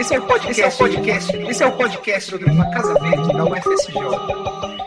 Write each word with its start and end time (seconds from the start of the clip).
Esse 0.00 0.14
é 0.14 0.18
o 0.18 0.22
podcast, 0.26 0.50
esse 0.50 0.62
é 0.62 0.66
o 0.66 0.78
podcast, 0.78 1.36
esse 1.36 1.62
é 1.62 1.66
o 1.66 1.76
podcast 1.76 2.30
sobre 2.30 2.50
uma 2.50 2.70
casa 2.70 2.94
verde 2.94 3.32
da 3.34 3.44
UFSJ. 3.44 3.94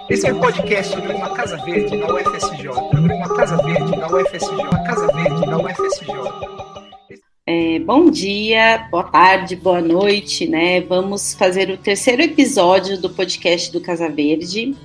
Esse 0.09 0.27
é 0.27 0.33
o 0.33 0.39
podcast 0.39 0.91
sobre 0.91 1.13
uma 1.13 1.29
casa 1.35 1.55
verde 1.57 1.97
da 1.99 2.07
UFSJ. 2.11 2.73
Sobre 2.73 3.13
uma 3.13 3.35
casa 3.35 3.57
verde 3.57 3.91
da 3.91 4.07
UFSJ. 4.07 4.49
Uma 4.49 4.83
casa 4.83 5.07
verde 5.13 5.45
da 5.45 5.57
UFSJ. 5.59 6.07
É, 7.45 7.79
bom 7.81 8.09
dia, 8.09 8.87
boa 8.89 9.03
tarde, 9.03 9.55
boa 9.55 9.81
noite, 9.81 10.47
né? 10.47 10.81
Vamos 10.81 11.35
fazer 11.35 11.69
o 11.69 11.77
terceiro 11.77 12.23
episódio 12.23 12.99
do 12.99 13.11
podcast 13.11 13.71
do 13.71 13.79
Casa 13.79 14.09
Verde. 14.09 14.75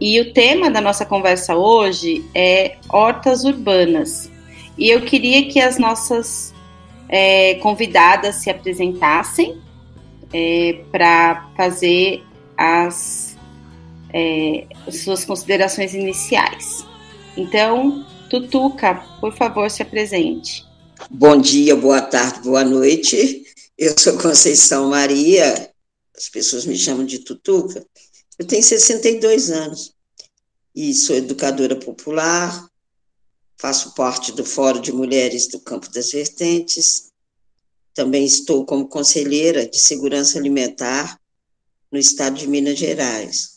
E 0.00 0.20
o 0.20 0.32
tema 0.32 0.70
da 0.70 0.80
nossa 0.80 1.04
conversa 1.04 1.56
hoje 1.56 2.24
é 2.36 2.76
hortas 2.88 3.42
urbanas. 3.42 4.30
E 4.78 4.88
eu 4.88 5.00
queria 5.00 5.48
que 5.48 5.58
as 5.58 5.76
nossas 5.76 6.49
é, 7.12 7.56
convidadas 7.56 8.36
se 8.36 8.48
apresentassem 8.48 9.60
é, 10.32 10.84
para 10.92 11.50
fazer 11.56 12.22
as, 12.56 13.36
é, 14.14 14.64
suas 14.92 15.24
considerações 15.24 15.92
iniciais. 15.92 16.86
Então, 17.36 18.06
Tutuca, 18.30 18.94
por 19.20 19.34
favor, 19.34 19.68
se 19.68 19.82
apresente. 19.82 20.64
Bom 21.10 21.36
dia, 21.36 21.74
boa 21.74 22.00
tarde, 22.00 22.42
boa 22.42 22.62
noite. 22.62 23.42
Eu 23.76 23.92
sou 23.98 24.16
Conceição 24.16 24.88
Maria, 24.90 25.68
as 26.16 26.28
pessoas 26.28 26.64
me 26.64 26.76
chamam 26.76 27.04
de 27.04 27.18
Tutuca. 27.18 27.84
Eu 28.38 28.46
tenho 28.46 28.62
62 28.62 29.50
anos 29.50 29.94
e 30.76 30.94
sou 30.94 31.16
educadora 31.16 31.74
popular, 31.74 32.69
faço 33.60 33.94
parte 33.94 34.32
do 34.32 34.42
Fórum 34.42 34.80
de 34.80 34.90
Mulheres 34.90 35.46
do 35.46 35.60
Campo 35.60 35.92
das 35.92 36.10
Vertentes, 36.10 37.10
também 37.92 38.24
estou 38.24 38.64
como 38.64 38.88
conselheira 38.88 39.68
de 39.68 39.78
segurança 39.78 40.38
alimentar 40.38 41.20
no 41.92 41.98
estado 41.98 42.38
de 42.38 42.48
Minas 42.48 42.78
Gerais. 42.78 43.50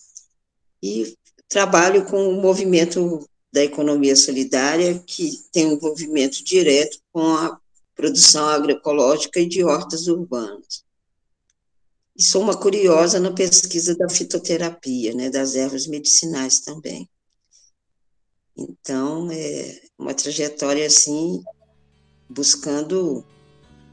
E 0.81 1.17
trabalho 1.47 2.03
com 2.05 2.27
o 2.27 2.41
movimento 2.41 3.25
da 3.49 3.63
economia 3.63 4.15
solidária, 4.15 4.99
que 4.99 5.39
tem 5.53 5.67
um 5.67 5.73
envolvimento 5.73 6.43
direto 6.43 6.99
com 7.13 7.25
a 7.37 7.57
produção 7.95 8.45
agroecológica 8.49 9.39
e 9.39 9.47
de 9.47 9.63
hortas 9.63 10.07
urbanas. 10.07 10.83
E 12.17 12.23
sou 12.23 12.41
uma 12.41 12.57
curiosa 12.57 13.21
na 13.21 13.31
pesquisa 13.31 13.95
da 13.95 14.09
fitoterapia, 14.09 15.13
né, 15.13 15.29
das 15.29 15.55
ervas 15.55 15.87
medicinais 15.87 16.59
também. 16.59 17.09
Então, 18.57 19.29
é 19.31 19.79
uma 19.97 20.13
trajetória 20.13 20.85
assim, 20.85 21.43
buscando 22.29 23.25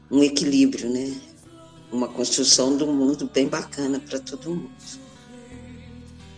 um 0.09 0.21
equilíbrio, 0.21 0.89
né? 0.89 1.15
Uma 1.91 2.07
construção 2.07 2.77
do 2.77 2.87
mundo 2.87 3.29
bem 3.33 3.47
bacana 3.47 3.99
para 3.99 4.19
todo 4.19 4.51
mundo. 4.51 4.71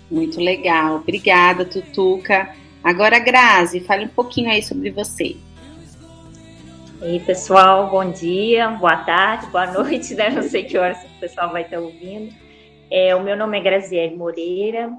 Muito 0.09 0.39
legal. 0.39 0.97
Obrigada, 0.97 1.65
Tutuca. 1.65 2.55
Agora, 2.83 3.19
Grazi, 3.19 3.79
fale 3.79 4.05
um 4.05 4.09
pouquinho 4.09 4.49
aí 4.49 4.61
sobre 4.61 4.91
você. 4.91 5.35
E 7.01 7.19
pessoal, 7.19 7.89
bom 7.89 8.11
dia, 8.11 8.69
boa 8.69 8.95
tarde, 8.97 9.47
boa 9.47 9.69
noite, 9.71 10.13
né? 10.15 10.29
Não 10.29 10.43
sei 10.43 10.63
que 10.63 10.77
horas 10.77 10.97
o 11.03 11.19
pessoal 11.19 11.51
vai 11.51 11.63
estar 11.63 11.79
ouvindo. 11.79 12.33
É, 12.89 13.15
o 13.15 13.23
meu 13.23 13.35
nome 13.35 13.57
é 13.57 13.61
Graziele 13.61 14.15
Moreira, 14.15 14.89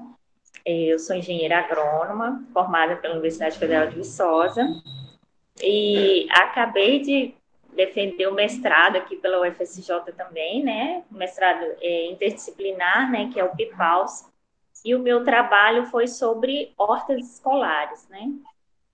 eu 0.65 0.99
sou 0.99 1.15
engenheira 1.15 1.59
agrônoma, 1.59 2.43
formada 2.53 2.95
pela 2.95 3.13
Universidade 3.13 3.57
Federal 3.57 3.87
de 3.87 3.95
Viçosa, 3.95 4.65
e 5.61 6.27
acabei 6.31 6.99
de 6.99 7.35
defender 7.75 8.27
o 8.27 8.33
mestrado 8.33 8.95
aqui 8.95 9.15
pela 9.17 9.47
UFSJ 9.47 10.11
também, 10.15 10.63
né? 10.63 11.03
Mestrado 11.11 11.63
é, 11.81 12.07
interdisciplinar, 12.07 13.11
né? 13.11 13.29
Que 13.31 13.39
é 13.39 13.43
o 13.43 13.55
PIPAUS. 13.55 14.25
E 14.83 14.95
o 14.95 14.99
meu 14.99 15.23
trabalho 15.23 15.85
foi 15.87 16.07
sobre 16.07 16.73
hortas 16.77 17.33
escolares, 17.33 18.07
né? 18.07 18.31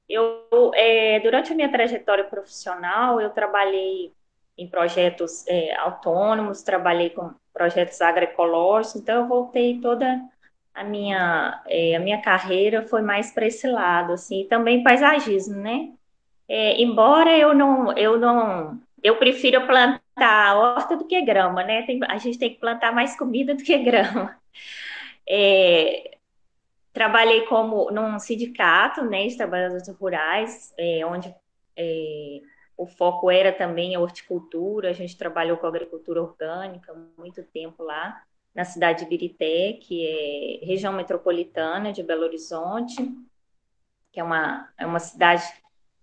Eu, 0.09 0.71
é, 0.73 1.19
durante 1.19 1.51
a 1.51 1.55
minha 1.55 1.71
trajetória 1.71 2.23
profissional, 2.23 3.21
eu 3.21 3.29
trabalhei 3.29 4.11
em 4.57 4.67
projetos 4.67 5.45
é, 5.47 5.75
autônomos, 5.75 6.61
trabalhei 6.61 7.09
com 7.09 7.33
projetos 7.53 8.01
agroecológicos, 8.01 9.01
então 9.01 9.21
eu 9.21 9.27
voltei 9.27 9.79
toda 9.79 10.19
a 10.73 10.83
minha, 10.83 11.61
é, 11.67 11.95
a 11.95 11.99
minha 11.99 12.21
carreira 12.21 12.83
foi 12.87 13.01
mais 13.01 13.31
para 13.31 13.45
esse 13.45 13.67
lado, 13.67 14.13
assim, 14.13 14.45
também 14.49 14.83
paisagismo, 14.83 15.55
né? 15.55 15.91
É, 16.47 16.81
embora 16.81 17.37
eu 17.37 17.53
não, 17.53 17.95
eu 17.97 18.19
não, 18.19 18.79
eu 19.03 19.17
prefiro 19.17 19.65
plantar 19.65 20.55
horta 20.55 20.97
do 20.97 21.05
que 21.05 21.21
grama, 21.21 21.63
né? 21.63 21.83
Tem, 21.83 21.99
a 22.07 22.17
gente 22.17 22.37
tem 22.37 22.49
que 22.53 22.59
plantar 22.59 22.93
mais 22.93 23.17
comida 23.17 23.55
do 23.55 23.63
que 23.63 23.77
grama. 23.83 24.37
É, 25.27 26.17
trabalhei 26.93 27.41
como 27.45 27.91
num 27.91 28.19
sindicato, 28.19 29.03
né, 29.05 29.27
de 29.27 29.37
trabalhadores 29.37 29.87
rurais, 29.89 30.73
é, 30.77 31.05
onde 31.05 31.33
é, 31.77 32.41
o 32.77 32.85
foco 32.85 33.29
era 33.31 33.51
também 33.51 33.95
a 33.95 33.99
horticultura. 33.99 34.89
A 34.89 34.93
gente 34.93 35.17
trabalhou 35.17 35.57
com 35.57 35.67
agricultura 35.67 36.21
orgânica 36.21 36.93
muito 37.17 37.43
tempo 37.43 37.83
lá 37.83 38.21
na 38.53 38.65
cidade 38.65 39.03
de 39.03 39.09
Birité, 39.09 39.73
que 39.73 40.05
é 40.05 40.65
região 40.65 40.93
metropolitana 40.93 41.93
de 41.93 42.03
Belo 42.03 42.23
Horizonte, 42.23 42.95
que 44.11 44.19
é 44.19 44.23
uma, 44.23 44.69
é 44.77 44.85
uma 44.85 44.99
cidade 44.99 45.43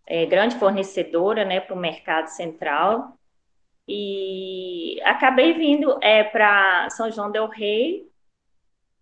é, 0.06 0.24
grande 0.24 0.56
fornecedora 0.56 1.44
né, 1.44 1.60
para 1.60 1.74
o 1.74 1.78
mercado 1.78 2.28
central. 2.28 3.18
E 3.86 5.00
acabei 5.04 5.54
vindo 5.54 5.98
é, 6.02 6.24
para 6.24 6.88
São 6.90 7.10
João 7.10 7.30
Del 7.30 7.48
Rei, 7.48 8.08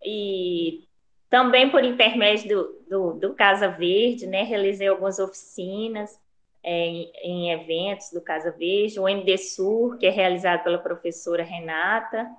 e 0.03 0.87
também 1.29 1.69
por 1.69 1.83
intermédio 1.83 2.49
do, 2.49 2.85
do, 2.89 3.19
do 3.19 3.35
Casa 3.35 3.67
Verde, 3.69 4.27
né, 4.27 4.43
realizei 4.43 4.87
algumas 4.87 5.19
oficinas 5.19 6.17
é, 6.63 6.85
em, 6.85 7.11
em 7.23 7.51
eventos 7.51 8.11
do 8.11 8.21
Casa 8.21 8.51
Verde, 8.51 8.99
o 8.99 9.07
MD 9.07 9.37
Sur, 9.37 9.97
que 9.97 10.05
é 10.05 10.09
realizado 10.09 10.63
pela 10.63 10.77
professora 10.77 11.43
Renata, 11.43 12.29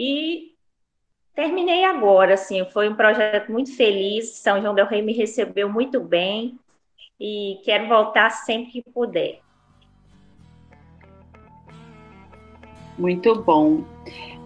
e 0.00 0.52
terminei 1.34 1.84
agora, 1.84 2.34
assim, 2.34 2.64
foi 2.66 2.88
um 2.88 2.94
projeto 2.94 3.50
muito 3.50 3.76
feliz, 3.76 4.28
São 4.36 4.62
João 4.62 4.72
del 4.72 4.86
Rei 4.86 5.02
me 5.02 5.12
recebeu 5.12 5.68
muito 5.68 6.00
bem 6.00 6.56
e 7.18 7.60
quero 7.64 7.88
voltar 7.88 8.30
sempre 8.30 8.70
que 8.70 8.82
puder. 8.92 9.40
Muito 12.96 13.42
bom. 13.42 13.84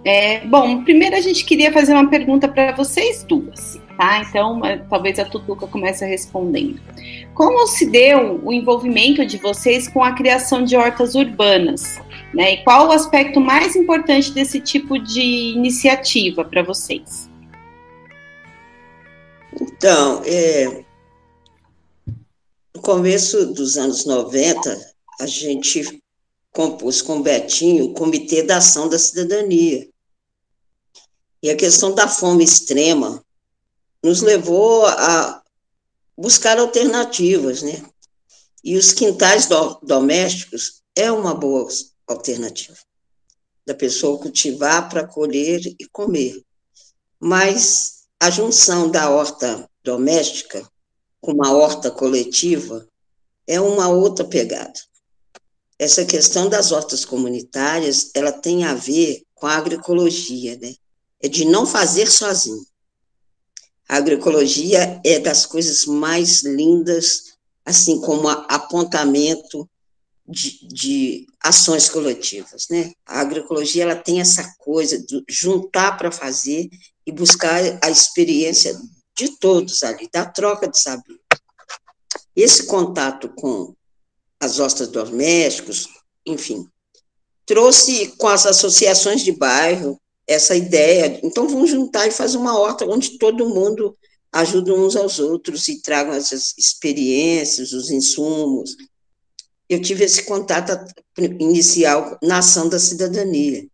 É, 0.02 0.41
bom, 0.46 0.82
primeiro 0.84 1.16
a 1.16 1.20
gente 1.20 1.44
queria 1.44 1.70
fazer 1.70 1.92
uma 1.92 2.08
pergunta 2.08 2.48
para 2.48 2.72
vocês 2.72 3.22
duas, 3.22 3.78
tá? 3.97 4.20
Então, 4.20 4.64
é, 4.64 4.78
talvez 4.78 5.19
a 5.19 5.25
Tutuca 5.25 5.66
comece 5.66 6.04
respondendo. 6.04 6.80
Como 7.34 7.66
se 7.66 7.86
deu 7.86 8.41
o 8.44 8.53
envolvimento 8.53 9.25
de 9.25 9.38
vocês 9.38 9.88
com 9.88 10.03
a 10.03 10.12
criação 10.12 10.64
de 10.64 10.76
hortas 10.76 11.14
urbanas? 11.14 12.00
Né? 12.34 12.54
E 12.54 12.64
qual 12.64 12.88
o 12.88 12.92
aspecto 12.92 13.41
mais 13.41 13.76
importante 13.76 14.32
desse 14.32 14.60
tipo 14.60 14.98
de 14.98 15.20
iniciativa 15.54 16.44
para 16.44 16.62
vocês? 16.62 17.30
Então, 19.60 20.22
é, 20.24 20.84
no 22.74 22.80
começo 22.80 23.53
dos 23.53 23.76
anos 23.76 24.06
90, 24.06 24.78
a 25.20 25.26
gente 25.26 26.03
compôs 26.53 27.00
com 27.00 27.19
o 27.19 27.22
Betinho 27.22 27.86
o 27.86 27.94
Comitê 27.94 28.42
da 28.42 28.59
Ação 28.59 28.88
da 28.88 28.98
Cidadania. 28.98 29.88
E 31.42 31.50
a 31.50 31.56
questão 31.56 31.94
da 31.94 32.06
fome 32.06 32.44
extrema 32.44 33.22
nos 34.02 34.20
levou 34.20 34.86
a 34.86 35.42
buscar 36.16 36.58
alternativas, 36.58 37.62
né? 37.62 37.82
E 38.64 38.76
os 38.76 38.92
quintais 38.92 39.46
do, 39.46 39.78
domésticos 39.82 40.82
é 40.94 41.10
uma 41.10 41.34
boa 41.34 41.68
alternativa 42.06 42.78
da 43.66 43.74
pessoa 43.74 44.18
cultivar 44.18 44.88
para 44.88 45.06
colher 45.06 45.60
e 45.78 45.86
comer. 45.91 46.42
Mas 47.18 48.04
a 48.21 48.30
junção 48.30 48.91
da 48.91 49.10
horta 49.10 49.68
doméstica 49.82 50.68
com 51.21 51.32
uma 51.32 51.53
horta 51.53 51.91
coletiva 51.91 52.86
é 53.47 53.60
uma 53.60 53.88
outra 53.88 54.24
pegada. 54.24 54.78
Essa 55.78 56.04
questão 56.04 56.48
das 56.48 56.71
hortas 56.71 57.04
comunitárias, 57.04 58.10
ela 58.15 58.32
tem 58.32 58.65
a 58.65 58.74
ver 58.74 59.22
com 59.34 59.47
a 59.47 59.56
agroecologia, 59.56 60.56
né? 60.59 60.74
É 61.21 61.28
de 61.28 61.44
não 61.44 61.66
fazer 61.66 62.10
sozinho. 62.10 62.65
A 63.88 63.96
agroecologia 63.96 65.00
é 65.04 65.18
das 65.18 65.44
coisas 65.44 65.84
mais 65.86 66.42
lindas, 66.42 67.34
assim 67.64 68.00
como 68.00 68.28
apontamento 68.28 69.68
de, 70.26 70.66
de 70.68 71.26
ações 71.40 71.88
coletivas, 71.88 72.68
né? 72.70 72.92
A 73.04 73.20
agroecologia 73.20 73.82
ela 73.82 73.96
tem 73.96 74.20
essa 74.20 74.54
coisa 74.58 74.98
de 74.98 75.22
juntar 75.28 75.96
para 75.98 76.10
fazer 76.10 76.70
e 77.06 77.12
buscar 77.12 77.60
a 77.82 77.90
experiência 77.90 78.78
de 79.16 79.36
todos 79.38 79.82
ali, 79.82 80.08
da 80.12 80.24
troca 80.24 80.68
de 80.68 80.78
saber. 80.78 81.20
Esse 82.34 82.66
contato 82.66 83.28
com 83.28 83.74
as 84.40 84.58
hostas 84.58 84.88
domésticos, 84.88 85.86
enfim, 86.24 86.66
trouxe 87.44 88.08
com 88.16 88.28
as 88.28 88.46
associações 88.46 89.22
de 89.22 89.32
bairro 89.32 90.00
essa 90.27 90.54
ideia. 90.54 91.21
Então, 91.22 91.48
vamos 91.48 91.71
juntar 91.71 92.07
e 92.07 92.10
fazer 92.10 92.36
uma 92.36 92.59
horta 92.59 92.86
onde 92.86 93.19
todo 93.19 93.48
mundo 93.48 93.97
ajuda 94.33 94.72
uns 94.74 94.97
aos 94.97 95.19
outros 95.19 95.69
e 95.69 95.83
tragam 95.83 96.15
essas 96.15 96.54
experiências, 96.57 97.72
os 97.72 97.91
insumos. 97.91 98.77
Eu 99.69 99.80
tive 99.80 100.04
esse 100.04 100.24
contato 100.24 100.72
inicial 101.19 102.19
na 102.22 102.39
ação 102.39 102.69
da 102.69 102.78
cidadania. 102.78 103.66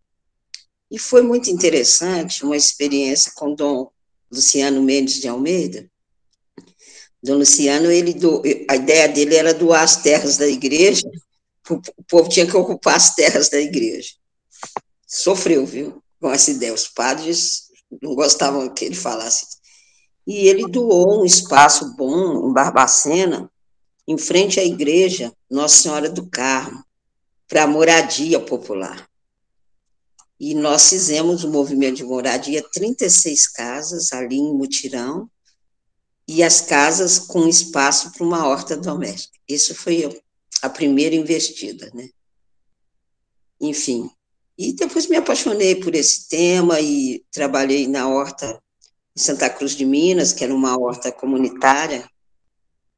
E 0.91 0.97
foi 0.97 1.21
muito 1.21 1.49
interessante 1.49 2.43
uma 2.43 2.57
experiência 2.57 3.31
com 3.35 3.53
Dom 3.53 3.89
Luciano 4.31 4.81
Mendes 4.81 5.21
de 5.21 5.27
Almeida. 5.27 5.89
Dom 7.21 7.35
Luciano, 7.35 7.91
ele 7.91 8.13
do, 8.13 8.41
a 8.69 8.75
ideia 8.75 9.07
dele 9.07 9.35
era 9.35 9.53
doar 9.53 9.83
as 9.83 9.97
terras 9.97 10.37
da 10.37 10.47
igreja, 10.47 11.07
o 11.69 12.03
povo 12.07 12.29
tinha 12.29 12.47
que 12.47 12.57
ocupar 12.57 12.95
as 12.95 13.13
terras 13.13 13.49
da 13.49 13.59
igreja. 13.59 14.13
Sofreu, 15.05 15.65
viu, 15.65 16.01
essa 16.27 16.51
ideia. 16.51 16.73
Os 16.73 16.87
padres 16.87 17.69
não 18.01 18.15
gostavam 18.15 18.67
que 18.73 18.85
ele 18.85 18.95
falasse. 18.95 19.47
E 20.27 20.47
ele 20.47 20.67
doou 20.67 21.21
um 21.21 21.25
espaço 21.25 21.95
bom 21.95 22.49
em 22.49 22.53
Barbacena, 22.53 23.49
em 24.07 24.17
frente 24.17 24.59
à 24.59 24.63
igreja 24.63 25.33
Nossa 25.49 25.83
Senhora 25.83 26.09
do 26.09 26.29
Carmo, 26.29 26.83
para 27.47 27.67
moradia 27.67 28.39
popular. 28.39 29.07
E 30.39 30.53
nós 30.53 30.89
fizemos 30.89 31.43
o 31.43 31.47
um 31.47 31.51
movimento 31.51 31.97
de 31.97 32.03
moradia, 32.03 32.63
36 32.71 33.47
casas 33.47 34.13
ali 34.13 34.37
em 34.37 34.53
Mutirão, 34.53 35.29
e 36.27 36.43
as 36.43 36.61
casas 36.61 37.17
com 37.17 37.47
espaço 37.47 38.11
para 38.11 38.23
uma 38.23 38.47
horta 38.47 38.77
doméstica. 38.77 39.37
Isso 39.47 39.73
foi 39.73 40.21
a 40.61 40.69
primeira 40.69 41.15
investida, 41.15 41.89
né? 41.93 42.07
Enfim. 43.59 44.09
E 44.59 44.73
depois 44.73 45.07
me 45.07 45.15
apaixonei 45.15 45.73
por 45.75 45.95
esse 45.95 46.27
tema 46.27 46.81
e 46.81 47.23
trabalhei 47.31 47.87
na 47.87 48.09
horta 48.09 48.61
em 49.15 49.19
Santa 49.19 49.49
Cruz 49.49 49.73
de 49.73 49.85
Minas, 49.85 50.33
que 50.33 50.43
era 50.43 50.53
uma 50.53 50.77
horta 50.77 51.13
comunitária, 51.13 52.05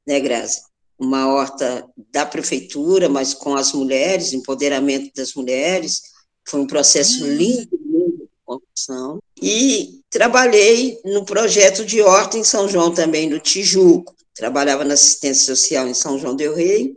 né, 0.08 0.20
Grazi? 0.20 0.64
Uma 0.98 1.28
horta 1.28 1.88
da 2.12 2.26
prefeitura, 2.26 3.08
mas 3.08 3.36
com 3.36 3.56
as 3.56 3.74
mulheres, 3.74 4.34
empoderamento 4.34 5.12
das 5.16 5.36
mulheres, 5.36 6.02
foi 6.48 6.62
um 6.62 6.66
processo 6.66 7.24
uhum. 7.24 7.32
lindo, 7.32 7.80
lindo 7.80 8.18
de 8.18 8.30
construção. 8.44 9.20
E 9.40 10.02
trabalhei 10.10 11.00
no 11.06 11.24
projeto 11.26 11.86
de 11.86 12.02
horta 12.02 12.40
em 12.40 12.44
São 12.44 12.68
João 12.68 12.92
também, 12.92 13.30
no 13.30 13.40
Tijuco. 13.40 14.16
Trabalhava 14.34 14.84
na 14.84 14.96
assistência 14.96 15.56
social 15.56 15.88
em 15.88 15.94
São 15.94 16.18
João 16.18 16.36
del 16.36 16.56
Rei. 16.56 16.96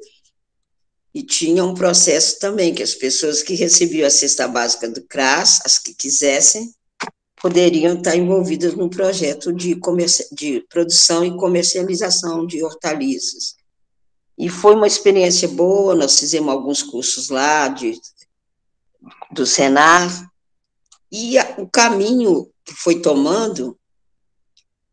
E 1.14 1.22
tinha 1.22 1.64
um 1.64 1.74
processo 1.74 2.40
também, 2.40 2.74
que 2.74 2.82
as 2.82 2.94
pessoas 2.94 3.42
que 3.42 3.54
recebiam 3.54 4.06
a 4.06 4.10
cesta 4.10 4.48
básica 4.48 4.88
do 4.88 5.02
CRAS, 5.02 5.60
as 5.64 5.78
que 5.78 5.94
quisessem, 5.94 6.74
poderiam 7.36 7.96
estar 7.96 8.16
envolvidas 8.16 8.74
no 8.74 8.90
projeto 8.90 9.52
de, 9.52 9.78
de 10.32 10.60
produção 10.68 11.24
e 11.24 11.36
comercialização 11.36 12.46
de 12.46 12.64
hortaliças. 12.64 13.54
E 14.36 14.48
foi 14.48 14.74
uma 14.74 14.86
experiência 14.86 15.46
boa, 15.46 15.94
nós 15.94 16.18
fizemos 16.18 16.52
alguns 16.52 16.82
cursos 16.82 17.28
lá 17.28 17.68
de 17.68 18.00
do 19.30 19.44
Senar, 19.44 20.30
e 21.12 21.38
a, 21.38 21.56
o 21.58 21.68
caminho 21.68 22.50
que 22.64 22.72
foi 22.74 23.00
tomando 23.00 23.78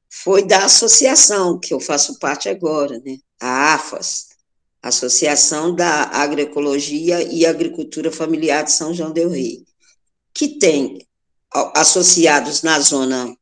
foi 0.09 0.43
da 0.43 0.65
associação, 0.65 1.57
que 1.57 1.73
eu 1.73 1.79
faço 1.79 2.19
parte 2.19 2.49
agora, 2.49 2.99
né? 2.99 3.17
a 3.39 3.75
AFAS, 3.75 4.30
Associação 4.81 5.75
da 5.75 6.03
Agroecologia 6.05 7.21
e 7.21 7.45
Agricultura 7.45 8.11
Familiar 8.11 8.63
de 8.63 8.71
São 8.71 8.93
João 8.93 9.11
del 9.11 9.29
Rei, 9.29 9.63
que 10.33 10.47
tem 10.59 11.05
associados 11.75 12.61
na 12.63 12.79
zona 12.79 13.35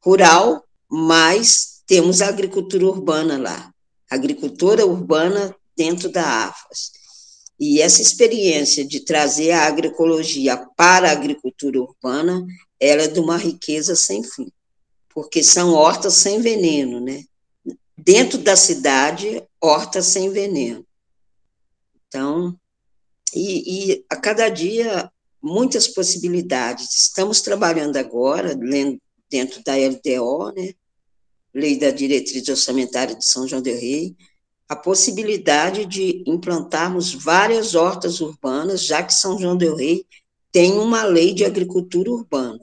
rural, 0.00 0.64
mas 0.88 1.82
temos 1.86 2.20
a 2.20 2.28
agricultura 2.28 2.86
urbana 2.86 3.38
lá, 3.38 3.72
agricultura 4.10 4.86
urbana 4.86 5.54
dentro 5.76 6.10
da 6.10 6.46
AFAS. 6.46 6.92
E 7.58 7.80
essa 7.80 8.00
experiência 8.00 8.84
de 8.84 9.00
trazer 9.00 9.50
a 9.50 9.66
agroecologia 9.66 10.56
para 10.76 11.08
a 11.08 11.12
agricultura 11.12 11.80
urbana, 11.80 12.46
ela 12.78 13.02
é 13.02 13.08
de 13.08 13.18
uma 13.18 13.36
riqueza 13.36 13.96
sem 13.96 14.22
fim, 14.22 14.52
porque 15.08 15.42
são 15.42 15.72
hortas 15.72 16.14
sem 16.14 16.40
veneno, 16.40 17.00
né? 17.00 17.24
Dentro 17.98 18.38
da 18.38 18.56
cidade, 18.56 19.42
hortas 19.60 20.06
sem 20.06 20.30
veneno. 20.30 20.86
Então, 22.06 22.58
e, 23.34 23.92
e 23.92 24.04
a 24.08 24.16
cada 24.16 24.48
dia, 24.48 25.10
muitas 25.42 25.88
possibilidades. 25.88 26.94
Estamos 26.94 27.40
trabalhando 27.40 27.96
agora, 27.96 28.56
dentro 29.28 29.62
da 29.64 29.74
LDO, 29.74 30.52
né? 30.54 30.72
Lei 31.52 31.78
da 31.78 31.90
Diretriz 31.90 32.46
Orçamentária 32.48 33.16
de 33.16 33.24
São 33.24 33.48
João 33.48 33.60
del 33.60 33.78
Rei, 33.78 34.14
a 34.68 34.76
possibilidade 34.76 35.86
de 35.86 36.22
implantarmos 36.26 37.12
várias 37.12 37.74
hortas 37.74 38.20
urbanas, 38.20 38.84
já 38.84 39.02
que 39.02 39.14
São 39.14 39.38
João 39.38 39.56
del 39.56 39.74
Rei 39.74 40.06
tem 40.52 40.72
uma 40.72 41.04
lei 41.04 41.32
de 41.32 41.44
agricultura 41.44 42.10
urbana, 42.10 42.60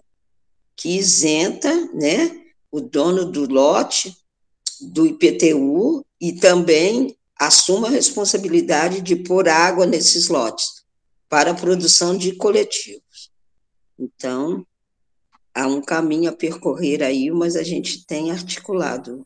que 0.75 0.97
isenta 0.97 1.73
né, 1.93 2.43
o 2.71 2.79
dono 2.79 3.25
do 3.25 3.51
lote 3.51 4.15
do 4.81 5.05
IPTU 5.05 6.05
e 6.19 6.33
também 6.33 7.15
assuma 7.39 7.87
a 7.87 7.91
responsabilidade 7.91 9.01
de 9.01 9.15
pôr 9.15 9.49
água 9.49 9.85
nesses 9.85 10.27
lotes 10.29 10.83
para 11.29 11.51
a 11.51 11.55
produção 11.55 12.17
de 12.17 12.33
coletivos. 12.35 13.31
Então, 13.99 14.65
há 15.53 15.67
um 15.67 15.81
caminho 15.81 16.29
a 16.29 16.35
percorrer 16.35 17.03
aí, 17.03 17.29
mas 17.31 17.55
a 17.55 17.63
gente 17.63 18.05
tem 18.05 18.31
articulado 18.31 19.25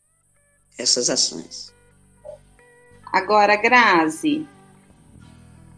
essas 0.78 1.10
ações. 1.10 1.72
Agora, 3.12 3.56
Grazi, 3.56 4.46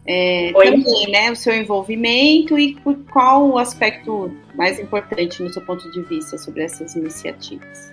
é, 0.05 0.51
também, 0.51 1.11
né, 1.11 1.31
o 1.31 1.35
seu 1.35 1.55
envolvimento 1.55 2.59
e 2.59 2.75
qual 3.11 3.49
o 3.49 3.57
aspecto 3.57 4.31
mais 4.55 4.79
importante 4.79 5.41
no 5.41 5.51
seu 5.51 5.65
ponto 5.65 5.89
de 5.91 6.01
vista 6.03 6.37
sobre 6.37 6.63
essas 6.63 6.95
iniciativas? 6.95 7.91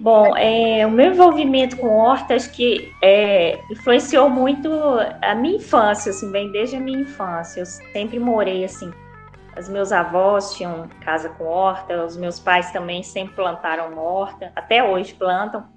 Bom, 0.00 0.34
é, 0.34 0.86
o 0.86 0.90
meu 0.90 1.12
envolvimento 1.12 1.76
com 1.76 1.88
hortas 1.88 2.46
que 2.46 2.90
é, 3.02 3.60
influenciou 3.70 4.30
muito 4.30 4.70
a 5.20 5.34
minha 5.34 5.56
infância, 5.56 6.08
assim, 6.08 6.32
bem 6.32 6.50
desde 6.50 6.76
a 6.76 6.80
minha 6.80 7.00
infância. 7.00 7.60
Eu 7.60 7.66
sempre 7.66 8.18
morei 8.18 8.64
assim. 8.64 8.90
Os 9.58 9.68
meus 9.68 9.92
avós 9.92 10.54
tinham 10.54 10.88
casa 11.04 11.28
com 11.28 11.44
horta, 11.44 12.02
os 12.04 12.16
meus 12.16 12.40
pais 12.40 12.72
também 12.72 13.02
sempre 13.02 13.34
plantaram 13.34 13.98
horta, 13.98 14.50
até 14.56 14.82
hoje 14.82 15.12
plantam 15.12 15.68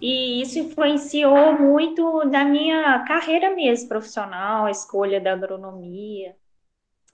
e 0.00 0.42
isso 0.42 0.58
influenciou 0.58 1.58
muito 1.58 2.24
na 2.26 2.44
minha 2.44 3.00
carreira 3.00 3.54
mesmo 3.54 3.88
profissional, 3.88 4.66
a 4.66 4.70
escolha 4.70 5.20
da 5.20 5.32
agronomia. 5.32 6.36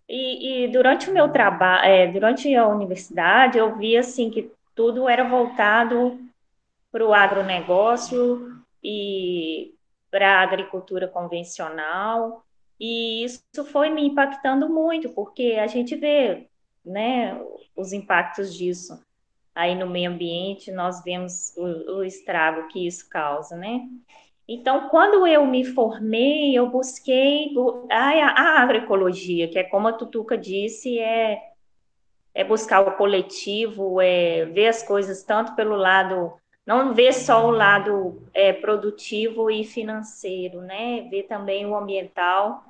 E, 0.09 0.65
e 0.65 0.69
durante 0.69 1.09
o 1.09 1.15
meu 1.15 1.31
trabalho, 1.31 1.87
é, 1.87 2.07
durante 2.09 2.55
a 2.55 2.67
universidade, 2.67 3.57
eu 3.57 3.77
vi 3.77 3.97
assim 3.97 4.31
que 4.31 4.51
tudo 4.75 5.09
era 5.09 5.25
voltado 5.25 6.19
para 6.93 7.05
o 7.07 7.15
agronegócio 7.15 8.63
e 8.85 9.75
para 10.11 10.39
a 10.39 10.43
agricultura 10.43 11.09
convencional. 11.09 12.45
E 12.79 13.25
isso 13.25 13.65
foi 13.65 13.91
me 13.91 14.07
impactando 14.07 14.69
muito, 14.69 15.09
porque 15.11 15.59
a 15.59 15.67
gente 15.67 15.97
vê 15.97 16.49
né, 16.85 17.41
os 17.75 17.93
impactos 17.93 18.55
disso 18.55 19.01
aí 19.55 19.75
no 19.75 19.87
meio 19.87 20.11
ambiente, 20.11 20.73
nós 20.73 21.03
vemos 21.05 21.55
o, 21.57 21.99
o 21.99 22.05
estrago 22.05 22.69
que 22.69 22.87
isso 22.87 23.09
causa, 23.09 23.57
né? 23.57 23.83
Então, 24.49 24.89
quando 24.89 25.27
eu 25.27 25.47
me 25.47 25.65
formei, 25.65 26.57
eu 26.57 26.69
busquei 26.69 27.55
a, 27.91 28.43
a 28.43 28.63
agroecologia, 28.63 29.49
que 29.49 29.59
é 29.59 29.65
como 29.65 29.89
a 29.89 29.93
Tutuca 29.93 30.37
disse, 30.37 30.99
é, 30.99 31.39
é 32.35 32.43
buscar 32.43 32.81
o 32.81 32.97
coletivo, 32.97 34.01
é 34.01 34.45
ver 34.47 34.69
as 34.69 34.83
coisas 34.83 35.23
tanto 35.23 35.55
pelo 35.55 35.77
lado, 35.77 36.33
não 36.65 36.95
ver 36.95 37.13
só 37.13 37.47
o 37.47 37.51
lado 37.51 38.23
é, 38.33 38.53
produtivo 38.53 39.51
e 39.51 39.65
financeiro, 39.65 40.61
né? 40.61 41.03
Ver 41.11 41.25
também 41.25 41.67
o 41.67 41.77
ambiental 41.77 42.65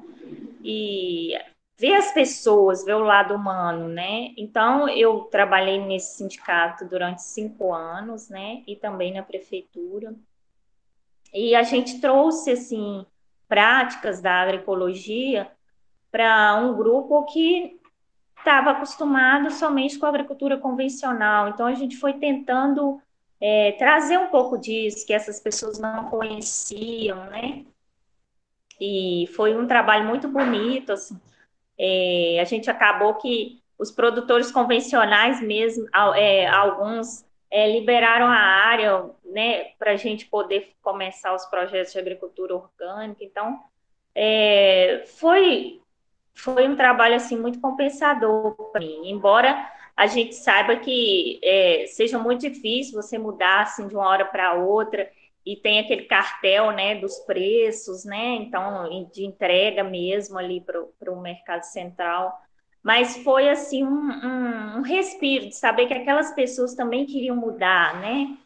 e 0.65 1.33
ver 1.79 1.95
as 1.95 2.13
pessoas, 2.13 2.85
ver 2.85 2.95
o 2.95 3.05
lado 3.05 3.35
humano, 3.35 3.89
né? 3.89 4.33
Então, 4.37 4.89
eu 4.89 5.23
trabalhei 5.25 5.79
nesse 5.79 6.17
sindicato 6.17 6.85
durante 6.87 7.23
cinco 7.23 7.75
anos, 7.75 8.29
né? 8.29 8.63
E 8.67 8.77
também 8.77 9.13
na 9.13 9.23
prefeitura. 9.23 10.15
E 11.35 11.55
a 11.55 11.63
gente 11.63 12.01
trouxe, 12.01 12.53
assim, 12.53 13.05
práticas 13.49 14.21
da 14.21 14.43
agroecologia 14.43 15.51
para 16.11 16.55
um 16.57 16.75
grupo 16.77 17.25
que 17.25 17.79
estava 18.39 18.71
acostumado 18.71 19.51
somente 19.51 19.99
com 19.99 20.07
a 20.07 20.11
agricultura 20.11 20.57
convencional. 20.57 21.49
Então, 21.49 21.67
a 21.67 21.75
gente 21.75 21.97
foi 21.97 22.15
tentando 22.15 23.01
é, 23.43 23.73
trazer 23.73 24.19
um 24.19 24.29
pouco 24.29 24.57
disso, 24.57 25.07
que 25.07 25.13
essas 25.13 25.41
pessoas 25.41 25.79
não 25.79 26.09
conheciam, 26.09 27.25
né? 27.27 27.65
e 28.83 29.29
foi 29.29 29.57
um 29.57 29.65
trabalho 29.65 30.05
muito 30.05 30.27
bonito, 30.27 30.93
assim. 30.93 31.21
É, 31.79 32.41
a 32.41 32.45
gente 32.45 32.69
acabou 32.69 33.15
que 33.15 33.63
os 33.79 33.93
produtores 33.93 34.51
convencionais 34.51 35.41
mesmo, 35.41 35.87
é, 36.17 36.49
alguns 36.49 37.25
é, 37.49 37.71
liberaram 37.71 38.27
a 38.27 38.37
área, 38.37 39.11
né, 39.25 39.67
para 39.79 39.93
a 39.93 39.97
gente 39.97 40.27
poder 40.27 40.73
começar 40.83 41.33
os 41.33 41.45
projetos 41.47 41.93
de 41.93 41.99
agricultura 41.99 42.57
orgânica. 42.57 43.23
Então, 43.23 43.61
é, 44.15 45.05
foi 45.19 45.81
foi 46.35 46.67
um 46.67 46.75
trabalho 46.75 47.15
assim 47.15 47.37
muito 47.37 47.61
compensador 47.61 48.55
para 48.73 48.81
mim, 48.81 49.11
embora 49.11 49.71
a 49.97 50.07
gente 50.07 50.35
saiba 50.35 50.77
que 50.77 51.39
é, 51.43 51.87
seja 51.87 52.19
muito 52.19 52.49
difícil 52.49 53.01
você 53.01 53.19
mudar 53.19 53.63
assim 53.63 53.87
de 53.87 53.95
uma 53.95 54.07
hora 54.07 54.25
para 54.25 54.55
outra 54.55 55.11
e 55.45 55.57
tem 55.57 55.81
aquele 55.81 56.05
cartel, 56.05 56.71
né, 56.71 56.95
dos 56.95 57.19
preços, 57.21 58.05
né, 58.05 58.37
então, 58.37 59.09
de 59.13 59.25
entrega 59.25 59.83
mesmo 59.83 60.39
ali 60.39 60.61
para 60.61 61.13
o 61.13 61.21
mercado 61.21 61.65
central, 61.65 62.33
mas 62.83 63.17
foi, 63.19 63.49
assim, 63.49 63.85
um, 63.85 63.89
um, 63.89 64.79
um, 64.79 64.83
respiro 64.83 65.49
de 65.49 65.57
saber 65.57 65.87
que 65.87 65.95
aquelas 65.95 66.33
pessoas 66.33 66.75
também 66.75 67.07
queriam 67.07 67.35
mudar, 67.35 68.01
né, 68.01 68.37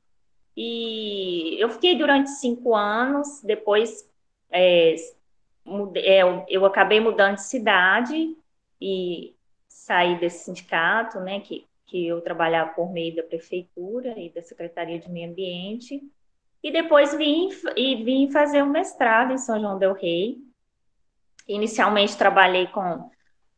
e 0.56 1.56
eu 1.60 1.68
fiquei 1.68 1.96
durante 1.96 2.30
cinco 2.30 2.74
anos, 2.74 3.42
depois 3.42 4.08
é, 4.50 4.94
é, 5.96 6.22
eu 6.48 6.64
acabei 6.64 6.98
mudando 6.98 7.34
de 7.34 7.42
cidade 7.42 8.34
e 8.80 9.35
saí 9.86 10.18
desse 10.18 10.44
sindicato, 10.44 11.20
né, 11.20 11.38
que, 11.38 11.64
que 11.86 12.08
eu 12.08 12.20
trabalhava 12.20 12.72
por 12.72 12.92
meio 12.92 13.14
da 13.14 13.22
prefeitura 13.22 14.18
e 14.18 14.28
da 14.30 14.42
Secretaria 14.42 14.98
de 14.98 15.08
Meio 15.08 15.30
Ambiente, 15.30 16.02
e 16.60 16.72
depois 16.72 17.14
vim, 17.16 17.48
e 17.76 17.94
vim 18.02 18.28
fazer 18.32 18.64
um 18.64 18.68
mestrado 18.68 19.32
em 19.32 19.38
São 19.38 19.60
João 19.60 19.78
del 19.78 19.92
Rei. 19.92 20.38
Inicialmente 21.46 22.18
trabalhei 22.18 22.66
com, 22.66 23.08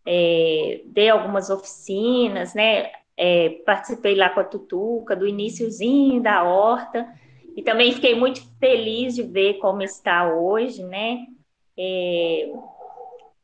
é, 0.04 0.82
dei 0.85 1.08
algumas 1.08 1.49
oficinas, 1.49 2.52
né? 2.52 2.90
É, 3.16 3.49
participei 3.64 4.14
lá 4.14 4.28
com 4.28 4.40
a 4.40 4.44
Tutuca, 4.44 5.16
do 5.16 5.26
iníciozinho 5.26 6.20
da 6.20 6.44
horta, 6.44 7.08
e 7.56 7.62
também 7.62 7.92
fiquei 7.92 8.14
muito 8.14 8.42
feliz 8.58 9.14
de 9.14 9.23
ver 9.23 9.54
como 9.54 9.82
está 9.82 10.30
hoje, 10.35 10.85
né? 10.85 11.25
É, 11.78 12.52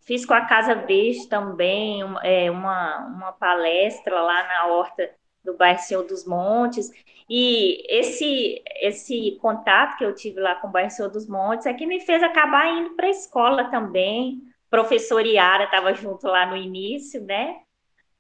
fiz 0.05 0.25
com 0.25 0.35
a 0.35 0.47
Casa 0.47 0.75
Verde 0.75 1.29
também 1.29 2.03
é, 2.23 2.51
uma, 2.51 3.07
uma 3.07 3.33
palestra 3.33 4.21
lá 4.21 4.47
na 4.47 4.67
horta 4.67 5.11
do 5.45 5.57
bairro 5.57 5.79
Senhor 5.79 6.05
dos 6.05 6.27
Montes, 6.27 6.91
e 7.29 7.83
esse, 7.89 8.63
esse 8.81 9.39
contato 9.41 9.97
que 9.97 10.05
eu 10.05 10.15
tive 10.15 10.41
lá 10.41 10.55
com 10.57 10.69
o 10.69 10.71
bairro 10.71 10.91
Senhor 10.91 11.11
dos 11.11 11.27
Montes 11.27 11.67
é 11.67 11.75
que 11.75 11.87
me 11.87 12.01
fez 12.01 12.23
acabar 12.23 12.69
indo 12.69 12.91
para 12.97 13.07
a 13.07 13.11
escola 13.11 13.65
também. 13.71 14.43
Professor 14.71 15.25
Iara 15.25 15.65
estava 15.65 15.95
junto 15.95 16.27
lá 16.27 16.47
no 16.47 16.57
início, 16.57 17.23
né? 17.23 17.61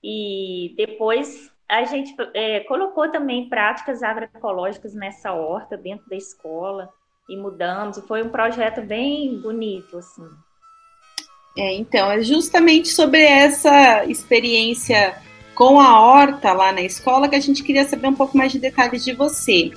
E 0.02 0.74
depois 0.76 1.50
a 1.68 1.84
gente 1.84 2.14
é, 2.34 2.60
colocou 2.60 3.10
também 3.10 3.48
práticas 3.48 4.02
agroecológicas 4.02 4.94
nessa 4.94 5.32
horta 5.32 5.76
dentro 5.76 6.08
da 6.08 6.16
escola 6.16 6.88
e 7.28 7.36
mudamos. 7.36 7.98
Foi 8.06 8.22
um 8.22 8.28
projeto 8.28 8.82
bem 8.82 9.40
bonito, 9.40 9.98
assim. 9.98 10.28
É, 11.56 11.74
então, 11.74 12.10
é 12.10 12.22
justamente 12.22 12.88
sobre 12.88 13.22
essa 13.22 14.04
experiência 14.06 15.16
com 15.54 15.80
a 15.80 16.00
horta 16.00 16.52
lá 16.52 16.72
na 16.72 16.82
escola 16.82 17.28
que 17.28 17.36
a 17.36 17.40
gente 17.40 17.62
queria 17.62 17.84
saber 17.84 18.08
um 18.08 18.14
pouco 18.14 18.36
mais 18.36 18.50
de 18.50 18.58
detalhes 18.58 19.04
de 19.04 19.12
você. 19.12 19.70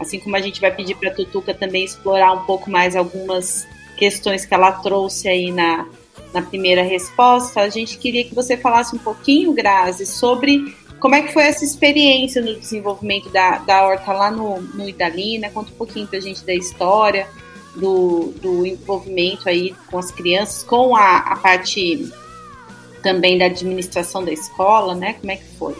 Assim 0.00 0.18
como 0.18 0.36
a 0.36 0.40
gente 0.40 0.60
vai 0.60 0.74
pedir 0.74 0.96
para 0.96 1.10
a 1.10 1.14
Tutuca 1.14 1.52
também 1.52 1.84
explorar 1.84 2.32
um 2.32 2.44
pouco 2.44 2.70
mais 2.70 2.96
algumas 2.96 3.66
questões 3.96 4.46
que 4.46 4.54
ela 4.54 4.72
trouxe 4.72 5.28
aí 5.28 5.52
na, 5.52 5.86
na 6.32 6.40
primeira 6.40 6.82
resposta, 6.82 7.60
a 7.60 7.68
gente 7.68 7.98
queria 7.98 8.24
que 8.24 8.34
você 8.34 8.56
falasse 8.56 8.96
um 8.96 8.98
pouquinho, 8.98 9.52
Grazi, 9.52 10.06
sobre 10.06 10.74
como 10.98 11.14
é 11.14 11.22
que 11.22 11.32
foi 11.32 11.42
essa 11.42 11.64
experiência 11.64 12.40
no 12.40 12.54
desenvolvimento 12.54 13.28
da, 13.28 13.58
da 13.58 13.84
horta 13.84 14.12
lá 14.12 14.30
no, 14.30 14.60
no 14.60 14.88
Idalina, 14.88 15.50
conta 15.50 15.70
um 15.72 15.76
pouquinho 15.76 16.06
para 16.06 16.18
a 16.18 16.22
gente 16.22 16.44
da 16.44 16.54
história, 16.54 17.28
do, 17.76 18.32
do 18.40 18.66
envolvimento 18.66 19.48
aí 19.48 19.74
com 19.90 19.98
as 19.98 20.10
crianças, 20.10 20.62
com 20.62 20.94
a, 20.94 21.18
a 21.18 21.36
parte 21.36 22.12
também 23.02 23.38
da 23.38 23.46
administração 23.46 24.24
da 24.24 24.32
escola, 24.32 24.94
né? 24.94 25.14
Como 25.14 25.32
é 25.32 25.36
que 25.36 25.44
foi? 25.56 25.76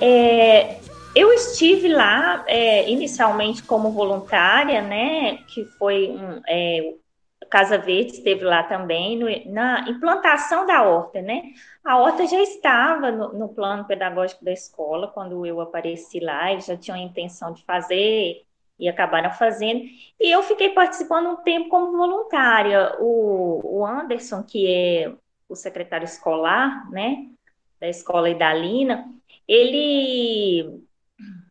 É, 0.00 0.78
eu 1.14 1.32
estive 1.32 1.88
lá 1.88 2.44
é, 2.46 2.88
inicialmente 2.90 3.62
como 3.62 3.90
voluntária, 3.90 4.80
né? 4.80 5.38
Que 5.48 5.64
foi 5.64 6.08
um, 6.08 6.40
é, 6.48 6.94
Casa 7.50 7.76
Verde 7.76 8.12
esteve 8.12 8.44
lá 8.44 8.62
também 8.62 9.18
no, 9.18 9.52
na 9.52 9.84
implantação 9.88 10.64
da 10.66 10.82
horta, 10.84 11.20
né? 11.20 11.42
A 11.84 11.98
horta 11.98 12.26
já 12.26 12.40
estava 12.40 13.10
no, 13.10 13.32
no, 13.32 13.48
plano 13.48 13.84
pedagógico 13.84 14.44
da 14.44 14.52
escola 14.52 15.08
quando 15.08 15.44
eu 15.44 15.60
apareci 15.60 16.20
lá, 16.20 16.52
eles 16.52 16.66
já 16.66 16.76
tinham 16.76 16.96
a 16.96 17.02
intenção 17.02 17.52
de 17.52 17.64
fazer 17.64 18.44
e 18.80 18.88
acabaram 18.88 19.30
fazendo. 19.30 19.82
E 20.18 20.30
eu 20.30 20.42
fiquei 20.42 20.70
participando 20.70 21.28
um 21.28 21.36
tempo 21.36 21.68
como 21.68 21.96
voluntária. 21.96 22.96
O, 22.98 23.80
o 23.80 23.86
Anderson, 23.86 24.42
que 24.42 24.66
é 24.66 25.12
o 25.48 25.54
secretário 25.54 26.04
escolar, 26.04 26.90
né, 26.90 27.28
da 27.78 27.88
escola 27.88 28.30
Idalina, 28.30 29.08
ele 29.46 30.60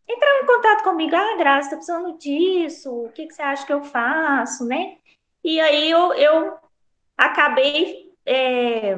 entrava 0.08 0.40
em 0.42 0.46
contato 0.46 0.84
comigo, 0.84 1.16
ah, 1.16 1.38
Graça, 1.38 1.76
estou 1.76 1.78
precisando 1.78 2.18
disso, 2.18 3.06
o 3.06 3.10
que, 3.10 3.28
que, 3.28 3.34
você 3.34 3.42
acha 3.42 3.66
que 3.66 3.74
eu 3.74 3.84
faço, 3.84 4.66
né? 4.66 4.98
E 5.44 5.60
aí 5.60 5.90
eu, 5.90 6.14
eu 6.14 6.58
acabei 7.18 8.14
é, 8.26 8.98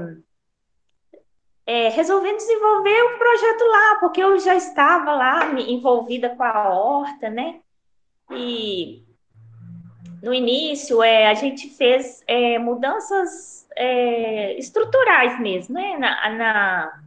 é, 1.65 1.89
resolvendo 1.89 2.37
desenvolver 2.37 3.03
o 3.03 3.15
um 3.15 3.17
projeto 3.17 3.63
lá, 3.65 3.97
porque 3.99 4.21
eu 4.21 4.39
já 4.39 4.55
estava 4.55 5.13
lá 5.13 5.59
envolvida 5.59 6.29
com 6.35 6.43
a 6.43 6.69
horta, 6.69 7.29
né? 7.29 7.59
E 8.33 9.03
no 10.21 10.33
início 10.33 11.01
é, 11.01 11.27
a 11.27 11.33
gente 11.33 11.69
fez 11.69 12.23
é, 12.27 12.59
mudanças 12.59 13.67
é, 13.75 14.57
estruturais 14.57 15.39
mesmo, 15.39 15.75
né? 15.75 15.97
Na, 15.97 16.29
na, 16.29 17.01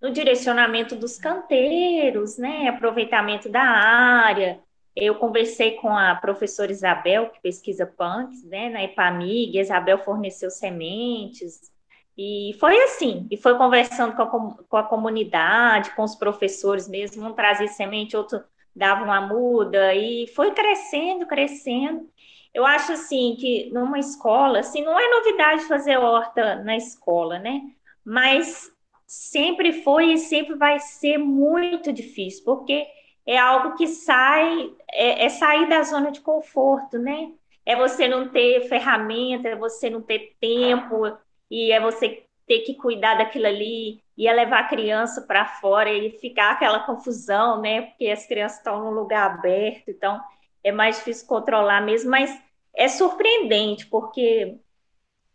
no 0.00 0.10
direcionamento 0.10 0.96
dos 0.96 1.18
canteiros, 1.18 2.38
né? 2.38 2.68
Aproveitamento 2.68 3.48
da 3.48 3.62
área. 3.62 4.58
Eu 4.96 5.14
conversei 5.16 5.72
com 5.72 5.96
a 5.96 6.14
professora 6.14 6.72
Isabel, 6.72 7.28
que 7.28 7.40
pesquisa 7.40 7.86
punks, 7.86 8.42
né? 8.44 8.70
Na 8.70 8.82
EPAMIG, 8.82 9.58
Isabel 9.58 9.98
forneceu 9.98 10.50
sementes. 10.50 11.70
E 12.16 12.56
foi 12.58 12.76
assim, 12.82 13.28
e 13.30 13.36
foi 13.36 13.56
conversando 13.56 14.16
com 14.16 14.22
a, 14.22 14.64
com 14.64 14.76
a 14.76 14.82
comunidade, 14.82 15.94
com 15.94 16.02
os 16.02 16.16
professores 16.16 16.88
mesmo, 16.88 17.24
um 17.24 17.32
trazia 17.32 17.68
semente, 17.68 18.16
outro 18.16 18.42
dava 18.78 19.04
uma 19.04 19.20
muda 19.20 19.94
e 19.94 20.26
foi 20.28 20.52
crescendo, 20.52 21.26
crescendo. 21.26 22.08
Eu 22.54 22.64
acho 22.64 22.92
assim 22.92 23.36
que 23.38 23.70
numa 23.72 23.98
escola, 23.98 24.60
assim, 24.60 24.82
não 24.82 24.98
é 24.98 25.10
novidade 25.10 25.64
fazer 25.64 25.98
horta 25.98 26.56
na 26.62 26.76
escola, 26.76 27.38
né? 27.38 27.62
Mas 28.04 28.72
sempre 29.06 29.82
foi 29.82 30.12
e 30.12 30.18
sempre 30.18 30.54
vai 30.54 30.78
ser 30.78 31.18
muito 31.18 31.92
difícil, 31.92 32.44
porque 32.44 32.86
é 33.26 33.36
algo 33.36 33.76
que 33.76 33.86
sai, 33.86 34.70
é, 34.92 35.26
é 35.26 35.28
sair 35.28 35.68
da 35.68 35.82
zona 35.82 36.10
de 36.10 36.20
conforto, 36.20 36.98
né? 36.98 37.32
É 37.66 37.76
você 37.76 38.08
não 38.08 38.28
ter 38.28 38.68
ferramenta, 38.68 39.48
é 39.48 39.56
você 39.56 39.90
não 39.90 40.00
ter 40.00 40.34
tempo, 40.40 41.16
e 41.50 41.72
é 41.72 41.80
você 41.80 42.24
ter 42.46 42.60
que 42.60 42.74
cuidar 42.74 43.16
daquilo 43.16 43.46
ali, 43.46 44.02
ia 44.18 44.32
levar 44.34 44.60
a 44.60 44.68
criança 44.68 45.22
para 45.22 45.46
fora 45.46 45.90
e 45.90 46.10
ficar 46.18 46.50
aquela 46.50 46.80
confusão, 46.80 47.60
né? 47.60 47.82
Porque 47.82 48.08
as 48.08 48.26
crianças 48.26 48.58
estão 48.58 48.84
num 48.84 48.90
lugar 48.90 49.30
aberto, 49.30 49.90
então 49.90 50.20
é 50.64 50.72
mais 50.72 50.96
difícil 50.96 51.26
controlar 51.28 51.80
mesmo, 51.82 52.10
mas 52.10 52.36
é 52.74 52.88
surpreendente, 52.88 53.86
porque 53.86 54.58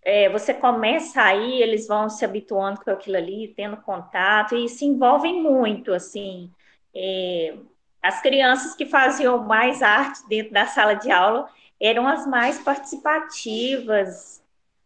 é, 0.03 0.29
você 0.29 0.53
começa 0.53 1.21
aí, 1.21 1.61
eles 1.61 1.87
vão 1.87 2.09
se 2.09 2.25
habituando 2.25 2.81
com 2.83 2.91
aquilo 2.91 3.15
ali, 3.15 3.53
tendo 3.55 3.77
contato, 3.77 4.55
e 4.55 4.67
se 4.67 4.85
envolvem 4.85 5.41
muito, 5.41 5.93
assim. 5.93 6.51
É, 6.93 7.55
as 8.01 8.21
crianças 8.21 8.75
que 8.75 8.85
faziam 8.85 9.39
mais 9.45 9.81
arte 9.81 10.27
dentro 10.27 10.53
da 10.53 10.65
sala 10.65 10.93
de 10.95 11.09
aula 11.09 11.49
eram 11.79 12.05
as 12.07 12.27
mais 12.27 12.59
participativas, 12.59 14.43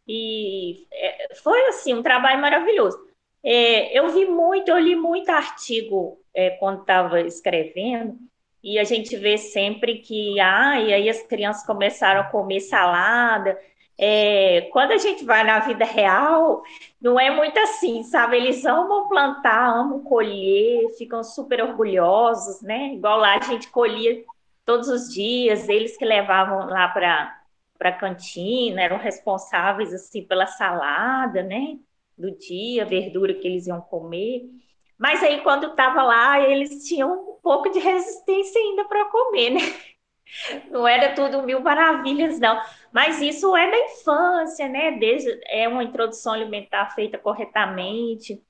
e 0.07 0.87
é, 0.91 1.35
foi, 1.43 1.67
assim, 1.67 1.93
um 1.95 2.03
trabalho 2.03 2.39
maravilhoso. 2.39 3.06
É, 3.49 3.97
eu 3.97 4.09
vi 4.09 4.25
muito, 4.25 4.67
eu 4.67 4.77
li 4.77 4.93
muito 4.93 5.29
artigo 5.29 6.19
é, 6.35 6.49
quando 6.51 6.81
estava 6.81 7.21
escrevendo, 7.21 8.17
e 8.61 8.77
a 8.77 8.83
gente 8.83 9.15
vê 9.15 9.37
sempre 9.37 9.99
que, 9.99 10.37
ah, 10.41 10.81
e 10.81 10.93
aí 10.93 11.09
as 11.09 11.23
crianças 11.23 11.65
começaram 11.65 12.19
a 12.19 12.23
comer 12.25 12.59
salada. 12.59 13.57
É, 13.97 14.67
quando 14.73 14.91
a 14.91 14.97
gente 14.97 15.23
vai 15.23 15.45
na 15.45 15.59
vida 15.59 15.85
real, 15.85 16.61
não 17.01 17.17
é 17.17 17.29
muito 17.31 17.57
assim, 17.59 18.03
sabe? 18.03 18.35
Eles 18.35 18.65
amam 18.65 19.07
plantar, 19.07 19.69
amam 19.69 20.03
colher, 20.03 20.89
ficam 20.97 21.23
super 21.23 21.61
orgulhosos, 21.63 22.61
né? 22.61 22.95
Igual 22.95 23.17
lá 23.17 23.37
a 23.37 23.41
gente 23.41 23.69
colhia 23.69 24.25
todos 24.65 24.89
os 24.89 25.13
dias, 25.13 25.69
eles 25.69 25.95
que 25.97 26.03
levavam 26.05 26.67
lá 26.67 26.89
para 26.89 27.33
para 27.77 27.91
cantina, 27.93 28.81
eram 28.81 28.97
responsáveis 28.97 29.93
assim 29.93 30.23
pela 30.25 30.47
salada, 30.47 31.43
né? 31.43 31.77
Do 32.17 32.35
dia, 32.37 32.85
verdura 32.85 33.33
que 33.33 33.47
eles 33.47 33.67
iam 33.67 33.81
comer. 33.81 34.49
Mas 34.97 35.23
aí, 35.23 35.41
quando 35.41 35.67
estava 35.67 36.01
lá, 36.01 36.41
eles 36.41 36.87
tinham 36.87 37.13
um 37.13 37.39
pouco 37.41 37.69
de 37.69 37.79
resistência 37.79 38.59
ainda 38.59 38.85
para 38.85 39.05
comer, 39.05 39.51
né? 39.51 39.61
Não 40.69 40.87
era 40.87 41.13
tudo 41.15 41.43
mil 41.43 41.61
maravilhas, 41.61 42.37
não. 42.39 42.61
Mas 42.91 43.21
isso 43.21 43.55
é 43.55 43.71
da 43.71 43.79
infância, 43.79 44.67
né? 44.67 44.91
Desde, 44.91 45.39
é 45.45 45.67
uma 45.67 45.83
introdução 45.83 46.33
alimentar 46.33 46.89
feita 46.93 47.17
corretamente. 47.17 48.41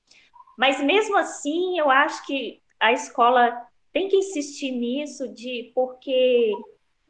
Mas 0.56 0.80
mesmo 0.82 1.16
assim, 1.16 1.78
eu 1.78 1.88
acho 1.88 2.26
que 2.26 2.60
a 2.80 2.92
escola 2.92 3.68
tem 3.92 4.08
que 4.08 4.16
insistir 4.16 4.72
nisso, 4.72 5.32
de 5.32 5.70
porque 5.74 6.52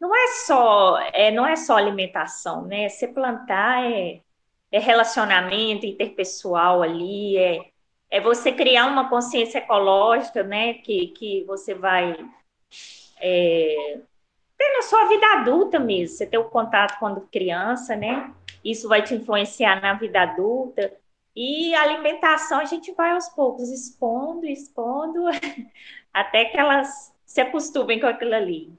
não 0.00 0.14
é 0.14 0.26
só 0.46 0.98
é, 1.12 1.30
não 1.30 1.46
é 1.46 1.56
só 1.56 1.76
alimentação, 1.76 2.66
né? 2.66 2.88
Você 2.88 3.08
plantar 3.08 3.90
é, 3.90 4.20
é 4.70 4.78
relacionamento 4.78 5.86
interpessoal 5.86 6.82
ali, 6.82 7.36
é, 7.36 7.60
é 8.10 8.20
você 8.20 8.52
criar 8.52 8.86
uma 8.86 9.08
consciência 9.08 9.58
ecológica, 9.58 10.42
né? 10.42 10.74
Que, 10.74 11.08
que 11.08 11.44
você 11.44 11.74
vai 11.74 12.16
é, 13.20 14.00
ter 14.56 14.72
na 14.74 14.82
sua 14.82 15.04
vida 15.06 15.26
adulta 15.34 15.78
mesmo. 15.78 16.16
Você 16.16 16.26
ter 16.26 16.38
o 16.38 16.48
contato 16.50 16.98
quando 16.98 17.28
criança, 17.32 17.96
né? 17.96 18.32
Isso 18.64 18.88
vai 18.88 19.02
te 19.02 19.14
influenciar 19.14 19.80
na 19.80 19.94
vida 19.94 20.22
adulta. 20.22 20.92
E 21.34 21.74
a 21.74 21.82
alimentação 21.82 22.58
a 22.58 22.64
gente 22.64 22.92
vai 22.92 23.12
aos 23.12 23.28
poucos 23.28 23.68
expondo, 23.70 24.46
expondo, 24.46 25.24
até 26.12 26.46
que 26.46 26.58
elas 26.58 27.14
se 27.24 27.40
acostumem 27.40 28.00
com 28.00 28.06
aquilo 28.06 28.34
ali. 28.34 28.72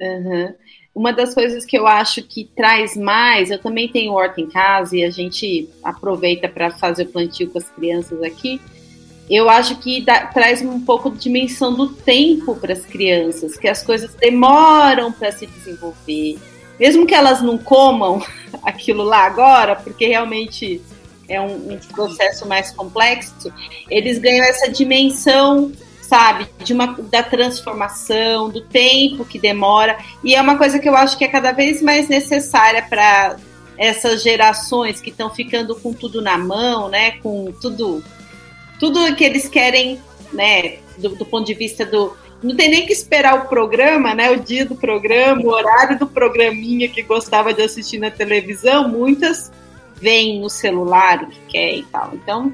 Uhum. 0.00 0.54
Uma 0.98 1.12
das 1.12 1.32
coisas 1.32 1.64
que 1.64 1.78
eu 1.78 1.86
acho 1.86 2.24
que 2.24 2.50
traz 2.56 2.96
mais, 2.96 3.52
eu 3.52 3.58
também 3.60 3.86
tenho 3.86 4.14
horta 4.14 4.40
em 4.40 4.48
casa 4.48 4.96
e 4.96 5.04
a 5.04 5.10
gente 5.10 5.68
aproveita 5.80 6.48
para 6.48 6.72
fazer 6.72 7.04
o 7.04 7.06
plantio 7.06 7.48
com 7.48 7.56
as 7.56 7.70
crianças 7.70 8.20
aqui. 8.20 8.60
Eu 9.30 9.48
acho 9.48 9.76
que 9.76 10.00
dá, 10.00 10.26
traz 10.26 10.60
um 10.60 10.80
pouco 10.80 11.08
de 11.12 11.18
dimensão 11.20 11.72
do 11.72 11.90
tempo 11.90 12.56
para 12.56 12.72
as 12.72 12.84
crianças, 12.84 13.56
que 13.56 13.68
as 13.68 13.80
coisas 13.80 14.12
demoram 14.14 15.12
para 15.12 15.30
se 15.30 15.46
desenvolver. 15.46 16.36
Mesmo 16.80 17.06
que 17.06 17.14
elas 17.14 17.40
não 17.40 17.56
comam 17.56 18.20
aquilo 18.64 19.04
lá 19.04 19.24
agora, 19.24 19.76
porque 19.76 20.08
realmente 20.08 20.82
é 21.28 21.40
um, 21.40 21.74
um 21.74 21.78
processo 21.94 22.44
mais 22.48 22.72
complexo, 22.72 23.52
eles 23.88 24.18
ganham 24.18 24.44
essa 24.44 24.68
dimensão 24.68 25.70
sabe, 26.08 26.46
de 26.64 26.72
uma 26.72 26.86
da 26.86 27.22
transformação, 27.22 28.48
do 28.48 28.62
tempo 28.62 29.26
que 29.26 29.38
demora, 29.38 29.98
e 30.24 30.34
é 30.34 30.40
uma 30.40 30.56
coisa 30.56 30.78
que 30.78 30.88
eu 30.88 30.96
acho 30.96 31.18
que 31.18 31.24
é 31.24 31.28
cada 31.28 31.52
vez 31.52 31.82
mais 31.82 32.08
necessária 32.08 32.82
para 32.82 33.36
essas 33.76 34.22
gerações 34.22 35.00
que 35.00 35.10
estão 35.10 35.28
ficando 35.28 35.76
com 35.76 35.92
tudo 35.92 36.22
na 36.22 36.38
mão, 36.38 36.88
né, 36.88 37.12
com 37.22 37.52
tudo 37.60 38.02
tudo 38.80 39.14
que 39.14 39.24
eles 39.24 39.48
querem, 39.48 40.00
né, 40.32 40.78
do, 40.96 41.10
do 41.10 41.26
ponto 41.26 41.46
de 41.46 41.54
vista 41.54 41.84
do 41.84 42.16
não 42.42 42.56
tem 42.56 42.70
nem 42.70 42.86
que 42.86 42.92
esperar 42.92 43.34
o 43.34 43.48
programa, 43.48 44.14
né? 44.14 44.30
O 44.30 44.38
dia 44.38 44.64
do 44.64 44.76
programa, 44.76 45.42
o 45.42 45.48
horário 45.48 45.98
do 45.98 46.06
programinha 46.06 46.88
que 46.88 47.02
gostava 47.02 47.52
de 47.52 47.62
assistir 47.62 47.98
na 47.98 48.12
televisão, 48.12 48.88
muitas 48.88 49.50
vêm 50.00 50.40
no 50.40 50.48
celular 50.48 51.24
o 51.24 51.26
que 51.26 51.40
quer 51.48 51.74
e 51.74 51.82
tal. 51.82 52.12
Então, 52.14 52.52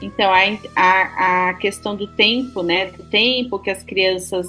então, 0.00 0.30
a, 0.30 0.42
a, 0.74 1.48
a 1.50 1.54
questão 1.54 1.96
do 1.96 2.06
tempo, 2.06 2.62
né? 2.62 2.90
Do 2.90 3.04
tempo 3.08 3.58
que 3.58 3.70
as 3.70 3.82
crianças 3.82 4.46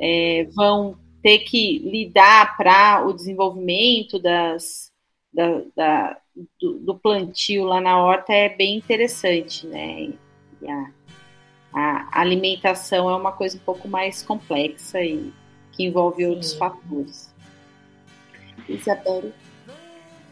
é, 0.00 0.48
vão 0.54 0.96
ter 1.22 1.40
que 1.40 1.78
lidar 1.78 2.56
para 2.56 3.06
o 3.06 3.12
desenvolvimento 3.12 4.18
das, 4.18 4.90
da, 5.32 5.62
da 5.76 6.16
do, 6.60 6.78
do, 6.78 6.94
plantio 6.94 7.64
lá 7.64 7.80
na 7.80 7.98
horta 7.98 8.32
é 8.32 8.48
bem 8.48 8.76
interessante, 8.76 9.66
né? 9.66 10.12
A, 11.72 12.18
a 12.18 12.20
alimentação 12.20 13.10
é 13.10 13.16
uma 13.16 13.32
coisa 13.32 13.56
um 13.56 13.60
pouco 13.60 13.88
mais 13.88 14.22
complexa 14.22 15.02
e 15.02 15.32
que 15.72 15.84
envolve 15.84 16.22
Sim. 16.22 16.30
outros 16.30 16.54
fatores. 16.54 17.34
Isabel. 18.68 19.32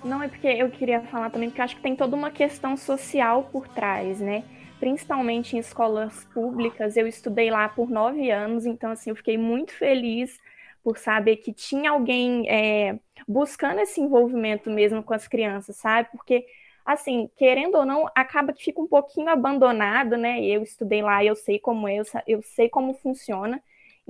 Não, 0.03 0.23
é 0.23 0.29
porque 0.29 0.47
eu 0.47 0.71
queria 0.71 1.03
falar 1.03 1.31
também, 1.31 1.51
porque 1.51 1.61
acho 1.63 1.77
que 1.77 1.83
tem 1.83 1.97
toda 1.97 2.15
uma 2.15 2.31
questão 2.31 2.77
social 2.77 3.45
por 3.51 3.69
trás, 3.69 4.21
né? 4.21 4.45
Principalmente 4.79 5.57
em 5.57 5.59
escolas 5.59 6.25
públicas. 6.33 6.97
Eu 6.97 7.07
estudei 7.07 7.51
lá 7.51 7.69
por 7.69 7.91
nove 7.91 8.31
anos, 8.31 8.65
então, 8.65 8.93
assim, 8.93 9.11
eu 9.11 9.17
fiquei 9.17 9.37
muito 9.37 9.73
feliz 9.73 10.39
por 10.83 10.97
saber 10.99 11.39
que 11.39 11.53
tinha 11.53 11.91
alguém 11.91 12.49
é, 12.49 12.99
buscando 13.27 13.81
esse 13.81 14.01
envolvimento 14.01 14.71
mesmo 14.71 15.03
com 15.03 15.13
as 15.15 15.27
crianças, 15.27 15.77
sabe? 15.77 16.09
Porque, 16.13 16.47
assim, 16.85 17.29
querendo 17.37 17.75
ou 17.77 17.85
não, 17.85 18.07
acaba 18.15 18.53
que 18.53 18.63
fica 18.65 18.81
um 18.81 18.87
pouquinho 18.87 19.29
abandonado, 19.29 20.17
né? 20.17 20.41
Eu 20.45 20.63
estudei 20.63 21.03
lá, 21.03 21.25
eu 21.25 21.35
sei 21.35 21.59
como 21.59 21.89
é, 21.89 21.97
eu 22.27 22.41
sei 22.43 22.69
como 22.69 22.95
funciona. 22.95 23.61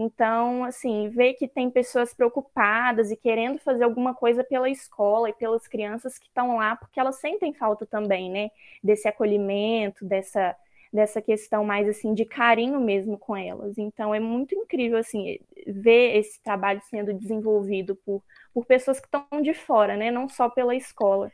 Então, 0.00 0.62
assim, 0.64 1.08
ver 1.10 1.34
que 1.34 1.48
tem 1.48 1.68
pessoas 1.70 2.14
preocupadas 2.14 3.10
e 3.10 3.16
querendo 3.16 3.58
fazer 3.58 3.82
alguma 3.84 4.14
coisa 4.14 4.44
pela 4.44 4.70
escola 4.70 5.28
e 5.30 5.32
pelas 5.34 5.66
crianças 5.66 6.18
que 6.18 6.26
estão 6.28 6.56
lá, 6.56 6.76
porque 6.76 7.00
elas 7.00 7.16
sentem 7.20 7.52
falta 7.52 7.84
também, 7.84 8.30
né? 8.30 8.50
Desse 8.82 9.08
acolhimento, 9.08 10.04
dessa, 10.04 10.54
dessa 10.92 11.20
questão 11.20 11.64
mais 11.64 11.88
assim 11.88 12.14
de 12.14 12.24
carinho 12.24 12.80
mesmo 12.80 13.18
com 13.18 13.36
elas. 13.36 13.76
Então 13.76 14.14
é 14.14 14.20
muito 14.20 14.54
incrível 14.54 14.98
assim 14.98 15.38
ver 15.66 16.16
esse 16.16 16.40
trabalho 16.44 16.80
sendo 16.88 17.12
desenvolvido 17.12 17.96
por, 17.96 18.22
por 18.54 18.64
pessoas 18.66 19.00
que 19.00 19.06
estão 19.06 19.42
de 19.42 19.52
fora, 19.52 19.96
né? 19.96 20.10
Não 20.12 20.28
só 20.28 20.48
pela 20.48 20.76
escola. 20.76 21.32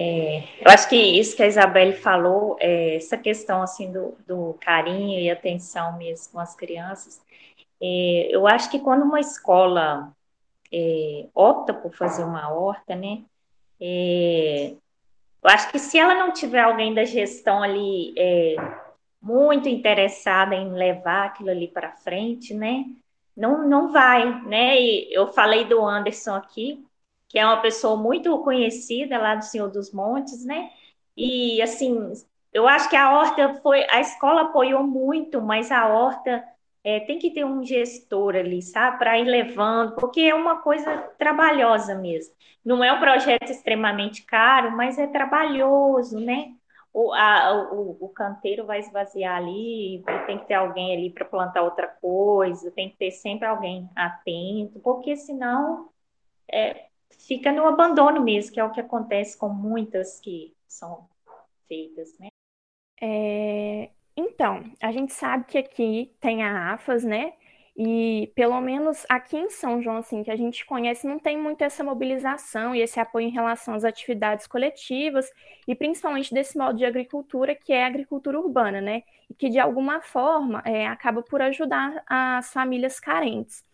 É, 0.00 0.44
eu 0.60 0.70
acho 0.70 0.88
que 0.88 0.94
isso 0.94 1.34
que 1.34 1.42
a 1.42 1.48
Isabelle 1.48 1.92
falou, 1.92 2.56
é, 2.60 2.94
essa 2.94 3.18
questão 3.18 3.60
assim 3.60 3.90
do, 3.90 4.16
do, 4.28 4.54
carinho 4.60 5.18
e 5.18 5.28
atenção 5.28 5.98
mesmo 5.98 6.34
com 6.34 6.38
as 6.38 6.54
crianças, 6.54 7.20
é, 7.82 8.28
eu 8.30 8.46
acho 8.46 8.70
que 8.70 8.78
quando 8.78 9.02
uma 9.02 9.18
escola 9.18 10.12
é, 10.72 11.26
opta 11.34 11.74
por 11.74 11.92
fazer 11.92 12.22
uma 12.22 12.48
horta, 12.48 12.94
né, 12.94 13.24
é, 13.80 14.74
eu 15.42 15.50
acho 15.50 15.68
que 15.72 15.80
se 15.80 15.98
ela 15.98 16.14
não 16.14 16.32
tiver 16.32 16.60
alguém 16.60 16.94
da 16.94 17.04
gestão 17.04 17.60
ali 17.60 18.14
é, 18.16 18.54
muito 19.20 19.68
interessada 19.68 20.54
em 20.54 20.74
levar 20.74 21.26
aquilo 21.26 21.50
ali 21.50 21.66
para 21.66 21.96
frente, 21.96 22.54
né, 22.54 22.84
não, 23.36 23.66
não 23.66 23.90
vai, 23.90 24.42
né, 24.42 24.80
e 24.80 25.12
eu 25.12 25.26
falei 25.32 25.64
do 25.64 25.84
Anderson 25.84 26.36
aqui, 26.36 26.86
que 27.28 27.38
é 27.38 27.44
uma 27.44 27.60
pessoa 27.60 27.96
muito 27.96 28.38
conhecida 28.42 29.18
lá 29.18 29.34
do 29.34 29.44
Senhor 29.44 29.70
dos 29.70 29.92
Montes, 29.92 30.44
né? 30.44 30.70
E 31.16 31.60
assim, 31.62 32.12
eu 32.52 32.66
acho 32.66 32.88
que 32.88 32.96
a 32.96 33.12
horta 33.12 33.54
foi, 33.62 33.86
a 33.90 34.00
escola 34.00 34.42
apoiou 34.42 34.82
muito, 34.82 35.40
mas 35.42 35.70
a 35.70 35.86
horta 35.88 36.44
é, 36.82 37.00
tem 37.00 37.18
que 37.18 37.30
ter 37.30 37.44
um 37.44 37.64
gestor 37.64 38.34
ali, 38.36 38.62
sabe, 38.62 38.98
para 38.98 39.18
ir 39.18 39.24
levando, 39.24 39.96
porque 39.96 40.20
é 40.22 40.34
uma 40.34 40.62
coisa 40.62 40.96
trabalhosa 41.18 41.94
mesmo. 41.94 42.34
Não 42.64 42.82
é 42.82 42.92
um 42.92 43.00
projeto 43.00 43.50
extremamente 43.50 44.22
caro, 44.24 44.70
mas 44.76 44.98
é 44.98 45.06
trabalhoso, 45.06 46.18
né? 46.20 46.54
O, 46.92 47.12
a, 47.12 47.70
o, 47.72 47.96
o 48.00 48.08
canteiro 48.08 48.64
vai 48.66 48.80
esvaziar 48.80 49.36
ali, 49.36 50.02
tem 50.26 50.38
que 50.38 50.46
ter 50.46 50.54
alguém 50.54 50.96
ali 50.96 51.10
para 51.10 51.24
plantar 51.24 51.62
outra 51.62 51.86
coisa, 51.86 52.70
tem 52.70 52.90
que 52.90 52.96
ter 52.96 53.10
sempre 53.10 53.46
alguém 53.46 53.88
atento, 53.94 54.80
porque 54.80 55.16
senão 55.16 55.90
é, 56.50 56.86
fica 57.10 57.52
no 57.52 57.66
abandono 57.66 58.22
mesmo, 58.22 58.52
que 58.52 58.60
é 58.60 58.64
o 58.64 58.70
que 58.70 58.80
acontece 58.80 59.36
com 59.36 59.48
muitas 59.48 60.20
que 60.20 60.54
são 60.66 61.08
feitas, 61.66 62.16
né? 62.18 62.28
É, 63.00 63.90
então, 64.16 64.64
a 64.82 64.90
gente 64.90 65.12
sabe 65.12 65.44
que 65.44 65.58
aqui 65.58 66.12
tem 66.20 66.42
a 66.42 66.72
AFAS, 66.72 67.04
né? 67.04 67.32
E 67.76 68.32
pelo 68.34 68.60
menos 68.60 69.06
aqui 69.08 69.36
em 69.36 69.50
São 69.50 69.80
João, 69.80 69.98
assim, 69.98 70.24
que 70.24 70.30
a 70.32 70.36
gente 70.36 70.66
conhece, 70.66 71.06
não 71.06 71.20
tem 71.20 71.38
muito 71.38 71.62
essa 71.62 71.84
mobilização 71.84 72.74
e 72.74 72.80
esse 72.80 72.98
apoio 72.98 73.28
em 73.28 73.30
relação 73.30 73.74
às 73.74 73.84
atividades 73.84 74.48
coletivas 74.48 75.30
e 75.66 75.76
principalmente 75.76 76.34
desse 76.34 76.58
modo 76.58 76.76
de 76.76 76.84
agricultura 76.84 77.54
que 77.54 77.72
é 77.72 77.84
a 77.84 77.86
agricultura 77.86 78.40
urbana, 78.40 78.80
né? 78.80 79.04
E 79.30 79.34
que 79.34 79.48
de 79.48 79.60
alguma 79.60 80.00
forma 80.00 80.60
é, 80.64 80.88
acaba 80.88 81.22
por 81.22 81.40
ajudar 81.40 82.02
as 82.08 82.52
famílias 82.52 82.98
carentes. 82.98 83.64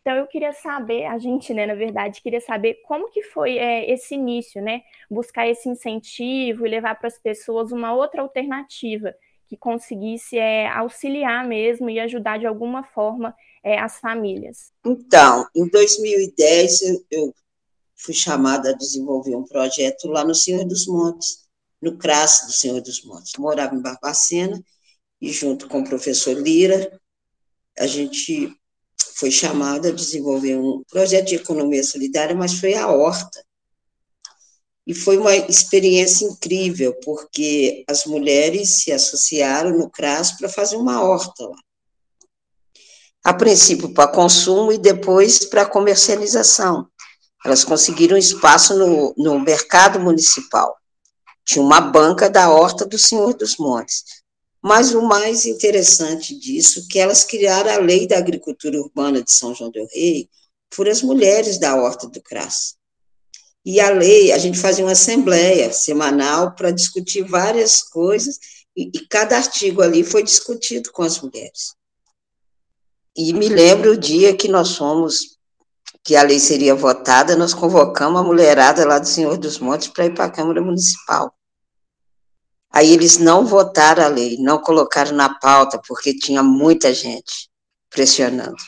Então 0.00 0.16
eu 0.16 0.26
queria 0.26 0.52
saber, 0.52 1.04
a 1.04 1.18
gente, 1.18 1.52
né, 1.52 1.66
na 1.66 1.74
verdade, 1.74 2.22
queria 2.22 2.40
saber 2.40 2.80
como 2.86 3.10
que 3.10 3.22
foi 3.22 3.58
é, 3.58 3.90
esse 3.90 4.14
início, 4.14 4.62
né? 4.62 4.82
Buscar 5.10 5.46
esse 5.46 5.68
incentivo 5.68 6.66
e 6.66 6.70
levar 6.70 6.94
para 6.94 7.08
as 7.08 7.18
pessoas 7.18 7.70
uma 7.70 7.92
outra 7.94 8.22
alternativa 8.22 9.14
que 9.46 9.56
conseguisse 9.56 10.38
é, 10.38 10.68
auxiliar 10.68 11.46
mesmo 11.46 11.90
e 11.90 12.00
ajudar 12.00 12.38
de 12.38 12.46
alguma 12.46 12.82
forma 12.82 13.34
é, 13.62 13.78
as 13.78 13.98
famílias. 13.98 14.72
Então, 14.86 15.46
em 15.54 15.68
2010 15.68 16.80
eu, 17.10 17.34
fui 17.96 18.14
chamada 18.14 18.70
a 18.70 18.76
desenvolver 18.76 19.36
um 19.36 19.44
projeto 19.44 20.08
lá 20.08 20.24
no 20.24 20.34
Senhor 20.34 20.64
dos 20.64 20.86
Montes, 20.86 21.46
no 21.82 21.98
CRAS 21.98 22.46
do 22.46 22.52
Senhor 22.52 22.80
dos 22.80 23.04
Montes. 23.04 23.32
Morava 23.38 23.74
em 23.74 23.82
Barbacena 23.82 24.62
e 25.20 25.30
junto 25.30 25.68
com 25.68 25.80
o 25.80 25.84
professor 25.84 26.34
Lira, 26.34 26.98
a 27.78 27.86
gente 27.86 28.56
foi 29.20 29.30
chamada 29.30 29.90
a 29.90 29.92
desenvolver 29.92 30.56
um 30.56 30.82
projeto 30.88 31.28
de 31.28 31.34
economia 31.34 31.84
solidária, 31.84 32.34
mas 32.34 32.54
foi 32.54 32.72
a 32.72 32.88
horta. 32.88 33.44
E 34.86 34.94
foi 34.94 35.18
uma 35.18 35.36
experiência 35.36 36.24
incrível, 36.24 36.94
porque 37.04 37.84
as 37.86 38.06
mulheres 38.06 38.82
se 38.82 38.90
associaram 38.90 39.76
no 39.76 39.90
CRAS 39.90 40.32
para 40.32 40.48
fazer 40.48 40.76
uma 40.76 41.02
horta 41.02 41.46
lá. 41.46 41.56
A 43.22 43.34
princípio 43.34 43.92
para 43.92 44.10
consumo 44.10 44.72
e 44.72 44.78
depois 44.78 45.44
para 45.44 45.66
comercialização. 45.66 46.88
Elas 47.44 47.62
conseguiram 47.62 48.16
espaço 48.16 48.74
no, 48.78 49.14
no 49.18 49.38
mercado 49.38 50.00
municipal. 50.00 50.74
Tinha 51.44 51.62
uma 51.62 51.80
banca 51.80 52.30
da 52.30 52.50
horta 52.50 52.86
do 52.86 52.96
Senhor 52.96 53.34
dos 53.34 53.58
Montes. 53.58 54.19
Mas 54.62 54.92
o 54.92 55.02
mais 55.02 55.46
interessante 55.46 56.38
disso 56.38 56.80
é 56.80 56.82
que 56.90 56.98
elas 56.98 57.24
criaram 57.24 57.70
a 57.70 57.78
lei 57.78 58.06
da 58.06 58.18
agricultura 58.18 58.78
urbana 58.78 59.22
de 59.22 59.32
São 59.32 59.54
João 59.54 59.70
del 59.70 59.86
Rei 59.92 60.28
por 60.74 60.88
as 60.88 61.02
mulheres 61.02 61.58
da 61.58 61.74
horta 61.74 62.06
do 62.06 62.20
CRAS. 62.20 62.76
E 63.64 63.80
a 63.80 63.90
lei, 63.90 64.32
a 64.32 64.38
gente 64.38 64.58
fazia 64.58 64.84
uma 64.84 64.92
assembleia 64.92 65.72
semanal 65.72 66.54
para 66.54 66.70
discutir 66.70 67.22
várias 67.22 67.82
coisas, 67.82 68.38
e, 68.76 68.90
e, 68.94 69.06
cada 69.08 69.36
artigo 69.36 69.82
ali 69.82 70.04
foi 70.04 70.22
discutido 70.22 70.92
com 70.92 71.02
as 71.02 71.20
mulheres. 71.20 71.74
E 73.16 73.32
me 73.32 73.48
lembro 73.48 73.92
o 73.92 73.96
dia 73.96 74.34
que 74.34 74.48
nós 74.48 74.76
fomos, 74.76 75.36
que 76.04 76.16
a 76.16 76.22
lei 76.22 76.38
seria 76.38 76.74
votada, 76.74 77.36
nós 77.36 77.52
convocamos 77.52 78.20
a 78.20 78.24
mulherada 78.24 78.86
lá 78.86 78.98
do 78.98 79.08
Senhor 79.08 79.36
dos 79.36 79.58
Montes 79.58 79.88
para 79.88 80.06
ir 80.06 80.14
para 80.14 80.26
a 80.26 80.30
Câmara 80.30 80.62
Municipal. 80.62 81.34
Aí 82.72 82.92
eles 82.92 83.18
não 83.18 83.44
votaram 83.44 84.04
a 84.04 84.08
lei, 84.08 84.36
não 84.38 84.58
colocaram 84.58 85.12
na 85.12 85.34
pauta, 85.38 85.80
porque 85.86 86.16
tinha 86.16 86.42
muita 86.42 86.94
gente 86.94 87.50
pressionando. 87.90 88.62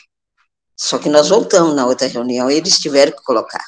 Só 0.75 0.97
que 0.97 1.07
nós 1.09 1.29
voltamos 1.29 1.75
na 1.75 1.85
outra 1.85 2.07
reunião, 2.07 2.49
eles 2.49 2.79
tiveram 2.79 3.13
que 3.13 3.23
colocar. 3.23 3.63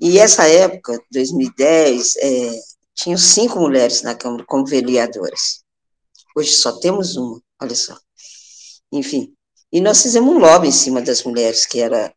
E 0.00 0.18
essa 0.18 0.46
época, 0.48 0.98
2010, 1.12 2.16
é, 2.16 2.50
tinham 2.94 3.18
cinco 3.18 3.60
mulheres 3.60 4.02
na 4.02 4.14
Câmara 4.14 4.44
como 4.44 4.66
vereadoras. 4.66 5.62
Hoje 6.36 6.52
só 6.52 6.72
temos 6.72 7.16
uma, 7.16 7.40
olha 7.60 7.74
só. 7.74 7.96
Enfim, 8.92 9.34
e 9.72 9.80
nós 9.80 10.02
fizemos 10.02 10.34
um 10.34 10.38
lobby 10.38 10.68
em 10.68 10.72
cima 10.72 11.00
das 11.00 11.22
mulheres, 11.22 11.66
que 11.66 11.80
eram 11.80 12.10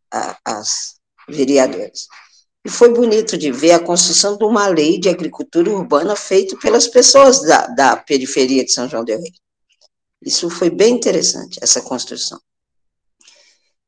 as 0.45 0.95
vereadoras. 1.27 2.07
E 2.65 2.69
foi 2.69 2.93
bonito 2.93 3.37
de 3.37 3.51
ver 3.51 3.71
a 3.71 3.79
construção 3.79 4.37
de 4.37 4.43
uma 4.43 4.67
lei 4.67 4.99
de 4.99 5.07
agricultura 5.07 5.71
urbana 5.71 6.15
feita 6.15 6.57
pelas 6.57 6.87
pessoas 6.87 7.41
da, 7.41 7.67
da 7.67 7.97
periferia 7.97 8.65
de 8.65 8.71
São 8.71 8.87
João 8.87 9.05
del 9.05 9.19
Rei. 9.19 9.33
Isso 10.21 10.49
foi 10.49 10.69
bem 10.69 10.95
interessante, 10.95 11.57
essa 11.61 11.81
construção. 11.81 12.39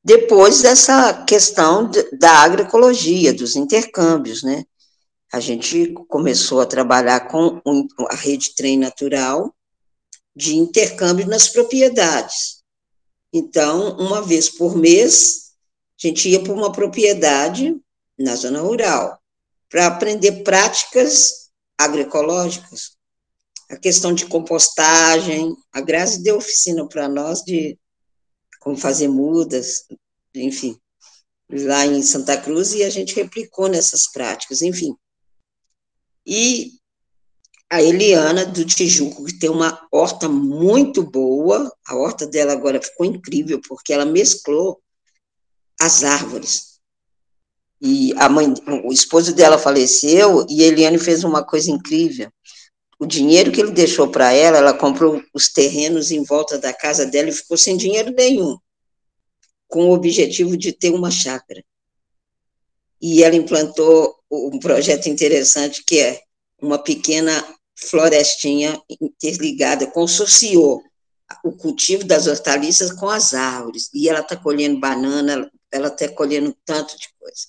Depois 0.03 0.61
dessa 0.61 1.25
questão 1.25 1.91
da 2.13 2.31
agroecologia, 2.31 3.33
dos 3.33 3.55
intercâmbios, 3.55 4.41
né? 4.41 4.63
A 5.31 5.39
gente 5.39 5.93
começou 6.07 6.59
a 6.59 6.65
trabalhar 6.65 7.27
com 7.27 7.61
a 8.09 8.15
rede 8.15 8.55
trem 8.55 8.77
natural 8.77 9.53
de 10.35 10.55
intercâmbio 10.55 11.27
nas 11.27 11.47
propriedades. 11.47 12.63
Então, 13.31 13.95
uma 13.97 14.21
vez 14.21 14.49
por 14.49 14.75
mês, 14.75 15.51
a 16.01 16.07
gente 16.07 16.29
ia 16.29 16.41
para 16.41 16.53
uma 16.53 16.71
propriedade 16.71 17.79
na 18.21 18.35
zona 18.35 18.61
rural, 18.61 19.19
para 19.69 19.87
aprender 19.87 20.43
práticas 20.43 21.49
agroecológicas. 21.77 22.97
A 23.69 23.77
questão 23.77 24.13
de 24.13 24.25
compostagem, 24.25 25.55
a 25.71 25.79
Grazi 25.79 26.21
deu 26.21 26.37
oficina 26.37 26.87
para 26.87 27.07
nós 27.07 27.41
de 27.41 27.77
como 28.59 28.77
fazer 28.77 29.07
mudas, 29.07 29.85
enfim, 30.35 30.77
lá 31.49 31.85
em 31.85 32.03
Santa 32.03 32.39
Cruz, 32.39 32.73
e 32.73 32.83
a 32.83 32.89
gente 32.89 33.15
replicou 33.15 33.67
nessas 33.67 34.11
práticas, 34.11 34.61
enfim. 34.61 34.95
E 36.25 36.73
a 37.71 37.81
Eliana 37.81 38.45
do 38.45 38.65
Tijuco, 38.65 39.23
que 39.23 39.39
tem 39.39 39.49
uma 39.49 39.87
horta 39.91 40.27
muito 40.27 41.01
boa, 41.03 41.73
a 41.87 41.95
horta 41.95 42.27
dela 42.27 42.51
agora 42.51 42.81
ficou 42.81 43.05
incrível, 43.05 43.61
porque 43.67 43.93
ela 43.93 44.05
mesclou 44.05 44.81
as 45.79 46.03
árvores. 46.03 46.70
E 47.81 48.13
a 48.15 48.29
mãe, 48.29 48.53
o 48.83 48.93
esposo 48.93 49.33
dela 49.33 49.57
faleceu 49.57 50.45
e 50.47 50.61
Eliane 50.61 50.99
fez 50.99 51.23
uma 51.23 51.43
coisa 51.43 51.71
incrível. 51.71 52.31
O 52.99 53.07
dinheiro 53.07 53.51
que 53.51 53.59
ele 53.59 53.71
deixou 53.71 54.07
para 54.07 54.31
ela, 54.31 54.59
ela 54.59 54.73
comprou 54.77 55.19
os 55.33 55.49
terrenos 55.49 56.11
em 56.11 56.23
volta 56.23 56.59
da 56.59 56.71
casa 56.71 57.07
dela 57.07 57.29
e 57.29 57.33
ficou 57.33 57.57
sem 57.57 57.75
dinheiro 57.75 58.11
nenhum, 58.11 58.55
com 59.67 59.85
o 59.85 59.93
objetivo 59.93 60.55
de 60.55 60.71
ter 60.71 60.91
uma 60.91 61.09
chácara. 61.09 61.63
E 63.01 63.23
ela 63.23 63.35
implantou 63.35 64.15
um 64.29 64.59
projeto 64.59 65.07
interessante 65.07 65.83
que 65.83 65.99
é 65.99 66.21
uma 66.61 66.77
pequena 66.77 67.43
florestinha 67.75 68.79
interligada, 69.01 69.87
consorciou 69.87 70.83
o 71.43 71.51
cultivo 71.53 72.03
das 72.03 72.27
hortaliças 72.27 72.91
com 72.91 73.09
as 73.09 73.33
árvores. 73.33 73.89
E 73.91 74.07
ela 74.07 74.19
está 74.19 74.37
colhendo 74.37 74.79
banana, 74.79 75.49
ela 75.71 75.87
está 75.87 76.07
colhendo 76.09 76.55
tanto 76.63 76.95
de 76.95 77.07
coisa 77.19 77.47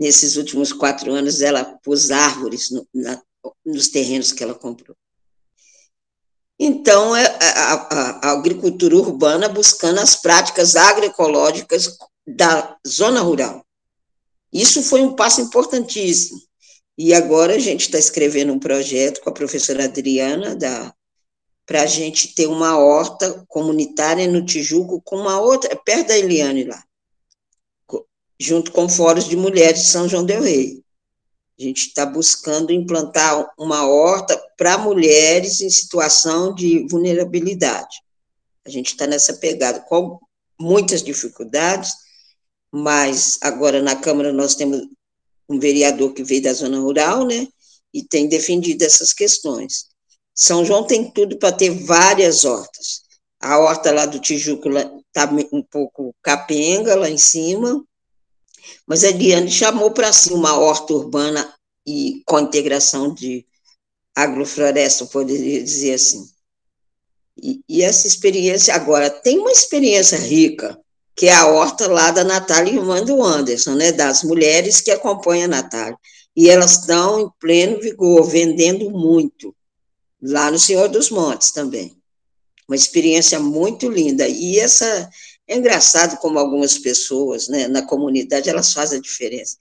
nesses 0.00 0.36
últimos 0.36 0.72
quatro 0.72 1.12
anos, 1.12 1.42
ela 1.42 1.62
pôs 1.84 2.10
árvores 2.10 2.70
no, 2.70 2.88
na, 2.94 3.22
nos 3.62 3.88
terrenos 3.88 4.32
que 4.32 4.42
ela 4.42 4.54
comprou. 4.54 4.96
Então, 6.58 7.14
é, 7.14 7.26
a, 7.26 7.74
a, 7.74 8.28
a, 8.28 8.32
agricultura 8.32 8.96
urbana 8.96 9.48
buscando 9.48 10.00
as 10.00 10.16
práticas 10.16 10.74
agroecológicas 10.74 11.98
da 12.26 12.76
zona 12.86 13.20
rural. 13.20 13.64
Isso 14.50 14.82
foi 14.82 15.02
um 15.02 15.14
passo 15.14 15.42
importantíssimo. 15.42 16.40
E 16.98 17.14
agora 17.14 17.54
a 17.54 17.58
gente 17.58 17.82
está 17.82 17.98
escrevendo 17.98 18.52
um 18.52 18.58
projeto 18.58 19.20
com 19.20 19.30
a 19.30 19.34
professora 19.34 19.84
Adriana 19.84 20.56
para 21.66 21.82
a 21.82 21.86
gente 21.86 22.34
ter 22.34 22.46
uma 22.46 22.78
horta 22.78 23.44
comunitária 23.48 24.26
no 24.26 24.44
Tijuco 24.44 25.00
com 25.02 25.16
uma 25.16 25.40
outra, 25.40 25.74
perto 25.76 26.08
da 26.08 26.18
Eliane 26.18 26.64
lá, 26.64 26.82
junto 28.40 28.72
com 28.72 28.88
fóruns 28.88 29.28
de 29.28 29.36
mulheres 29.36 29.82
de 29.82 29.88
São 29.88 30.08
João 30.08 30.24
del 30.24 30.42
Rei. 30.42 30.82
A 31.58 31.62
gente 31.62 31.88
está 31.88 32.06
buscando 32.06 32.72
implantar 32.72 33.46
uma 33.58 33.86
horta 33.86 34.42
para 34.56 34.78
mulheres 34.78 35.60
em 35.60 35.68
situação 35.68 36.54
de 36.54 36.86
vulnerabilidade. 36.88 37.98
A 38.64 38.70
gente 38.70 38.92
está 38.92 39.06
nessa 39.06 39.34
pegada, 39.34 39.80
com 39.80 40.18
muitas 40.58 41.02
dificuldades, 41.02 41.92
mas 42.72 43.36
agora 43.42 43.82
na 43.82 43.94
Câmara 43.94 44.32
nós 44.32 44.54
temos 44.54 44.86
um 45.46 45.58
vereador 45.58 46.14
que 46.14 46.24
veio 46.24 46.42
da 46.42 46.54
zona 46.54 46.78
rural, 46.78 47.26
né, 47.26 47.46
e 47.92 48.02
tem 48.02 48.26
defendido 48.26 48.82
essas 48.82 49.12
questões. 49.12 49.86
São 50.34 50.64
João 50.64 50.86
tem 50.86 51.10
tudo 51.10 51.36
para 51.38 51.52
ter 51.52 51.70
várias 51.84 52.44
hortas. 52.44 53.02
A 53.38 53.58
horta 53.58 53.92
lá 53.92 54.06
do 54.06 54.20
Tijuco 54.20 54.70
está 54.70 55.28
um 55.52 55.62
pouco 55.62 56.14
capenga 56.22 56.94
lá 56.94 57.10
em 57.10 57.18
cima, 57.18 57.84
mas 58.86 59.04
a 59.04 59.08
Eliane 59.08 59.50
chamou 59.50 59.90
para 59.90 60.12
si 60.12 60.32
uma 60.32 60.58
horta 60.58 60.92
urbana 60.92 61.52
e 61.86 62.22
com 62.26 62.38
integração 62.38 63.14
de 63.14 63.44
agrofloresta, 64.14 65.06
poderia 65.06 65.62
dizer 65.62 65.94
assim. 65.94 66.28
E, 67.42 67.60
e, 67.68 67.82
essa 67.82 68.06
experiência, 68.06 68.74
agora, 68.74 69.08
tem 69.08 69.38
uma 69.38 69.50
experiência 69.50 70.18
rica, 70.18 70.78
que 71.16 71.26
é 71.26 71.34
a 71.34 71.46
horta 71.46 71.86
lá 71.88 72.10
da 72.10 72.22
Natália, 72.22 72.72
irmã 72.72 73.02
do 73.02 73.22
Anderson, 73.22 73.74
né, 73.74 73.92
das 73.92 74.22
mulheres 74.22 74.80
que 74.80 74.90
acompanham 74.90 75.44
a 75.44 75.48
Natália. 75.48 75.96
E 76.36 76.48
elas 76.48 76.72
estão 76.72 77.20
em 77.20 77.30
pleno 77.40 77.80
vigor, 77.80 78.24
vendendo 78.24 78.90
muito, 78.90 79.54
lá 80.22 80.50
no 80.50 80.58
Senhor 80.58 80.88
dos 80.88 81.10
Montes 81.10 81.50
também. 81.50 81.96
Uma 82.68 82.76
experiência 82.76 83.40
muito 83.40 83.88
linda. 83.88 84.28
E 84.28 84.58
essa 84.58 85.10
é 85.50 85.56
engraçado 85.56 86.16
como 86.18 86.38
algumas 86.38 86.78
pessoas 86.78 87.48
né, 87.48 87.66
na 87.66 87.82
comunidade 87.82 88.48
elas 88.48 88.72
fazem 88.72 89.00
a 89.00 89.02
diferença. 89.02 89.56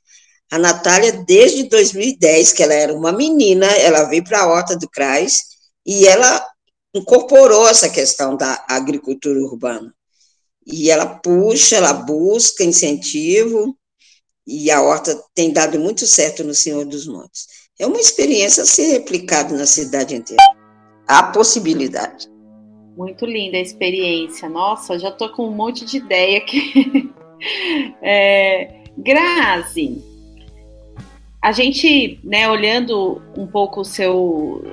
A 0.52 0.60
Natália, 0.60 1.12
desde 1.12 1.64
2010, 1.64 2.54
que 2.54 2.62
ela 2.62 2.76
era 2.76 2.94
uma 2.94 3.12
menina, 3.12 3.66
ela 3.66 4.04
veio 4.04 4.24
para 4.24 4.42
a 4.42 4.48
Horta 4.48 4.78
do 4.78 4.88
Crais 4.88 5.46
e 5.84 6.08
ela 6.08 6.48
incorporou 6.94 7.68
essa 7.68 7.90
questão 7.90 8.38
da 8.38 8.64
agricultura 8.68 9.40
urbana. 9.40 9.92
E 10.64 10.92
ela 10.92 11.08
puxa, 11.08 11.78
ela 11.78 11.94
busca 11.94 12.64
incentivo, 12.64 13.76
e 14.46 14.70
a 14.70 14.82
horta 14.82 15.20
tem 15.34 15.52
dado 15.52 15.80
muito 15.80 16.06
certo 16.06 16.44
no 16.44 16.54
Senhor 16.54 16.86
dos 16.86 17.08
Montes. 17.08 17.48
É 17.80 17.88
uma 17.88 18.00
experiência 18.00 18.62
a 18.62 18.66
ser 18.66 18.92
replicada 18.92 19.56
na 19.56 19.66
cidade 19.66 20.16
inteira. 20.16 20.44
Há 21.08 21.24
possibilidade. 21.24 22.29
Muito 23.00 23.26
linda 23.26 23.56
a 23.56 23.62
experiência. 23.62 24.50
Nossa, 24.50 25.00
já 25.00 25.10
tô 25.10 25.30
com 25.30 25.48
um 25.48 25.56
monte 25.56 25.86
de 25.86 25.96
ideia 25.96 26.38
aqui. 26.38 27.10
é, 28.04 28.82
Grazi, 28.98 30.04
a 31.42 31.54
gente, 31.54 32.20
né, 32.26 32.50
olhando 32.50 33.22
um 33.38 33.48
pouco 33.48 33.80
o 33.80 33.86
seu, 33.86 34.66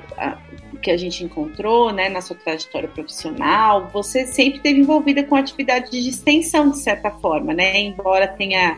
que 0.81 0.91
a 0.91 0.97
gente 0.97 1.23
encontrou, 1.23 1.93
né, 1.93 2.09
na 2.09 2.19
sua 2.19 2.35
trajetória 2.35 2.89
profissional, 2.89 3.89
você 3.93 4.25
sempre 4.25 4.57
esteve 4.57 4.81
envolvida 4.81 5.23
com 5.23 5.37
atividade 5.37 5.89
de 5.89 6.09
extensão, 6.09 6.69
de 6.71 6.79
certa 6.79 7.09
forma, 7.09 7.53
né? 7.53 7.79
Embora 7.79 8.27
tenha 8.27 8.77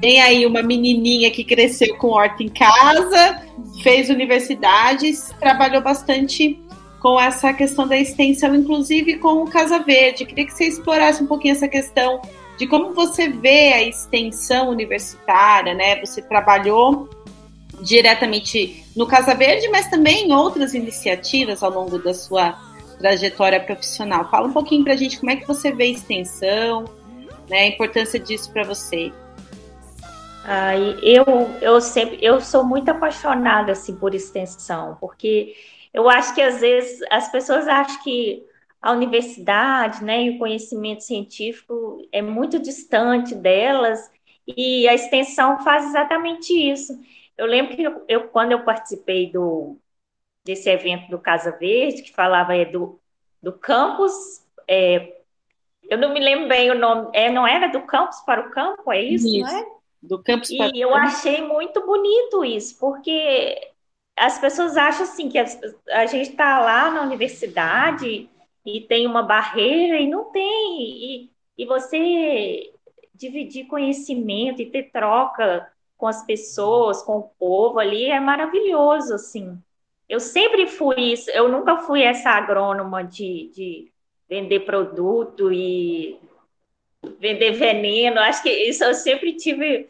tem 0.00 0.20
aí 0.20 0.46
uma 0.46 0.62
menininha 0.62 1.28
que 1.32 1.42
cresceu 1.42 1.96
com 1.96 2.08
horta 2.08 2.40
em 2.40 2.50
casa, 2.50 3.42
fez 3.82 4.10
universidades, 4.10 5.34
trabalhou 5.40 5.82
bastante 5.82 6.60
com 7.00 7.20
essa 7.20 7.52
questão 7.52 7.86
da 7.86 7.96
extensão, 7.96 8.54
inclusive 8.54 9.18
com 9.18 9.42
o 9.42 9.50
Casa 9.50 9.78
Verde. 9.78 10.24
Queria 10.24 10.46
que 10.46 10.52
você 10.52 10.64
explorasse 10.64 11.22
um 11.22 11.26
pouquinho 11.26 11.52
essa 11.52 11.68
questão 11.68 12.20
de 12.58 12.66
como 12.66 12.94
você 12.94 13.28
vê 13.28 13.72
a 13.72 13.82
extensão 13.82 14.70
universitária, 14.70 15.74
né? 15.74 16.00
Você 16.00 16.22
trabalhou 16.22 17.08
diretamente 17.80 18.84
no 18.96 19.06
Casa 19.06 19.34
Verde, 19.34 19.68
mas 19.68 19.88
também 19.88 20.28
em 20.28 20.32
outras 20.32 20.74
iniciativas 20.74 21.62
ao 21.62 21.70
longo 21.70 21.98
da 21.98 22.14
sua 22.14 22.58
trajetória 22.98 23.60
profissional. 23.60 24.30
Fala 24.30 24.48
um 24.48 24.52
pouquinho 24.52 24.84
para 24.84 24.94
a 24.94 24.96
gente 24.96 25.18
como 25.18 25.30
é 25.30 25.36
que 25.36 25.46
você 25.46 25.70
vê 25.72 25.84
a 25.84 25.88
extensão, 25.88 26.84
né, 27.48 27.58
a 27.58 27.66
importância 27.66 28.18
disso 28.18 28.50
para 28.52 28.64
você. 28.64 29.12
Ai, 30.44 30.96
eu, 31.02 31.24
eu 31.60 31.80
sempre, 31.80 32.18
eu 32.22 32.40
sou 32.40 32.64
muito 32.64 32.88
apaixonada 32.88 33.72
assim 33.72 33.94
por 33.94 34.14
extensão, 34.14 34.96
porque 35.00 35.54
eu 35.96 36.10
acho 36.10 36.34
que 36.34 36.42
às 36.42 36.60
vezes 36.60 37.00
as 37.10 37.32
pessoas 37.32 37.66
acham 37.66 38.02
que 38.04 38.44
a 38.82 38.92
universidade, 38.92 40.04
né, 40.04 40.24
e 40.24 40.30
o 40.30 40.38
conhecimento 40.38 41.02
científico 41.02 42.06
é 42.12 42.20
muito 42.20 42.58
distante 42.58 43.34
delas, 43.34 44.10
e 44.46 44.86
a 44.86 44.94
extensão 44.94 45.58
faz 45.64 45.86
exatamente 45.86 46.52
isso. 46.52 46.92
Eu 47.36 47.46
lembro 47.46 47.74
que 47.74 47.82
eu, 47.82 48.04
eu 48.06 48.28
quando 48.28 48.52
eu 48.52 48.62
participei 48.62 49.32
do 49.32 49.78
desse 50.44 50.68
evento 50.68 51.10
do 51.10 51.18
Casa 51.18 51.50
Verde, 51.50 52.02
que 52.02 52.12
falava 52.12 52.54
é, 52.54 52.66
do, 52.66 53.00
do 53.42 53.52
campus, 53.52 54.12
é, 54.68 55.16
eu 55.82 55.96
não 55.98 56.12
me 56.12 56.20
lembro 56.20 56.46
bem 56.46 56.70
o 56.70 56.78
nome, 56.78 57.08
é, 57.14 57.30
não 57.30 57.46
era 57.46 57.68
do 57.68 57.80
campus 57.82 58.20
para 58.20 58.42
o 58.42 58.50
campo, 58.50 58.92
é 58.92 59.02
isso, 59.02 59.26
isso. 59.26 59.40
não 59.40 59.48
é? 59.48 59.66
Do 60.02 60.22
campus 60.22 60.50
e 60.50 60.58
para 60.58 60.76
eu 60.76 60.94
achei 60.94 61.40
muito 61.40 61.84
bonito 61.84 62.44
isso, 62.44 62.78
porque 62.78 63.72
as 64.16 64.38
pessoas 64.38 64.76
acham 64.76 65.02
assim 65.04 65.28
que 65.28 65.38
a, 65.38 65.44
a 65.90 66.06
gente 66.06 66.30
está 66.30 66.58
lá 66.60 66.90
na 66.90 67.02
universidade 67.02 68.28
e 68.64 68.80
tem 68.80 69.06
uma 69.06 69.22
barreira 69.22 69.98
e 70.00 70.08
não 70.08 70.24
tem. 70.32 70.80
E, 70.80 71.30
e 71.58 71.66
você 71.66 72.72
dividir 73.14 73.66
conhecimento 73.66 74.60
e 74.60 74.70
ter 74.70 74.90
troca 74.90 75.70
com 75.96 76.06
as 76.06 76.24
pessoas, 76.24 77.02
com 77.02 77.18
o 77.18 77.30
povo 77.38 77.78
ali 77.78 78.06
é 78.06 78.20
maravilhoso, 78.20 79.14
assim. 79.14 79.58
Eu 80.08 80.20
sempre 80.20 80.66
fui 80.66 81.12
isso, 81.12 81.30
eu 81.30 81.48
nunca 81.48 81.78
fui 81.78 82.02
essa 82.02 82.30
agrônoma 82.30 83.02
de, 83.02 83.50
de 83.54 83.92
vender 84.28 84.60
produto 84.60 85.52
e 85.52 86.18
vender 87.18 87.52
veneno. 87.52 88.20
Acho 88.20 88.42
que 88.42 88.50
isso 88.50 88.84
eu 88.84 88.94
sempre 88.94 89.34
tive 89.34 89.88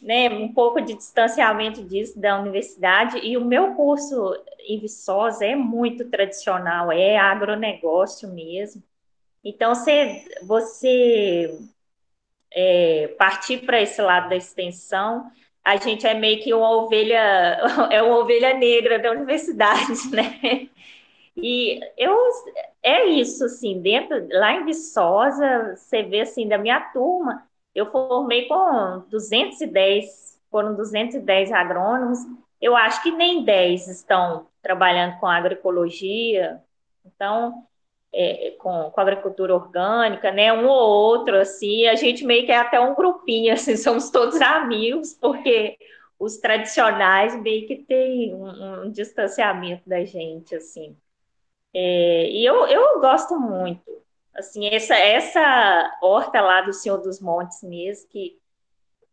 né, 0.00 0.28
um 0.30 0.52
pouco 0.52 0.80
de 0.80 0.94
distanciamento 0.94 1.82
disso 1.82 2.18
da 2.18 2.40
universidade. 2.40 3.18
E 3.18 3.36
o 3.36 3.44
meu 3.44 3.74
curso 3.74 4.34
em 4.60 4.78
Viçosa 4.78 5.44
é 5.44 5.56
muito 5.56 6.08
tradicional, 6.08 6.92
é 6.92 7.16
agronegócio 7.18 8.28
mesmo. 8.28 8.82
Então, 9.44 9.74
você, 9.74 10.24
você 10.42 11.58
é, 12.52 13.08
partir 13.18 13.64
para 13.64 13.80
esse 13.80 14.00
lado 14.00 14.28
da 14.28 14.36
extensão, 14.36 15.30
a 15.64 15.76
gente 15.76 16.06
é 16.06 16.14
meio 16.14 16.42
que 16.42 16.52
uma 16.54 16.70
ovelha, 16.70 17.18
é 17.90 18.02
uma 18.02 18.18
ovelha 18.18 18.54
negra 18.54 18.98
da 18.98 19.10
universidade, 19.10 19.92
né? 20.12 20.68
E 21.36 21.80
eu 21.96 22.16
é 22.82 23.06
isso 23.06 23.44
assim, 23.44 23.80
dentro 23.80 24.26
lá 24.30 24.54
em 24.54 24.64
Viçosa, 24.64 25.76
você 25.76 26.02
vê 26.02 26.22
assim 26.22 26.48
da 26.48 26.58
minha 26.58 26.80
turma, 26.92 27.47
eu 27.74 27.90
formei 27.90 28.46
com 28.46 29.04
210, 29.08 30.40
foram 30.50 30.74
210 30.74 31.52
agrônomos. 31.52 32.18
Eu 32.60 32.76
acho 32.76 33.02
que 33.02 33.10
nem 33.10 33.44
10 33.44 33.88
estão 33.88 34.48
trabalhando 34.62 35.18
com 35.20 35.26
agroecologia. 35.26 36.62
Então, 37.04 37.66
é, 38.12 38.52
com, 38.58 38.90
com 38.90 39.00
agricultura 39.00 39.54
orgânica, 39.54 40.30
né? 40.32 40.52
Um 40.52 40.66
ou 40.66 40.88
outro, 40.88 41.36
assim, 41.36 41.86
a 41.86 41.94
gente 41.94 42.24
meio 42.24 42.46
que 42.46 42.52
é 42.52 42.56
até 42.56 42.80
um 42.80 42.94
grupinho, 42.94 43.52
assim, 43.54 43.76
somos 43.76 44.10
todos 44.10 44.40
amigos, 44.40 45.14
porque 45.14 45.76
os 46.18 46.38
tradicionais 46.38 47.40
meio 47.40 47.66
que 47.66 47.76
tem 47.76 48.34
um, 48.34 48.84
um 48.84 48.90
distanciamento 48.90 49.88
da 49.88 50.04
gente, 50.04 50.54
assim. 50.54 50.96
É, 51.74 52.30
e 52.30 52.44
eu, 52.44 52.66
eu 52.66 53.00
gosto 53.00 53.38
muito, 53.38 53.82
assim, 54.38 54.66
essa, 54.68 54.94
essa 54.94 55.98
horta 56.02 56.40
lá 56.40 56.62
do 56.62 56.72
Senhor 56.72 56.98
dos 56.98 57.20
Montes 57.20 57.62
mesmo, 57.62 58.08
que 58.08 58.38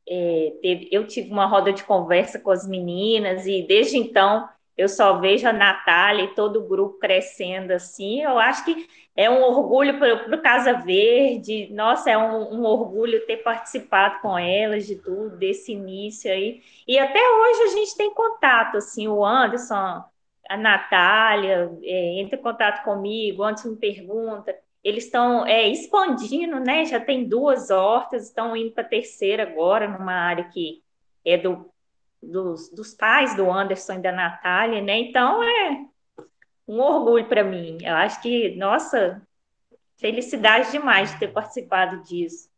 é, 0.07 0.53
teve, 0.61 0.89
eu 0.91 1.07
tive 1.07 1.31
uma 1.31 1.45
roda 1.45 1.73
de 1.73 1.83
conversa 1.83 2.39
com 2.39 2.51
as 2.51 2.67
meninas, 2.67 3.45
e 3.47 3.63
desde 3.63 3.97
então 3.97 4.47
eu 4.77 4.89
só 4.89 5.19
vejo 5.19 5.47
a 5.47 5.53
Natália 5.53 6.23
e 6.25 6.35
todo 6.35 6.59
o 6.59 6.67
grupo 6.67 6.99
crescendo 6.99 7.71
assim. 7.71 8.21
Eu 8.21 8.37
acho 8.37 8.65
que 8.65 8.87
é 9.15 9.29
um 9.29 9.41
orgulho 9.43 9.97
para 9.97 10.35
o 10.35 10.41
Casa 10.41 10.73
Verde, 10.73 11.69
nossa, 11.73 12.11
é 12.11 12.17
um, 12.17 12.59
um, 12.59 12.63
orgulho 12.65 13.25
ter 13.25 13.37
participado 13.37 14.19
com 14.21 14.37
elas 14.37 14.85
de 14.85 14.97
tudo, 14.97 15.37
desse 15.37 15.71
início 15.71 16.29
aí. 16.31 16.61
E 16.87 16.99
até 16.99 17.19
hoje 17.19 17.61
a 17.63 17.67
gente 17.67 17.95
tem 17.95 18.13
contato, 18.13 18.77
assim, 18.77 19.07
o 19.07 19.23
Anderson, 19.25 20.03
a 20.49 20.57
Natália, 20.57 21.71
é, 21.83 22.19
entra 22.19 22.37
em 22.37 22.41
contato 22.41 22.83
comigo, 22.83 23.43
Anderson 23.43 23.69
me 23.69 23.77
pergunta. 23.77 24.55
Eles 24.85 25.05
estão 25.05 25.45
é, 25.47 25.67
expandindo, 25.67 26.59
né? 26.59 26.85
Já 26.85 26.99
tem 26.99 27.27
duas 27.27 27.71
hortas, 27.71 28.27
estão 28.27 28.55
indo 28.55 28.71
para 28.71 28.83
a 28.83 28.87
terceira 28.87 29.41
agora, 29.41 29.87
numa 29.87 30.13
área 30.13 30.43
que 30.43 30.83
é 31.25 31.39
do 31.39 31.69
dos, 32.21 32.69
dos 32.69 32.93
pais 32.93 33.35
do 33.35 33.51
Anderson 33.51 33.93
e 33.93 34.01
da 34.01 34.11
Natália, 34.11 34.81
né? 34.81 34.97
Então 34.97 35.43
é 35.43 35.85
um 36.67 36.79
orgulho 36.79 37.25
para 37.27 37.43
mim. 37.43 37.77
Eu 37.81 37.95
acho 37.95 38.21
que, 38.21 38.55
nossa, 38.55 39.21
felicidade 39.97 40.71
demais 40.71 41.11
de 41.11 41.19
ter 41.19 41.27
participado 41.29 42.03
disso. 42.03 42.49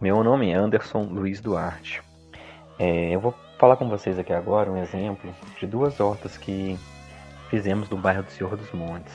Meu 0.00 0.22
nome 0.24 0.50
é 0.50 0.54
Anderson 0.54 1.04
Luiz 1.04 1.40
Duarte. 1.40 2.02
É, 2.78 3.14
eu 3.14 3.20
vou 3.20 3.34
falar 3.58 3.76
com 3.76 3.88
vocês 3.88 4.18
aqui 4.18 4.32
agora 4.32 4.70
um 4.70 4.76
exemplo 4.76 5.32
de 5.58 5.66
duas 5.66 6.00
hortas 6.00 6.36
que 6.36 6.76
fizemos 7.52 7.90
no 7.90 7.98
bairro 7.98 8.22
do 8.22 8.30
Senhor 8.30 8.56
dos 8.56 8.72
Montes. 8.72 9.12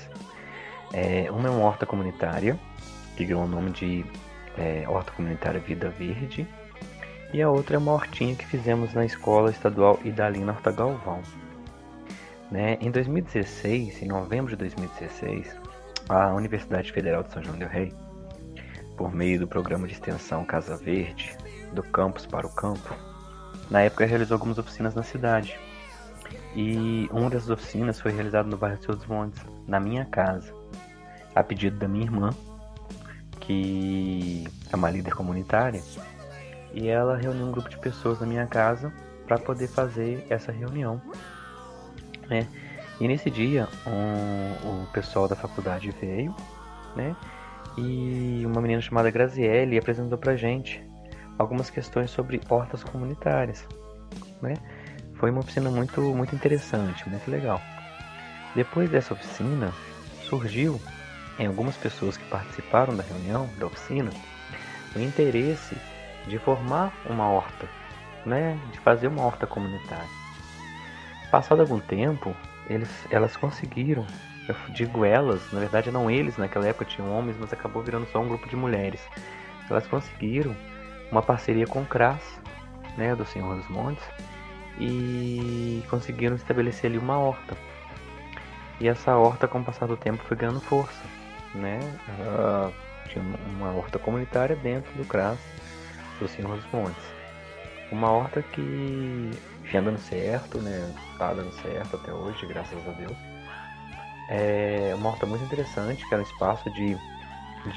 É, 0.93 1.27
uma 1.31 1.47
é 1.47 1.51
uma 1.51 1.65
horta 1.65 1.87
comunitária, 1.87 2.57
que 3.15 3.25
ganhou 3.25 3.43
o 3.43 3.47
nome 3.47 3.71
de 3.71 4.05
é, 4.55 4.87
Horta 4.87 5.11
Comunitária 5.11 5.59
Vida 5.59 5.89
Verde. 5.89 6.47
E 7.33 7.41
a 7.41 7.49
outra 7.49 7.75
é 7.75 7.79
uma 7.79 7.93
hortinha 7.93 8.35
que 8.35 8.45
fizemos 8.45 8.93
na 8.93 9.03
Escola 9.03 9.49
Estadual 9.49 9.99
Idalina 10.05 10.51
Horta 10.51 10.71
Galvão. 10.71 11.23
Né? 12.51 12.77
Em 12.79 12.91
2016, 12.91 14.03
em 14.03 14.07
novembro 14.07 14.51
de 14.51 14.55
2016, 14.55 15.55
a 16.07 16.31
Universidade 16.35 16.91
Federal 16.91 17.23
de 17.23 17.33
São 17.33 17.43
João 17.43 17.57
del 17.57 17.67
Rei, 17.67 17.91
por 18.95 19.11
meio 19.11 19.39
do 19.39 19.47
programa 19.47 19.87
de 19.87 19.93
extensão 19.93 20.45
Casa 20.45 20.77
Verde, 20.77 21.35
do 21.73 21.81
campus 21.81 22.27
para 22.27 22.45
o 22.45 22.53
campo, 22.53 22.95
na 23.69 23.81
época 23.81 24.05
realizou 24.05 24.35
algumas 24.35 24.59
oficinas 24.59 24.93
na 24.93 25.01
cidade. 25.01 25.59
E 26.57 27.07
uma 27.11 27.29
dessas 27.29 27.51
oficinas 27.51 28.01
foi 28.01 28.11
realizada 28.11 28.49
no 28.49 28.57
bairro 28.57 28.79
dos 28.79 29.05
Montes, 29.05 29.39
na 29.67 29.79
minha 29.79 30.05
casa, 30.05 30.51
a 31.35 31.43
pedido 31.43 31.77
da 31.77 31.87
minha 31.87 32.05
irmã, 32.05 32.31
que 33.39 34.43
é 34.73 34.75
uma 34.75 34.89
líder 34.89 35.13
comunitária, 35.13 35.83
e 36.73 36.87
ela 36.87 37.15
reuniu 37.15 37.45
um 37.45 37.51
grupo 37.51 37.69
de 37.69 37.77
pessoas 37.77 38.19
na 38.19 38.25
minha 38.25 38.47
casa 38.47 38.91
para 39.27 39.37
poder 39.37 39.67
fazer 39.67 40.25
essa 40.31 40.51
reunião. 40.51 40.99
Né? 42.27 42.47
E 42.99 43.07
nesse 43.07 43.29
dia, 43.29 43.67
um, 43.85 44.81
o 44.81 44.87
pessoal 44.87 45.27
da 45.27 45.35
faculdade 45.35 45.91
veio, 46.01 46.35
né? 46.95 47.15
E 47.77 48.41
uma 48.47 48.59
menina 48.59 48.81
chamada 48.81 49.11
Graziele 49.11 49.77
apresentou 49.77 50.17
pra 50.17 50.35
gente 50.35 50.83
algumas 51.37 51.69
questões 51.69 52.09
sobre 52.09 52.41
hortas 52.49 52.83
comunitárias, 52.83 53.63
né? 54.41 54.55
Foi 55.17 55.31
uma 55.31 55.39
oficina 55.39 55.69
muito, 55.69 56.01
muito 56.01 56.35
interessante, 56.35 57.07
muito 57.09 57.29
legal. 57.29 57.61
Depois 58.55 58.89
dessa 58.89 59.13
oficina, 59.13 59.73
surgiu 60.23 60.79
em 61.39 61.47
algumas 61.47 61.75
pessoas 61.75 62.17
que 62.17 62.25
participaram 62.25 62.95
da 62.95 63.03
reunião, 63.03 63.49
da 63.57 63.67
oficina, 63.67 64.11
o 64.95 64.99
interesse 64.99 65.77
de 66.27 66.37
formar 66.39 66.91
uma 67.09 67.29
horta, 67.29 67.67
né, 68.25 68.59
de 68.71 68.79
fazer 68.79 69.07
uma 69.07 69.23
horta 69.23 69.47
comunitária. 69.47 70.09
Passado 71.31 71.61
algum 71.61 71.79
tempo, 71.79 72.35
eles, 72.69 72.89
elas 73.09 73.35
conseguiram, 73.35 74.05
eu 74.47 74.55
digo 74.69 75.05
elas, 75.05 75.51
na 75.51 75.59
verdade 75.59 75.91
não 75.91 76.09
eles, 76.09 76.37
naquela 76.37 76.67
época 76.67 76.85
tinham 76.85 77.11
homens, 77.11 77.37
mas 77.39 77.53
acabou 77.53 77.83
virando 77.83 78.07
só 78.07 78.19
um 78.19 78.27
grupo 78.27 78.47
de 78.47 78.55
mulheres. 78.55 79.01
Elas 79.69 79.85
conseguiram 79.87 80.55
uma 81.11 81.21
parceria 81.21 81.67
com 81.67 81.81
o 81.81 81.85
CRAS, 81.85 82.39
né, 82.97 83.15
do 83.15 83.25
Senhor 83.25 83.55
dos 83.55 83.67
Montes, 83.67 84.03
e 84.79 85.83
conseguiram 85.89 86.35
estabelecer 86.35 86.89
ali 86.89 86.97
uma 86.97 87.17
horta. 87.17 87.57
E 88.79 88.87
essa 88.87 89.15
horta, 89.15 89.47
com 89.47 89.59
o 89.59 89.63
passar 89.63 89.87
do 89.87 89.97
tempo, 89.97 90.23
foi 90.23 90.37
ganhando 90.37 90.59
força, 90.59 91.03
né? 91.55 91.79
Tinha 93.07 93.23
uma 93.47 93.71
horta 93.71 93.97
comunitária 93.97 94.55
dentro 94.55 94.91
do 94.93 95.05
CRAS 95.05 95.39
do 96.19 96.27
Senhor 96.27 96.55
dos 96.55 96.71
Montes. 96.71 97.03
Uma 97.91 98.11
horta 98.11 98.41
que 98.41 99.31
vinha 99.63 99.81
dando 99.81 99.97
certo, 99.97 100.59
né? 100.59 100.93
Tá 101.17 101.33
dando 101.33 101.51
certo 101.61 101.95
até 101.95 102.13
hoje, 102.13 102.45
graças 102.45 102.87
a 102.87 102.91
Deus. 102.91 103.17
É 104.29 104.93
uma 104.95 105.09
horta 105.09 105.25
muito 105.25 105.43
interessante, 105.45 106.05
que 106.07 106.13
era 106.13 106.21
um 106.21 106.25
espaço 106.25 106.69
de, 106.69 106.95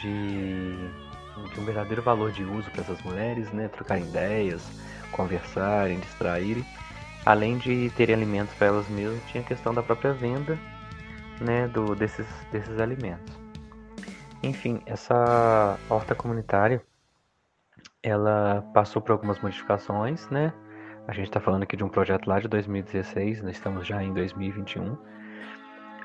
de, 0.00 0.74
de 1.54 1.60
um 1.60 1.64
verdadeiro 1.64 2.02
valor 2.02 2.32
de 2.32 2.42
uso 2.42 2.70
para 2.72 2.82
essas 2.82 3.00
mulheres, 3.02 3.50
né? 3.52 3.68
Trocarem 3.68 4.04
ideias, 4.04 4.62
conversarem, 5.12 6.00
distraírem. 6.00 6.66
Além 7.24 7.58
de 7.58 7.90
terem 7.90 8.14
alimentos 8.14 8.54
para 8.54 8.68
elas 8.68 8.88
mesmas, 8.88 9.22
tinha 9.26 9.42
a 9.42 9.46
questão 9.46 9.74
da 9.74 9.82
própria 9.82 10.12
venda 10.12 10.58
né, 11.40 11.68
do, 11.68 11.94
desses, 11.94 12.26
desses 12.50 12.78
alimentos. 12.78 13.38
Enfim, 14.42 14.80
essa 14.86 15.78
horta 15.88 16.14
comunitária 16.14 16.82
ela 18.02 18.62
passou 18.72 19.02
por 19.02 19.12
algumas 19.12 19.38
modificações, 19.40 20.28
né? 20.30 20.52
A 21.06 21.12
gente 21.12 21.26
está 21.26 21.40
falando 21.40 21.64
aqui 21.64 21.76
de 21.76 21.84
um 21.84 21.88
projeto 21.88 22.26
lá 22.26 22.40
de 22.40 22.48
2016, 22.48 23.42
nós 23.42 23.56
estamos 23.56 23.86
já 23.86 24.02
em 24.02 24.12
2021. 24.14 24.96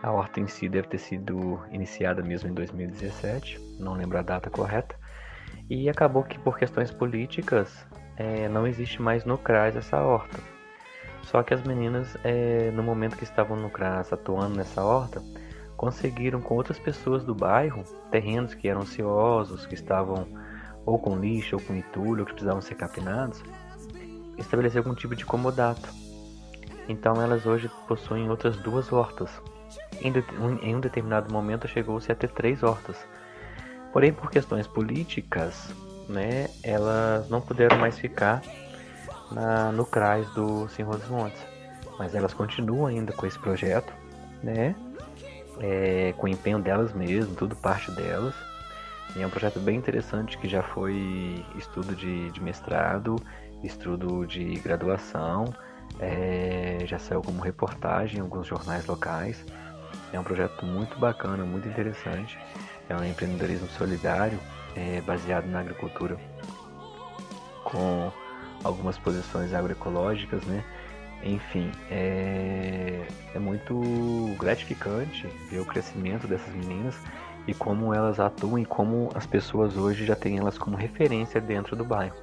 A 0.04 0.12
horta 0.12 0.40
em 0.40 0.48
si 0.48 0.68
deve 0.68 0.88
ter 0.88 0.98
sido 0.98 1.62
iniciada 1.72 2.22
mesmo 2.22 2.50
em 2.50 2.54
2017, 2.54 3.60
não 3.80 3.94
lembro 3.94 4.18
a 4.18 4.22
data 4.22 4.50
correta. 4.50 4.96
E 5.70 5.90
acabou 5.90 6.24
que 6.24 6.38
por 6.40 6.58
questões 6.58 6.92
políticas 6.92 7.88
é, 8.18 8.50
não 8.50 8.68
existe 8.68 9.02
mais 9.02 9.24
no 9.26 9.38
CRAS 9.38 9.76
essa 9.76 10.02
horta. 10.02 10.55
Só 11.26 11.42
que 11.42 11.54
as 11.54 11.64
meninas, 11.64 12.16
é, 12.24 12.72
no 12.72 12.84
momento 12.84 13.18
que 13.18 13.24
estavam 13.24 13.58
no 13.58 13.70
CRAS 13.70 14.14
atuando 14.14 14.56
nessa 14.56 14.84
horta, 14.84 15.22
conseguiram 15.76 16.40
com 16.40 16.56
outras 16.56 16.80
pessoas 16.80 17.24
do 17.24 17.34
bairro 17.34 17.84
terrenos 18.12 18.54
que 18.54 18.68
eram 18.68 18.82
ociosos, 18.82 19.66
que 19.66 19.74
estavam 19.74 20.28
ou 20.86 21.00
com 21.00 21.18
lixo 21.18 21.56
ou 21.56 21.62
com 21.62 21.76
entulho, 21.76 22.22
ou 22.22 22.26
que 22.26 22.34
precisavam 22.34 22.62
ser 22.62 22.76
capinados, 22.76 23.44
estabelecer 24.38 24.78
algum 24.78 24.94
tipo 24.94 25.16
de 25.16 25.26
comodato. 25.26 25.90
Então 26.88 27.20
elas 27.20 27.46
hoje 27.46 27.70
possuem 27.88 28.30
outras 28.30 28.56
duas 28.58 28.94
hortas. 28.94 29.30
Em, 30.02 30.12
de, 30.12 30.24
em 30.62 30.76
um 30.76 30.80
determinado 30.80 31.34
momento 31.34 31.68
chegou-se 31.68 32.12
a 32.12 32.16
ter 32.16 32.30
três 32.30 32.62
hortas. 32.62 32.96
Porém, 33.92 34.14
por 34.14 34.30
questões 34.30 34.68
políticas, 34.68 35.74
né, 36.08 36.50
elas 36.62 37.28
não 37.30 37.42
puderam 37.42 37.78
mais 37.78 37.98
ficar 37.98 38.44
na, 39.32 39.72
no 39.72 39.86
CRAS 39.86 40.28
do 40.32 40.68
Senhor 40.70 40.98
dos 40.98 41.08
Montes. 41.10 41.42
Mas 41.98 42.14
elas 42.14 42.34
continuam 42.34 42.88
ainda 42.88 43.14
com 43.14 43.26
esse 43.26 43.40
projeto, 43.40 43.94
né? 44.44 44.76
É, 45.60 46.14
com 46.18 46.26
o 46.26 46.30
empenho 46.30 46.60
delas 46.60 46.94
mesmo, 46.94 47.34
tudo 47.36 47.56
parte 47.56 47.90
delas. 47.92 48.36
E 49.16 49.22
é 49.22 49.28
um 49.28 49.30
projeto 49.30 49.60
bem 49.60 49.78
interessante 49.78 50.38
que 50.38 50.48
já 50.48 50.62
foi 50.62 51.46
estudo 51.58 51.96
de, 51.96 52.30
de 52.32 52.44
mestrado, 52.44 53.16
estudo 53.64 54.26
de 54.26 54.56
graduação, 54.56 55.54
é, 56.00 56.80
já 56.86 57.00
saiu 57.00 57.22
como 57.22 57.42
reportagem 57.42 58.18
em 58.18 58.22
alguns 58.22 58.48
jornais 58.48 58.86
locais. 58.86 59.44
É 60.12 60.20
um 60.20 60.24
projeto 60.24 60.66
muito 60.66 61.00
bacana, 61.00 61.46
muito 61.46 61.68
interessante. 61.68 62.38
É 62.90 62.96
um 62.96 63.04
empreendedorismo 63.04 63.68
solidário, 63.70 64.40
é, 64.76 65.02
baseado 65.02 65.46
na 65.46 65.62
agricultura, 65.62 66.18
com 67.64 68.12
algumas 68.66 68.98
posições 68.98 69.54
agroecológicas, 69.54 70.44
né? 70.46 70.64
Enfim, 71.24 71.72
é, 71.90 73.08
é 73.34 73.40
muito 73.40 74.36
gratificante 74.40 75.28
ver 75.50 75.60
o 75.60 75.66
crescimento 75.66 76.28
dessas 76.28 76.54
meninas 76.54 76.96
e 77.48 77.54
como 77.54 77.94
elas 77.94 78.20
atuam 78.20 78.58
e 78.60 78.66
como 78.66 79.10
as 79.14 79.26
pessoas 79.26 79.78
hoje 79.78 80.06
já 80.06 80.16
têm 80.16 80.40
elas 80.40 80.58
como 80.58 80.76
referência 80.76 81.40
dentro 81.40 81.76
do 81.76 81.86
bairro. 81.86 82.16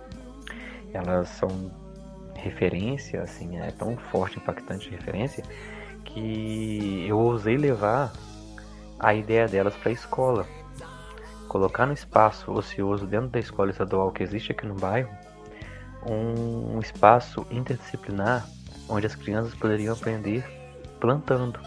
Elas 0.93 1.29
são 1.29 1.71
referência, 2.35 3.23
assim, 3.23 3.59
é 3.59 3.71
tão 3.71 3.97
forte, 3.97 4.39
impactante 4.39 4.91
referência, 4.91 5.45
que 6.05 7.07
eu 7.09 7.19
ousei 7.19 7.57
levar 7.57 8.13
a 8.99 9.15
ideia 9.15 9.47
delas 9.47 9.75
para 9.77 9.91
a 9.91 9.93
escola. 9.93 10.47
Colocar 11.49 11.87
no 11.87 11.93
espaço 11.93 12.51
ocioso 12.53 13.07
dentro 13.07 13.29
da 13.29 13.39
escola 13.39 13.71
estadual 13.71 14.11
que 14.11 14.23
existe 14.23 14.53
aqui 14.53 14.67
no 14.67 14.75
bairro 14.75 15.22
um 16.07 16.79
espaço 16.81 17.47
interdisciplinar 17.51 18.47
onde 18.89 19.07
as 19.07 19.15
crianças 19.15 19.55
poderiam 19.55 19.95
aprender 19.95 20.45
plantando. 21.01 21.59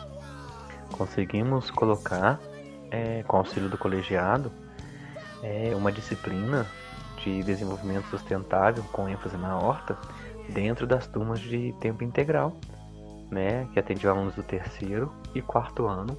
Conseguimos 0.92 1.72
colocar, 1.72 2.40
é, 2.92 3.24
com 3.24 3.38
auxílio 3.38 3.70
do 3.70 3.78
colegiado, 3.78 4.52
é, 5.42 5.74
uma 5.76 5.92
disciplina 5.92 6.66
de 7.24 7.44
desenvolvimento 7.44 8.08
sustentável 8.10 8.84
com 8.92 9.10
ênfase 9.10 9.38
na 9.38 9.58
horta 9.58 9.98
dentro 10.50 10.86
das 10.86 11.08
turmas 11.08 11.40
de 11.40 11.74
tempo 11.80 12.04
integral, 12.04 12.56
né, 13.32 13.68
que 13.74 13.80
atendiam 13.80 14.14
alunos 14.14 14.36
do 14.36 14.44
terceiro 14.44 15.12
e 15.34 15.42
quarto 15.42 15.88
ano 15.88 16.18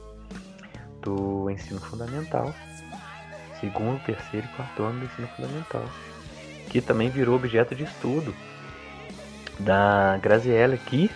do 1.00 1.48
ensino 1.48 1.80
fundamental, 1.80 2.52
segundo, 3.60 4.02
terceiro 4.04 4.46
e 4.46 4.56
quarto 4.56 4.82
ano 4.82 4.98
do 4.98 5.04
ensino 5.04 5.28
fundamental 5.28 5.84
que 6.68 6.80
também 6.80 7.08
virou 7.08 7.36
objeto 7.36 7.74
de 7.74 7.84
estudo 7.84 8.34
da 9.58 10.18
Graziella, 10.20 10.76
que 10.76 11.10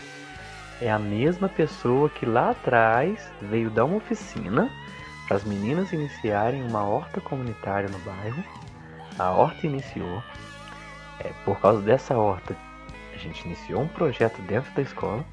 é 0.81 0.91
a 0.91 0.99
mesma 0.99 1.49
pessoa 1.49 2.09
que 2.09 2.25
lá 2.25 2.51
atrás 2.51 3.31
veio 3.43 3.71
dar 3.71 3.85
uma 3.85 3.97
oficina 3.97 4.71
para 5.29 5.37
as 5.37 5.45
meninas 5.45 5.93
iniciarem 5.93 6.63
uma 6.63 6.83
horta 6.83 7.21
comunitária 7.21 7.89
no 7.89 7.99
bairro. 8.01 8.43
A 9.19 9.31
horta 9.31 9.67
iniciou. 9.67 10.23
É, 11.21 11.31
por 11.45 11.61
causa 11.61 11.83
dessa 11.83 12.17
horta, 12.17 12.57
a 13.15 13.19
gente 13.19 13.45
iniciou 13.45 13.83
um 13.83 13.89
projeto 13.89 14.41
dentro 14.43 14.73
da 14.75 14.83
escola. 14.83 15.25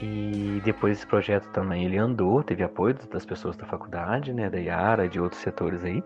E 0.00 0.60
depois 0.64 0.98
esse 0.98 1.06
projeto 1.06 1.48
também 1.48 1.84
ele 1.84 1.96
andou, 1.96 2.42
teve 2.42 2.62
apoio 2.62 2.94
das 3.10 3.24
pessoas 3.24 3.56
da 3.56 3.64
faculdade, 3.64 4.32
né, 4.32 4.50
da 4.50 4.58
Yara 4.58 5.08
de 5.08 5.18
outros 5.18 5.40
setores 5.40 5.82
aí. 5.82 6.02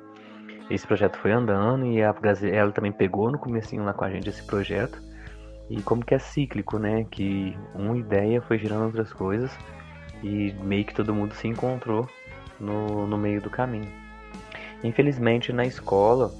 Esse 0.70 0.86
projeto 0.86 1.16
foi 1.18 1.32
andando 1.32 1.86
e 1.86 2.02
a 2.02 2.12
Gazela 2.12 2.72
também 2.72 2.92
pegou 2.92 3.30
no 3.30 3.38
comecinho 3.38 3.84
lá 3.84 3.94
com 3.94 4.04
a 4.04 4.10
gente 4.10 4.28
esse 4.28 4.42
projeto. 4.42 5.02
E 5.70 5.82
como 5.82 6.04
que 6.04 6.14
é 6.14 6.18
cíclico, 6.18 6.78
né? 6.78 7.04
Que 7.10 7.56
uma 7.74 7.96
ideia 7.96 8.40
foi 8.42 8.58
girando 8.58 8.84
outras 8.84 9.12
coisas 9.12 9.50
e 10.22 10.52
meio 10.62 10.84
que 10.84 10.94
todo 10.94 11.14
mundo 11.14 11.34
se 11.34 11.48
encontrou 11.48 12.06
no, 12.60 13.06
no 13.06 13.16
meio 13.16 13.40
do 13.40 13.48
caminho. 13.48 13.90
Infelizmente 14.82 15.52
na 15.52 15.64
escola 15.64 16.32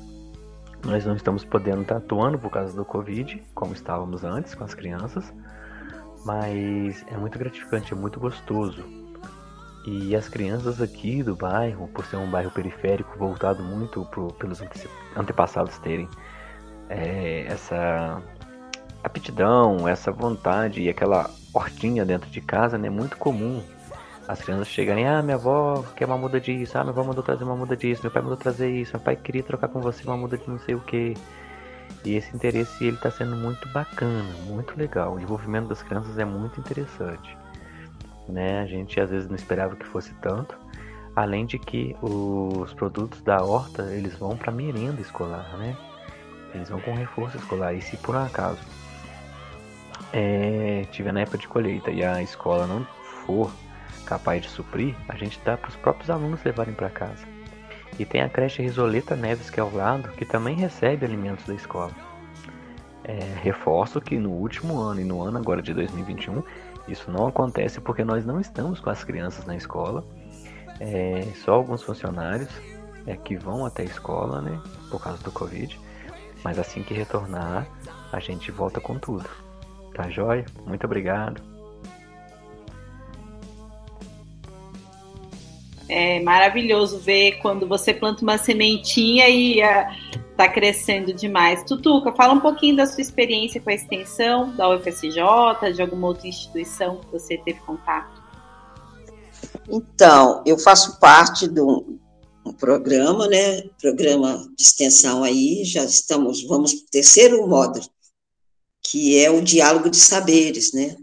nós 0.84 1.04
não 1.04 1.16
estamos 1.16 1.44
podendo 1.44 1.82
estar 1.82 1.96
atuando 1.96 2.38
por 2.38 2.50
causa 2.50 2.76
do 2.76 2.84
Covid, 2.84 3.42
como 3.54 3.72
estávamos 3.72 4.24
antes 4.24 4.54
com 4.54 4.62
as 4.62 4.74
crianças, 4.74 5.32
mas 6.24 7.04
é 7.08 7.16
muito 7.16 7.36
gratificante, 7.38 7.92
é 7.92 7.96
muito 7.96 8.20
gostoso 8.20 8.97
e 9.88 10.14
as 10.14 10.28
crianças 10.28 10.82
aqui 10.82 11.22
do 11.22 11.34
bairro, 11.34 11.88
por 11.88 12.04
ser 12.04 12.16
um 12.16 12.30
bairro 12.30 12.50
periférico 12.50 13.18
voltado 13.18 13.62
muito 13.62 14.04
pro, 14.06 14.28
pelos 14.34 14.60
antepassados 15.16 15.78
terem 15.78 16.08
é, 16.90 17.46
essa 17.48 18.22
aptidão, 19.02 19.88
essa 19.88 20.12
vontade 20.12 20.82
e 20.82 20.88
aquela 20.90 21.30
hortinha 21.54 22.04
dentro 22.04 22.28
de 22.28 22.40
casa, 22.40 22.76
né? 22.76 22.90
Muito 22.90 23.16
comum 23.16 23.62
as 24.26 24.42
crianças 24.42 24.68
chegarem, 24.68 25.08
ah, 25.08 25.22
minha 25.22 25.36
avó 25.36 25.82
quer 25.96 26.04
uma 26.04 26.18
muda 26.18 26.38
disso, 26.38 26.76
ah, 26.76 26.84
minha 26.84 26.92
avó 26.92 27.02
mandou 27.02 27.22
trazer 27.22 27.44
uma 27.44 27.56
muda 27.56 27.74
disso, 27.74 28.02
meu 28.02 28.10
pai 28.10 28.20
mandou 28.20 28.36
trazer 28.36 28.70
isso, 28.70 28.92
meu 28.92 29.00
pai 29.00 29.16
queria 29.16 29.42
trocar 29.42 29.68
com 29.68 29.80
você 29.80 30.04
uma 30.04 30.18
muda 30.18 30.36
de 30.36 30.46
não 30.46 30.58
sei 30.58 30.74
o 30.74 30.80
que. 30.80 31.14
E 32.04 32.14
esse 32.14 32.36
interesse 32.36 32.84
ele 32.84 32.96
está 32.96 33.10
sendo 33.10 33.34
muito 33.34 33.66
bacana, 33.70 34.30
muito 34.46 34.78
legal. 34.78 35.14
O 35.14 35.20
envolvimento 35.20 35.68
das 35.68 35.82
crianças 35.82 36.18
é 36.18 36.24
muito 36.26 36.60
interessante 36.60 37.37
né? 38.28 38.60
A 38.60 38.66
gente 38.66 39.00
às 39.00 39.10
vezes 39.10 39.28
não 39.28 39.36
esperava 39.36 39.76
que 39.76 39.86
fosse 39.86 40.12
tanto. 40.14 40.56
Além 41.16 41.46
de 41.46 41.58
que 41.58 41.96
os 42.00 42.72
produtos 42.74 43.20
da 43.22 43.42
horta, 43.42 43.82
eles 43.92 44.14
vão 44.14 44.36
para 44.36 44.52
merenda 44.52 45.00
escolar, 45.00 45.56
né? 45.58 45.76
Eles 46.54 46.68
vão 46.68 46.80
com 46.80 46.94
reforço 46.94 47.36
escolar. 47.36 47.74
E 47.74 47.80
se 47.80 47.96
por 47.96 48.14
um 48.14 48.24
acaso 48.24 48.60
é, 50.12 50.84
tiver 50.90 51.12
na 51.12 51.20
época 51.20 51.38
de 51.38 51.48
colheita 51.48 51.90
e 51.90 52.04
a 52.04 52.22
escola 52.22 52.66
não 52.66 52.84
for 53.26 53.50
capaz 54.06 54.42
de 54.42 54.48
suprir, 54.48 54.94
a 55.08 55.16
gente 55.16 55.40
dá 55.44 55.56
para 55.56 55.68
os 55.68 55.76
próprios 55.76 56.08
alunos 56.08 56.42
levarem 56.42 56.74
para 56.74 56.88
casa. 56.88 57.26
E 57.98 58.04
tem 58.04 58.22
a 58.22 58.28
creche 58.28 58.62
Risoleta 58.62 59.16
Neves 59.16 59.50
que 59.50 59.60
é 59.60 59.62
ao 59.62 59.72
lado, 59.72 60.10
que 60.12 60.24
também 60.24 60.56
recebe 60.56 61.04
alimentos 61.04 61.44
da 61.44 61.54
escola. 61.54 61.92
É, 63.04 63.18
reforço 63.42 64.00
que 64.00 64.18
no 64.18 64.30
último 64.30 64.78
ano 64.80 65.00
e 65.00 65.04
no 65.04 65.22
ano 65.22 65.38
agora 65.38 65.62
de 65.62 65.72
2021 65.72 66.42
isso 66.88 67.10
não 67.10 67.26
acontece 67.26 67.80
porque 67.80 68.04
nós 68.04 68.24
não 68.24 68.40
estamos 68.40 68.80
com 68.80 68.90
as 68.90 69.04
crianças 69.04 69.44
na 69.44 69.56
escola. 69.56 70.04
É, 70.80 71.22
só 71.44 71.52
alguns 71.52 71.82
funcionários 71.82 72.48
é, 73.06 73.16
que 73.16 73.36
vão 73.36 73.66
até 73.66 73.82
a 73.82 73.86
escola, 73.86 74.40
né? 74.40 74.60
Por 74.90 75.02
causa 75.02 75.22
do 75.22 75.30
Covid. 75.30 75.78
Mas 76.42 76.58
assim 76.58 76.82
que 76.82 76.94
retornar, 76.94 77.66
a 78.12 78.20
gente 78.20 78.50
volta 78.50 78.80
com 78.80 78.98
tudo. 78.98 79.28
Tá 79.94 80.08
joia? 80.08 80.46
Muito 80.66 80.84
obrigado. 80.84 81.42
É 85.88 86.20
maravilhoso 86.20 86.98
ver 86.98 87.38
quando 87.40 87.66
você 87.66 87.94
planta 87.94 88.22
uma 88.22 88.36
sementinha 88.36 89.26
e 89.28 89.62
está 90.38 90.48
crescendo 90.48 91.12
demais. 91.12 91.64
Tutuca, 91.64 92.12
fala 92.12 92.32
um 92.32 92.40
pouquinho 92.40 92.76
da 92.76 92.86
sua 92.86 93.00
experiência 93.00 93.60
com 93.60 93.70
a 93.70 93.74
extensão 93.74 94.54
da 94.54 94.70
UFSJ, 94.70 95.72
de 95.74 95.82
alguma 95.82 96.06
outra 96.06 96.28
instituição 96.28 97.00
que 97.00 97.10
você 97.10 97.36
teve 97.38 97.58
contato. 97.60 98.22
Então, 99.68 100.44
eu 100.46 100.56
faço 100.56 101.00
parte 101.00 101.48
do 101.48 101.98
um 102.46 102.52
programa, 102.52 103.26
né? 103.26 103.62
Programa 103.80 104.48
de 104.56 104.62
extensão 104.62 105.24
aí, 105.24 105.64
já 105.64 105.84
estamos, 105.84 106.42
vamos 106.44 106.72
para 106.72 106.86
o 106.86 106.90
terceiro 106.90 107.46
módulo, 107.46 107.84
que 108.80 109.18
é 109.18 109.30
o 109.30 109.42
diálogo 109.42 109.90
de 109.90 109.98
saberes, 109.98 110.72
né? 110.72 110.96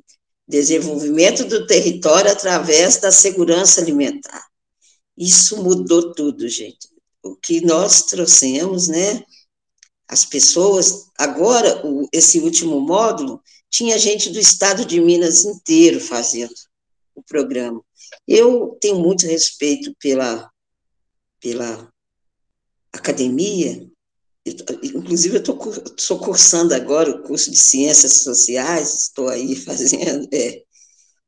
Desenvolvimento 0.47 1.43
do 1.43 1.67
território 1.67 2.31
através 2.31 2.97
da 2.97 3.11
segurança 3.11 3.81
alimentar. 3.81 4.45
Isso 5.17 5.61
mudou 5.61 6.13
tudo, 6.13 6.47
gente. 6.47 6.94
O 7.25 7.35
que 7.35 7.59
nós 7.61 8.03
trouxemos, 8.03 8.87
né? 8.87 9.23
As 10.07 10.23
pessoas, 10.23 11.07
agora, 11.17 11.85
o, 11.85 12.07
esse 12.13 12.39
último 12.39 12.79
módulo, 12.79 13.41
tinha 13.69 13.97
gente 13.97 14.29
do 14.29 14.39
estado 14.39 14.85
de 14.85 15.01
Minas 15.01 15.43
inteiro 15.43 15.99
fazendo 15.99 16.53
o 17.15 17.23
programa. 17.23 17.81
Eu 18.27 18.77
tenho 18.79 18.99
muito 18.99 19.25
respeito 19.25 19.95
pela, 19.99 20.49
pela 21.41 21.91
academia, 22.93 23.89
inclusive 24.45 25.37
eu 25.37 25.41
estou 25.41 26.19
cursando 26.19 26.75
agora 26.75 27.09
o 27.09 27.23
curso 27.23 27.49
de 27.49 27.57
Ciências 27.57 28.21
Sociais, 28.21 29.07
estou 29.07 29.27
aí 29.27 29.55
fazendo, 29.57 30.29
é, 30.31 30.63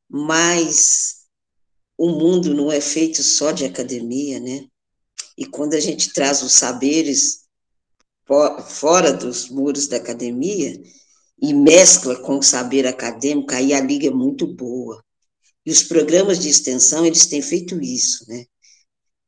mas 0.07 1.25
o 1.97 2.09
mundo 2.09 2.53
não 2.53 2.71
é 2.71 2.79
feito 2.79 3.23
só 3.23 3.51
de 3.51 3.65
academia, 3.65 4.39
né? 4.39 4.67
E 5.37 5.45
quando 5.45 5.73
a 5.73 5.79
gente 5.79 6.13
traz 6.13 6.41
os 6.41 6.53
saberes 6.53 7.45
fora 8.69 9.13
dos 9.13 9.49
muros 9.49 9.87
da 9.87 9.97
academia 9.97 10.81
e 11.41 11.53
mescla 11.53 12.15
com 12.17 12.39
o 12.39 12.43
saber 12.43 12.85
acadêmico, 12.87 13.53
aí 13.53 13.73
a 13.73 13.79
liga 13.79 14.07
é 14.07 14.11
muito 14.11 14.47
boa. 14.47 15.03
E 15.65 15.71
os 15.71 15.83
programas 15.83 16.39
de 16.39 16.49
extensão, 16.49 17.05
eles 17.05 17.25
têm 17.25 17.41
feito 17.41 17.81
isso, 17.81 18.25
né? 18.27 18.45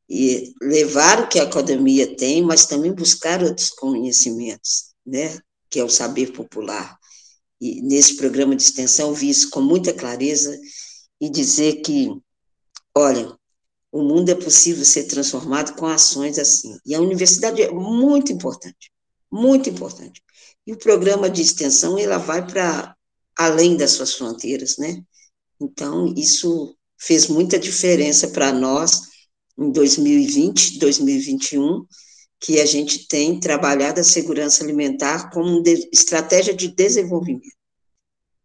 E 0.08 0.52
levar 0.60 1.22
o 1.22 1.28
que 1.28 1.38
a 1.38 1.44
academia 1.44 2.16
tem, 2.16 2.42
mas 2.42 2.66
também 2.66 2.92
buscar 2.92 3.42
outros 3.42 3.70
conhecimentos, 3.70 4.92
né? 5.06 5.38
Que 5.70 5.78
é 5.78 5.84
o 5.84 5.88
saber 5.88 6.32
popular. 6.32 6.98
E 7.60 7.80
nesse 7.82 8.16
programa 8.16 8.56
de 8.56 8.62
extensão, 8.62 9.14
vi 9.14 9.30
isso 9.30 9.50
com 9.50 9.60
muita 9.60 9.92
clareza 9.92 10.58
e 11.20 11.30
dizer 11.30 11.82
que 11.82 12.10
Olha, 12.96 13.38
o 13.92 14.02
mundo 14.02 14.30
é 14.30 14.34
possível 14.34 14.84
ser 14.84 15.04
transformado 15.04 15.74
com 15.74 15.86
ações 15.86 16.38
assim. 16.38 16.78
E 16.86 16.94
a 16.94 17.00
universidade 17.00 17.62
é 17.62 17.70
muito 17.70 18.32
importante, 18.32 18.90
muito 19.30 19.68
importante. 19.68 20.22
E 20.66 20.72
o 20.72 20.78
programa 20.78 21.28
de 21.28 21.42
extensão, 21.42 21.98
ela 21.98 22.18
vai 22.18 22.46
para 22.46 22.94
além 23.36 23.76
das 23.76 23.92
suas 23.92 24.14
fronteiras, 24.14 24.76
né? 24.78 25.02
Então, 25.60 26.12
isso 26.16 26.76
fez 26.98 27.26
muita 27.28 27.58
diferença 27.58 28.28
para 28.28 28.52
nós 28.52 29.02
em 29.58 29.70
2020, 29.70 30.78
2021, 30.78 31.84
que 32.40 32.60
a 32.60 32.66
gente 32.66 33.06
tem 33.06 33.38
trabalhado 33.38 34.00
a 34.00 34.04
segurança 34.04 34.62
alimentar 34.64 35.30
como 35.30 35.62
estratégia 35.92 36.54
de 36.54 36.68
desenvolvimento. 36.68 37.59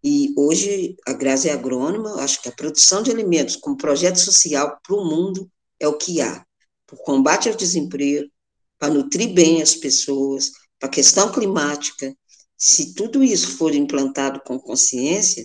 E 0.07 0.31
hoje 0.37 0.95
a 1.03 1.13
Grazi 1.13 1.49
é 1.49 1.51
agrônoma, 1.51 2.21
acho 2.21 2.39
que 2.39 2.47
a 2.47 2.51
produção 2.51 3.01
de 3.01 3.09
alimentos 3.09 3.55
como 3.55 3.75
projeto 3.75 4.19
social 4.19 4.79
para 4.83 4.95
o 4.95 5.03
mundo 5.03 5.49
é 5.79 5.87
o 5.87 5.97
que 5.97 6.21
há. 6.21 6.45
Para 6.85 6.95
o 6.95 6.99
combate 6.99 7.49
ao 7.49 7.55
desemprego, 7.55 8.29
para 8.77 8.93
nutrir 8.93 9.33
bem 9.33 9.63
as 9.63 9.73
pessoas, 9.73 10.51
para 10.77 10.89
a 10.89 10.91
questão 10.91 11.31
climática. 11.31 12.15
Se 12.55 12.93
tudo 12.93 13.23
isso 13.23 13.57
for 13.57 13.73
implantado 13.73 14.39
com 14.45 14.59
consciência, 14.59 15.43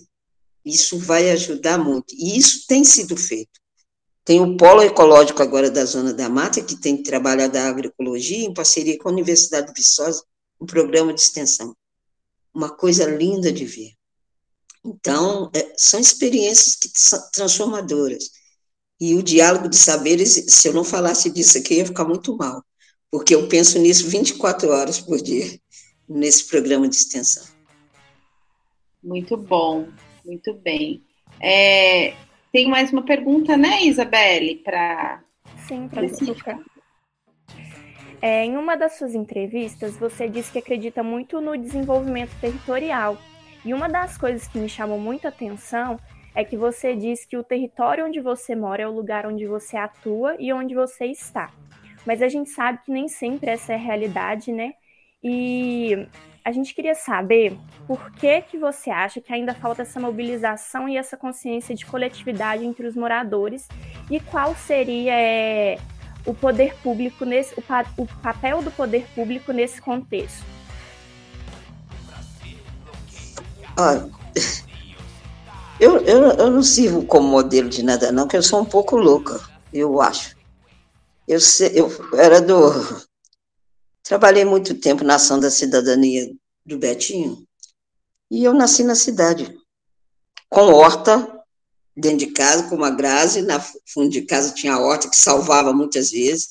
isso 0.63 0.99
vai 0.99 1.31
ajudar 1.31 1.79
muito. 1.79 2.15
E 2.15 2.37
isso 2.37 2.67
tem 2.69 2.85
sido 2.85 3.17
feito. 3.17 3.59
Tem 4.27 4.43
o 4.43 4.59
Polo 4.59 4.83
Ecológico 4.83 5.43
agora 5.43 5.71
da 5.71 5.87
Zona 5.87 6.13
da 6.13 6.29
Mata, 6.29 6.63
que 6.63 6.79
tem 6.79 7.03
trabalhado 7.03 7.57
a 7.57 7.67
agroecologia 7.67 8.45
em 8.45 8.53
parceria 8.53 8.99
com 8.99 9.09
a 9.09 9.13
Universidade 9.13 9.69
de 9.69 9.73
Viçosa, 9.73 10.23
um 10.61 10.67
programa 10.67 11.15
de 11.15 11.23
extensão. 11.23 11.75
Uma 12.53 12.69
coisa 12.69 13.07
linda 13.07 13.51
de 13.51 13.65
ver. 13.65 14.00
Então, 14.85 15.51
é, 15.55 15.73
são 15.77 16.01
experiências 16.01 16.75
que 16.75 16.89
são 16.95 17.19
transformadoras. 17.33 18.31
E 19.01 19.15
o 19.15 19.23
diálogo 19.23 19.69
de 19.69 19.77
saberes, 19.77 20.45
se 20.49 20.69
eu 20.69 20.75
não 20.75 20.85
falasse 20.85 21.31
disso 21.31 21.59
aqui, 21.59 21.75
ia 21.75 21.87
ficar 21.87 22.05
muito 22.05 22.37
mal, 22.37 22.63
porque 23.11 23.35
eu 23.35 23.49
penso 23.49 23.79
nisso 23.79 24.09
24 24.09 24.71
horas 24.71 25.01
por 25.01 25.21
dia, 25.21 25.59
nesse 26.09 26.47
programa 26.49 26.89
de 26.89 26.97
extensão. 26.97 27.45
Muito 29.03 29.37
bom, 29.37 29.89
muito 30.25 30.53
bem. 30.55 31.03
É, 31.41 32.15
tem 32.53 32.69
mais 32.69 32.93
uma 32.93 33.03
pergunta, 33.03 33.57
né, 33.57 33.85
Isabelle, 33.85 34.57
para. 34.57 35.23
Sim, 35.67 35.89
para 35.89 36.07
É, 38.21 38.45
em 38.45 38.57
uma 38.57 38.77
das 38.77 38.99
suas 38.99 39.15
entrevistas, 39.15 39.97
você 39.97 40.29
disse 40.29 40.53
que 40.53 40.59
acredita 40.59 41.03
muito 41.03 41.41
no 41.41 41.57
desenvolvimento 41.57 42.39
territorial 42.39 43.17
e 43.65 43.75
uma 43.75 43.89
das 43.89 44.17
coisas 44.17 44.47
que 44.49 44.59
me 44.59 44.69
chamou 44.69 44.99
muita 44.99 45.29
atenção 45.29 45.99
é 46.35 46.45
que 46.45 46.57
você 46.57 46.95
diz 46.95 47.25
que 47.25 47.37
o 47.37 47.45
território 47.45 48.07
onde 48.07 48.21
você 48.21 48.55
mora 48.55 48.83
é 48.83 48.87
o 48.87 48.93
lugar 48.93 49.27
onde 49.27 49.47
você 49.47 49.77
atua 49.77 50.37
e 50.39 50.53
onde 50.53 50.75
você 50.75 51.07
está. 51.07 51.51
Mas 52.07 52.23
a 52.23 52.29
gente 52.29 52.51
sabe 52.51 52.79
que 52.85 52.91
nem 52.91 53.09
sempre 53.09 53.51
essa 53.51 53.73
é 53.73 53.77
a 53.77 53.79
realidade, 53.79 54.53
né? 54.53 54.73
E 55.23 56.07
a 56.43 56.53
gente 56.53 56.75
queria 56.75 56.95
saber 56.95 57.57
por 57.87 58.11
que 58.13 58.41
que 58.43 58.57
você 58.57 58.91
acha 58.91 59.21
que 59.21 59.33
ainda 59.33 59.55
falta 59.55 59.83
essa 59.83 60.01
mobilização 60.01 60.89
e 60.89 60.97
essa 60.97 61.17
consciência 61.17 61.75
de 61.75 61.85
coletividade 61.85 62.65
entre 62.65 62.87
os 62.87 62.97
moradores 62.97 63.69
e 64.11 64.19
qual 64.19 64.55
seria 64.55 65.13
é, 65.13 65.79
o 66.25 66.33
poder 66.33 66.75
público 66.77 67.25
nesse 67.25 67.59
o, 67.59 67.63
pa, 67.63 67.85
o 67.99 68.07
papel 68.23 68.63
do 68.63 68.71
poder 68.71 69.07
público 69.15 69.53
nesse 69.53 69.81
contexto. 69.83 70.60
Olha, 73.81 74.11
eu, 75.81 75.97
eu, 76.01 76.23
eu 76.33 76.51
não 76.51 76.63
sirvo 76.63 77.07
como 77.07 77.27
modelo 77.27 77.71
de 77.71 77.83
nada, 77.83 78.13
não, 78.13 78.29
que 78.29 78.37
eu 78.37 78.43
sou 78.43 78.61
um 78.61 78.65
pouco 78.65 78.95
louca, 78.95 79.41
eu 79.73 80.03
acho. 80.03 80.37
Eu, 81.27 81.39
eu 81.73 82.19
era 82.19 82.43
do. 82.43 82.57
Trabalhei 84.03 84.45
muito 84.45 84.75
tempo 84.75 85.03
na 85.03 85.15
ação 85.15 85.41
da 85.41 85.51
cidadania 85.51 86.31
do 86.67 86.77
Betinho, 86.77 87.43
e 88.31 88.45
eu 88.45 88.53
nasci 88.53 88.85
na 88.85 88.95
cidade, 88.95 89.57
com 90.51 90.75
horta 90.75 91.43
dentro 91.97 92.19
de 92.19 92.27
casa, 92.27 92.69
com 92.69 92.77
uma 92.77 92.91
grase, 92.91 93.41
na 93.41 93.61
fundo 93.61 94.11
de 94.11 94.23
casa 94.23 94.53
tinha 94.53 94.79
horta 94.79 95.09
que 95.09 95.17
salvava 95.17 95.73
muitas 95.73 96.11
vezes. 96.11 96.51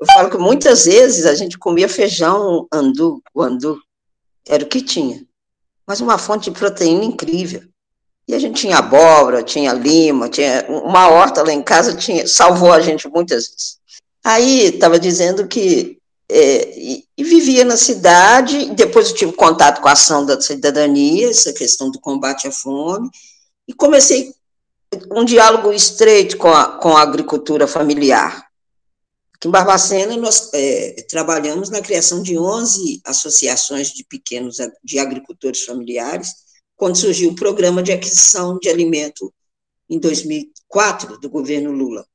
Eu 0.00 0.06
falo 0.06 0.30
que 0.30 0.38
muitas 0.38 0.86
vezes 0.86 1.26
a 1.26 1.34
gente 1.34 1.58
comia 1.58 1.90
feijão 1.90 2.66
andu, 2.72 3.22
o 3.34 3.42
andu, 3.42 3.78
era 4.46 4.64
o 4.64 4.68
que 4.68 4.80
tinha 4.80 5.28
mas 5.86 6.00
uma 6.00 6.18
fonte 6.18 6.50
de 6.50 6.58
proteína 6.58 7.04
incrível. 7.04 7.62
E 8.28 8.34
a 8.34 8.38
gente 8.38 8.60
tinha 8.60 8.78
abóbora, 8.78 9.42
tinha 9.42 9.72
lima, 9.72 10.28
tinha 10.28 10.64
uma 10.68 11.08
horta 11.08 11.42
lá 11.42 11.52
em 11.52 11.62
casa, 11.62 11.96
tinha, 11.96 12.26
salvou 12.26 12.72
a 12.72 12.80
gente 12.80 13.08
muitas 13.08 13.48
vezes. 13.48 13.78
Aí 14.22 14.66
estava 14.66 14.98
dizendo 14.98 15.48
que 15.48 15.98
é, 16.30 16.78
e, 16.78 17.04
e, 17.18 17.24
vivia 17.24 17.64
na 17.64 17.76
cidade, 17.76 18.70
depois 18.70 19.08
eu 19.08 19.16
tive 19.16 19.32
contato 19.32 19.80
com 19.80 19.88
a 19.88 19.92
ação 19.92 20.24
da 20.24 20.40
cidadania, 20.40 21.28
essa 21.28 21.52
questão 21.52 21.90
do 21.90 21.98
combate 21.98 22.46
à 22.46 22.52
fome, 22.52 23.10
e 23.66 23.72
comecei 23.72 24.32
um 25.10 25.24
diálogo 25.24 25.72
estreito 25.72 26.36
com 26.36 26.52
a, 26.52 26.78
com 26.78 26.96
a 26.96 27.02
agricultura 27.02 27.66
familiar. 27.66 28.49
Aqui 29.40 29.48
em 29.48 29.52
Barbacena, 29.52 30.18
nós 30.18 30.50
é, 30.52 31.02
trabalhamos 31.08 31.70
na 31.70 31.80
criação 31.80 32.22
de 32.22 32.38
11 32.38 33.00
associações 33.02 33.90
de 33.90 34.04
pequenos 34.04 34.58
de 34.84 34.98
agricultores 34.98 35.62
familiares, 35.62 36.34
quando 36.76 36.98
surgiu 36.98 37.30
o 37.30 37.34
programa 37.34 37.82
de 37.82 37.90
aquisição 37.90 38.58
de 38.58 38.68
alimento 38.68 39.32
em 39.88 39.98
2004 39.98 41.18
do 41.18 41.30
governo 41.30 41.72
Lula, 41.72 42.06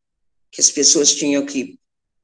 que 0.51 0.61
as 0.61 0.69
pessoas 0.69 1.15
tinham 1.15 1.43
que 1.43 1.79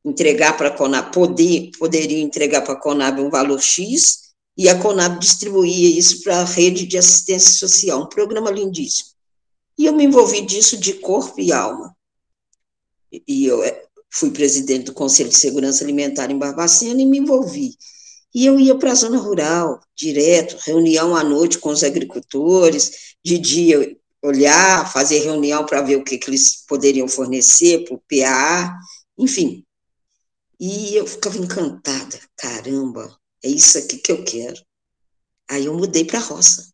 entregar 0.06 0.56
para 0.56 0.68
a 0.68 0.78
Conab, 0.78 1.12
poder, 1.12 2.12
entregar 2.12 2.62
para 2.62 2.74
a 2.74 2.80
Conab 2.80 3.20
um 3.22 3.32
valor 3.32 3.60
X, 3.60 4.34
e 4.56 4.70
a 4.70 4.80
Conab 4.80 5.20
distribuía 5.20 5.98
isso 5.98 6.22
para 6.22 6.42
a 6.42 6.46
rede 6.46 6.86
de 6.86 7.00
assistência 7.00 7.68
social, 7.68 8.04
um 8.04 8.08
programa 8.08 8.52
lindíssimo. 8.52 9.10
E 9.80 9.88
eu 9.88 9.94
me 9.94 10.04
envolvi 10.04 10.42
disso 10.42 10.78
de 10.78 10.94
corpo 10.94 11.42
e 11.42 11.52
alma. 11.52 11.96
E 13.28 13.48
eu, 13.48 13.64
fui 14.12 14.30
presidente 14.32 14.86
do 14.86 14.94
Conselho 14.94 15.30
de 15.30 15.36
Segurança 15.36 15.84
Alimentar 15.84 16.30
em 16.30 16.38
Barbacena 16.38 17.02
e 17.02 17.06
me 17.06 17.20
envolvi. 17.20 17.76
E 18.34 18.46
eu 18.46 18.60
ia 18.60 18.78
para 18.78 18.92
a 18.92 18.96
zona 18.96 19.18
rural, 19.18 19.82
direto, 19.96 20.58
reunião 20.66 21.16
à 21.16 21.24
noite 21.24 21.58
com 21.58 21.70
os 21.70 21.84
agricultores, 21.84 23.16
de 23.24 23.38
dia 23.38 23.98
olhar, 24.22 24.92
fazer 24.92 25.20
reunião 25.20 25.66
para 25.66 25.82
ver 25.82 25.96
o 25.96 26.04
que, 26.04 26.18
que 26.18 26.30
eles 26.30 26.64
poderiam 26.68 27.08
fornecer 27.08 27.84
para 27.86 27.96
o 27.96 28.02
PAA, 28.10 28.78
enfim. 29.18 29.66
E 30.60 30.96
eu 30.96 31.08
ficava 31.08 31.38
encantada, 31.38 32.20
caramba, 32.38 33.18
é 33.44 33.50
isso 33.50 33.78
aqui 33.78 33.98
que 33.98 34.12
eu 34.12 34.24
quero. 34.24 34.62
Aí 35.50 35.66
eu 35.66 35.74
mudei 35.74 36.06
para 36.06 36.20
a 36.20 36.24
roça. 36.24 36.72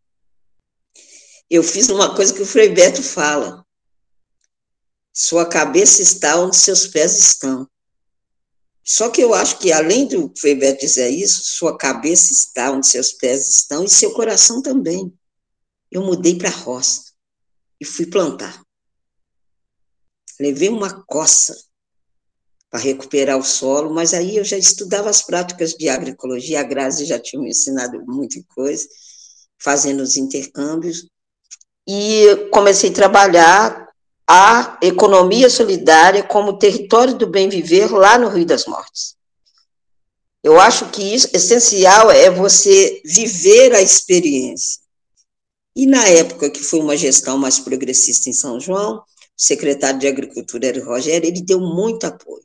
Eu 1.49 1.63
fiz 1.63 1.89
uma 1.89 2.13
coisa 2.13 2.33
que 2.33 2.41
o 2.41 2.45
Frei 2.45 2.69
Beto 2.69 3.01
fala, 3.01 3.65
sua 5.19 5.49
cabeça 5.49 5.99
está 5.99 6.39
onde 6.39 6.55
seus 6.55 6.85
pés 6.85 7.17
estão. 7.17 7.67
Só 8.83 9.09
que 9.09 9.19
eu 9.19 9.33
acho 9.33 9.57
que, 9.57 9.71
além 9.71 10.07
do 10.07 10.31
Feber 10.37 10.77
dizer 10.77 11.09
isso, 11.09 11.41
sua 11.43 11.75
cabeça 11.75 12.31
está 12.31 12.71
onde 12.71 12.85
seus 12.85 13.13
pés 13.13 13.49
estão 13.49 13.83
e 13.83 13.89
seu 13.89 14.13
coração 14.13 14.61
também. 14.61 15.11
Eu 15.89 16.03
mudei 16.03 16.37
para 16.37 16.49
a 16.49 16.55
roça 16.55 17.01
e 17.81 17.85
fui 17.85 18.05
plantar. 18.05 18.61
Levei 20.39 20.69
uma 20.69 21.03
coça 21.05 21.57
para 22.69 22.79
recuperar 22.79 23.39
o 23.39 23.43
solo, 23.43 23.91
mas 23.91 24.13
aí 24.13 24.37
eu 24.37 24.43
já 24.43 24.55
estudava 24.55 25.09
as 25.09 25.23
práticas 25.23 25.73
de 25.73 25.89
agroecologia, 25.89 26.59
a 26.59 26.63
Grazi 26.63 27.05
já 27.05 27.17
tinha 27.17 27.41
me 27.41 27.49
ensinado 27.49 28.05
muita 28.05 28.39
coisa, 28.53 28.87
fazendo 29.57 30.03
os 30.03 30.15
intercâmbios, 30.15 31.09
e 31.87 32.49
comecei 32.51 32.91
a 32.91 32.93
trabalhar 32.93 33.86
a 34.29 34.77
economia 34.81 35.49
solidária 35.49 36.21
como 36.21 36.57
território 36.57 37.15
do 37.15 37.25
bem 37.25 37.47
viver 37.47 37.89
lá 37.91 38.17
no 38.17 38.27
Rio 38.27 38.45
das 38.45 38.65
Mortes. 38.65 39.15
Eu 40.43 40.59
acho 40.59 40.89
que 40.89 41.01
isso 41.01 41.29
essencial 41.33 42.11
é 42.11 42.29
você 42.29 43.01
viver 43.05 43.73
a 43.73 43.81
experiência. 43.81 44.81
E 45.75 45.85
na 45.85 46.07
época 46.07 46.49
que 46.49 46.59
foi 46.59 46.79
uma 46.79 46.97
gestão 46.97 47.37
mais 47.37 47.59
progressista 47.59 48.29
em 48.29 48.33
São 48.33 48.59
João, 48.59 48.97
o 48.97 49.03
secretário 49.35 49.99
de 49.99 50.07
Agricultura 50.07 50.67
era 50.67 50.79
o 50.79 50.85
Rogério, 50.85 51.27
ele 51.27 51.41
deu 51.41 51.59
muito 51.59 52.05
apoio. 52.05 52.43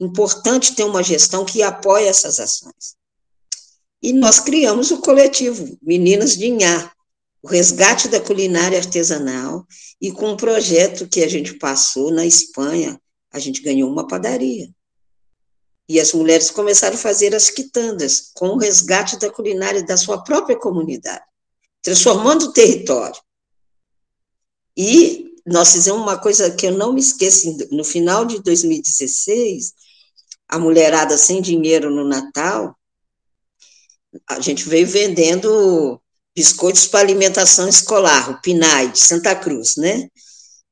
Importante 0.00 0.74
ter 0.74 0.84
uma 0.84 1.02
gestão 1.02 1.44
que 1.44 1.62
apoie 1.62 2.06
essas 2.06 2.40
ações. 2.40 2.96
E 4.02 4.12
nós 4.12 4.40
criamos 4.40 4.90
o 4.90 4.98
coletivo 4.98 5.78
Meninas 5.82 6.36
de 6.36 6.46
Inhá, 6.46 6.90
o 7.42 7.48
resgate 7.48 8.08
da 8.08 8.20
culinária 8.20 8.78
artesanal, 8.78 9.66
e 10.00 10.12
com 10.12 10.30
um 10.30 10.36
projeto 10.36 11.08
que 11.08 11.22
a 11.22 11.28
gente 11.28 11.54
passou 11.54 12.12
na 12.12 12.26
Espanha, 12.26 13.00
a 13.32 13.38
gente 13.38 13.62
ganhou 13.62 13.90
uma 13.90 14.06
padaria. 14.06 14.68
E 15.88 15.98
as 15.98 16.12
mulheres 16.12 16.50
começaram 16.50 16.94
a 16.94 16.98
fazer 16.98 17.34
as 17.34 17.50
quitandas, 17.50 18.30
com 18.34 18.48
o 18.48 18.58
resgate 18.58 19.18
da 19.18 19.30
culinária 19.30 19.82
da 19.82 19.96
sua 19.96 20.22
própria 20.22 20.56
comunidade, 20.56 21.24
transformando 21.82 22.46
o 22.46 22.52
território. 22.52 23.20
E 24.76 25.34
nós 25.46 25.72
fizemos 25.72 26.00
uma 26.00 26.18
coisa 26.18 26.50
que 26.50 26.66
eu 26.66 26.72
não 26.72 26.92
me 26.92 27.00
esqueço, 27.00 27.56
no 27.70 27.84
final 27.84 28.24
de 28.24 28.40
2016, 28.42 29.72
a 30.48 30.58
mulherada 30.58 31.16
sem 31.16 31.40
dinheiro 31.40 31.90
no 31.90 32.04
Natal, 32.04 32.76
a 34.28 34.40
gente 34.40 34.68
veio 34.68 34.86
vendendo 34.86 36.00
biscoitos 36.40 36.86
para 36.86 37.00
alimentação 37.00 37.68
escolar, 37.68 38.30
o 38.30 38.40
PNAE, 38.40 38.92
de 38.92 38.98
Santa 38.98 39.36
Cruz, 39.36 39.76
né? 39.76 40.08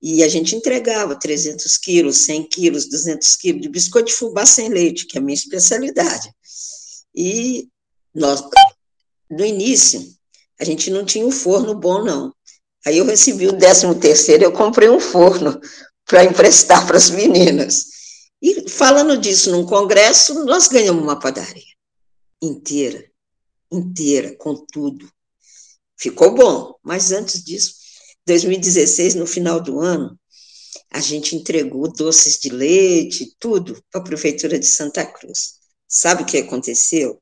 E 0.00 0.22
a 0.22 0.28
gente 0.28 0.56
entregava 0.56 1.14
300 1.14 1.76
quilos, 1.76 2.24
100 2.24 2.48
quilos, 2.48 2.88
200 2.88 3.36
quilos 3.36 3.60
de 3.60 3.68
biscoito 3.68 4.08
de 4.08 4.14
fubá 4.14 4.46
sem 4.46 4.70
leite, 4.70 5.04
que 5.04 5.18
é 5.18 5.20
a 5.20 5.22
minha 5.22 5.34
especialidade. 5.34 6.32
E 7.14 7.68
nós, 8.14 8.42
no 9.30 9.44
início, 9.44 10.02
a 10.58 10.64
gente 10.64 10.90
não 10.90 11.04
tinha 11.04 11.26
um 11.26 11.30
forno 11.30 11.74
bom, 11.74 12.02
não. 12.02 12.32
Aí 12.86 12.96
eu 12.96 13.04
recebi 13.04 13.46
o 13.46 13.58
13 13.58 13.94
terceiro, 13.96 14.44
eu 14.44 14.52
comprei 14.52 14.88
um 14.88 15.00
forno 15.00 15.60
para 16.08 16.24
emprestar 16.24 16.86
para 16.86 16.96
as 16.96 17.10
meninas. 17.10 17.84
E 18.40 18.70
falando 18.70 19.18
disso 19.18 19.50
num 19.50 19.66
congresso, 19.66 20.46
nós 20.46 20.66
ganhamos 20.66 21.02
uma 21.02 21.18
padaria 21.18 21.74
inteira, 22.40 23.04
inteira, 23.70 24.34
com 24.36 24.54
tudo. 24.54 25.06
Ficou 25.98 26.32
bom, 26.32 26.74
mas 26.82 27.10
antes 27.10 27.42
disso, 27.42 27.74
2016, 28.24 29.16
no 29.16 29.26
final 29.26 29.60
do 29.60 29.80
ano, 29.80 30.18
a 30.92 31.00
gente 31.00 31.34
entregou 31.34 31.92
doces 31.92 32.38
de 32.38 32.50
leite, 32.50 33.34
tudo, 33.38 33.82
para 33.90 34.00
a 34.00 34.04
Prefeitura 34.04 34.58
de 34.58 34.66
Santa 34.66 35.04
Cruz. 35.04 35.54
Sabe 35.88 36.22
o 36.22 36.26
que 36.26 36.38
aconteceu? 36.38 37.20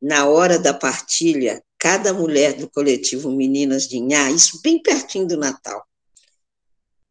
Na 0.00 0.28
hora 0.28 0.58
da 0.58 0.74
partilha, 0.74 1.64
cada 1.78 2.12
mulher 2.12 2.54
do 2.54 2.68
coletivo 2.68 3.30
Meninas 3.30 3.88
de 3.88 3.96
Inhá, 3.96 4.30
isso 4.30 4.60
bem 4.60 4.82
pertinho 4.82 5.26
do 5.26 5.38
Natal, 5.38 5.82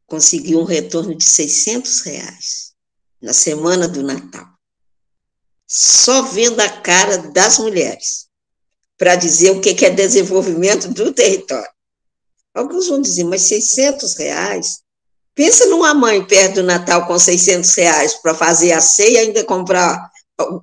conseguiu 0.06 0.60
um 0.60 0.66
retorno 0.66 1.16
de 1.16 1.26
600 1.26 2.02
reais 2.02 2.74
na 3.20 3.34
semana 3.34 3.88
do 3.88 4.04
Natal. 4.04 4.48
Só 5.68 6.22
vendo 6.22 6.60
a 6.60 6.70
cara 6.70 7.18
das 7.32 7.58
mulheres 7.58 8.24
para 8.98 9.16
dizer 9.16 9.52
o 9.52 9.62
que 9.62 9.86
é 9.86 9.89
desenvolvimento 9.89 10.88
do 10.89 11.12
território. 11.12 11.70
Alguns 12.54 12.88
vão 12.88 13.02
dizer, 13.02 13.26
mas 13.26 13.41
600 13.41 14.14
reais? 14.16 14.82
Pensa 15.34 15.66
numa 15.66 15.93
mãe 15.93 16.26
perto 16.26 16.56
do 16.56 16.64
Natal 16.64 17.06
com 17.06 17.20
600 17.20 17.74
reais 17.76 18.14
para 18.16 18.34
fazer 18.34 18.72
a 18.72 18.80
ceia 18.80 19.18
e 19.24 19.26
ainda 19.26 19.43
comprar 19.43 20.10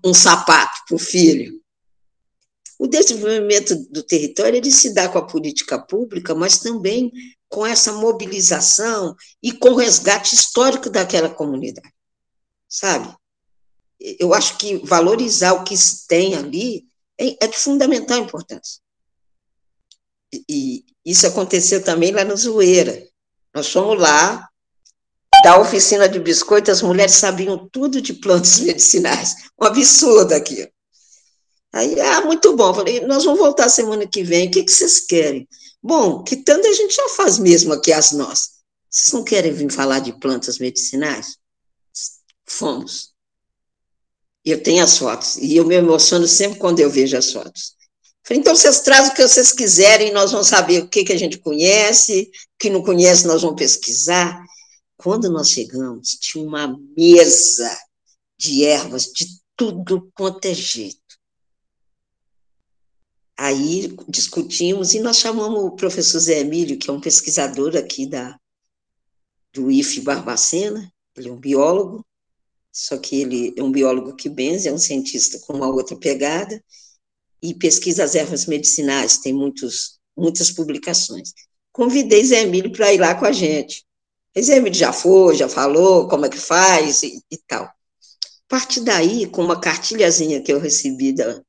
um 0.02 0.14
sapato 0.14 0.80
para 0.88 0.96
o 0.96 0.98
filho. 0.98 1.60
O 2.78 2.86
desenvolvimento 2.86 3.76
do 3.90 4.02
território 4.02 4.56
ele 4.56 4.72
se 4.72 4.94
dá 4.94 5.08
com 5.08 5.18
a 5.18 5.26
política 5.26 5.78
pública, 5.78 6.34
mas 6.34 6.58
também 6.58 7.12
com 7.48 7.66
essa 7.66 7.92
mobilização 7.92 9.14
e 9.42 9.52
com 9.52 9.70
o 9.70 9.76
resgate 9.76 10.34
histórico 10.34 10.88
daquela 10.88 11.28
comunidade, 11.28 11.92
sabe? 12.66 13.14
Eu 14.00 14.32
acho 14.32 14.56
que 14.56 14.78
valorizar 14.78 15.52
o 15.52 15.62
que 15.62 15.76
se 15.76 16.06
tem 16.08 16.34
ali 16.34 16.86
é, 17.18 17.44
é 17.44 17.46
de 17.46 17.58
fundamental 17.58 18.18
importância. 18.18 18.80
E, 20.48 20.84
isso 21.04 21.26
aconteceu 21.26 21.82
também 21.82 22.12
lá 22.12 22.24
no 22.24 22.36
Zoeira. 22.36 23.06
Nós 23.54 23.70
fomos 23.70 23.98
lá, 24.00 24.48
da 25.42 25.60
oficina 25.60 26.08
de 26.08 26.20
biscoito, 26.20 26.70
as 26.70 26.82
mulheres 26.82 27.14
sabiam 27.14 27.68
tudo 27.68 28.00
de 28.00 28.14
plantas 28.14 28.60
medicinais. 28.60 29.34
Um 29.60 29.64
absurdo 29.66 30.32
aquilo. 30.32 30.70
Aí, 31.72 31.98
ah, 32.00 32.20
muito 32.20 32.54
bom. 32.54 32.72
Falei, 32.72 33.00
nós 33.00 33.24
vamos 33.24 33.40
voltar 33.40 33.68
semana 33.68 34.06
que 34.06 34.22
vem. 34.22 34.48
O 34.48 34.50
que, 34.50 34.62
que 34.62 34.72
vocês 34.72 35.00
querem? 35.00 35.48
Bom, 35.82 36.22
que 36.22 36.36
tanto 36.36 36.68
a 36.68 36.72
gente 36.72 36.94
já 36.94 37.08
faz 37.10 37.38
mesmo 37.38 37.72
aqui 37.72 37.92
as 37.92 38.12
nossas. 38.12 38.62
Vocês 38.88 39.12
não 39.12 39.24
querem 39.24 39.52
vir 39.52 39.70
falar 39.72 40.00
de 40.00 40.12
plantas 40.12 40.58
medicinais? 40.58 41.38
Fomos. 42.46 43.11
Eu 44.44 44.62
tenho 44.62 44.82
as 44.82 44.98
fotos. 44.98 45.36
E 45.36 45.56
eu 45.56 45.64
me 45.64 45.74
emociono 45.74 46.26
sempre 46.26 46.58
quando 46.58 46.80
eu 46.80 46.90
vejo 46.90 47.16
as 47.16 47.32
fotos. 47.32 47.76
Falei, 48.24 48.40
então 48.40 48.54
vocês 48.54 48.80
trazem 48.80 49.12
o 49.12 49.14
que 49.14 49.26
vocês 49.26 49.52
quiserem, 49.52 50.12
nós 50.12 50.30
vamos 50.30 50.46
saber 50.46 50.82
o 50.82 50.88
que, 50.88 51.04
que 51.04 51.12
a 51.12 51.18
gente 51.18 51.38
conhece, 51.38 52.30
o 52.54 52.58
que 52.58 52.70
não 52.70 52.82
conhece, 52.82 53.26
nós 53.26 53.42
vamos 53.42 53.56
pesquisar. 53.56 54.40
Quando 54.96 55.28
nós 55.28 55.50
chegamos, 55.50 56.10
tinha 56.20 56.44
uma 56.44 56.78
mesa 56.96 57.76
de 58.38 58.64
ervas 58.64 59.06
de 59.06 59.26
tudo 59.56 60.10
quanto 60.14 60.44
é 60.46 60.54
jeito. 60.54 61.00
Aí 63.36 63.92
discutimos 64.08 64.94
e 64.94 65.00
nós 65.00 65.16
chamamos 65.16 65.64
o 65.64 65.72
professor 65.72 66.20
Zé 66.20 66.40
Emílio, 66.40 66.78
que 66.78 66.88
é 66.88 66.92
um 66.92 67.00
pesquisador 67.00 67.76
aqui 67.76 68.06
da, 68.06 68.38
do 69.52 69.68
IFE 69.68 70.00
Barbacena, 70.00 70.92
ele 71.16 71.28
é 71.28 71.32
um 71.32 71.40
biólogo, 71.40 72.06
só 72.72 72.96
que 72.96 73.20
ele 73.20 73.52
é 73.54 73.62
um 73.62 73.70
biólogo 73.70 74.16
que 74.16 74.30
benze, 74.30 74.66
é 74.66 74.72
um 74.72 74.78
cientista 74.78 75.38
com 75.40 75.52
uma 75.52 75.68
outra 75.68 75.94
pegada, 75.94 76.62
e 77.42 77.54
pesquisa 77.54 78.02
as 78.02 78.14
ervas 78.14 78.46
medicinais, 78.46 79.18
tem 79.18 79.34
muitos, 79.34 79.98
muitas 80.16 80.50
publicações. 80.50 81.34
Convidei 81.70 82.24
Zé 82.24 82.42
Emílio 82.42 82.72
para 82.72 82.92
ir 82.92 82.98
lá 82.98 83.14
com 83.14 83.26
a 83.26 83.32
gente. 83.32 83.84
Zé 84.40 84.56
Emílio 84.56 84.78
já 84.78 84.92
foi, 84.92 85.36
já 85.36 85.48
falou 85.48 86.08
como 86.08 86.24
é 86.24 86.30
que 86.30 86.38
faz 86.38 87.02
e, 87.02 87.20
e 87.30 87.36
tal. 87.36 87.64
A 87.64 87.72
partir 88.48 88.80
daí, 88.80 89.26
com 89.26 89.44
uma 89.44 89.60
cartilhazinha 89.60 90.42
que 90.42 90.52
eu 90.52 90.58
recebi 90.58 91.12
da, 91.12 91.42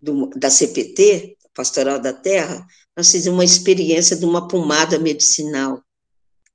do, 0.00 0.28
da 0.30 0.50
CPT, 0.50 1.38
Pastoral 1.54 2.00
da 2.00 2.12
Terra, 2.12 2.66
nós 2.96 3.10
fizemos 3.10 3.36
uma 3.36 3.44
experiência 3.44 4.16
de 4.16 4.24
uma 4.24 4.48
pomada 4.48 4.98
medicinal 4.98 5.82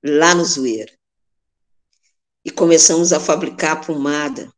lá 0.03 0.33
no 0.33 0.43
Zoeira 0.43 0.96
e 2.47 2.49
começamos 2.49 3.11
a 3.11 3.19
fabricar 3.19 3.73
a 3.73 3.75
pomada. 3.75 4.49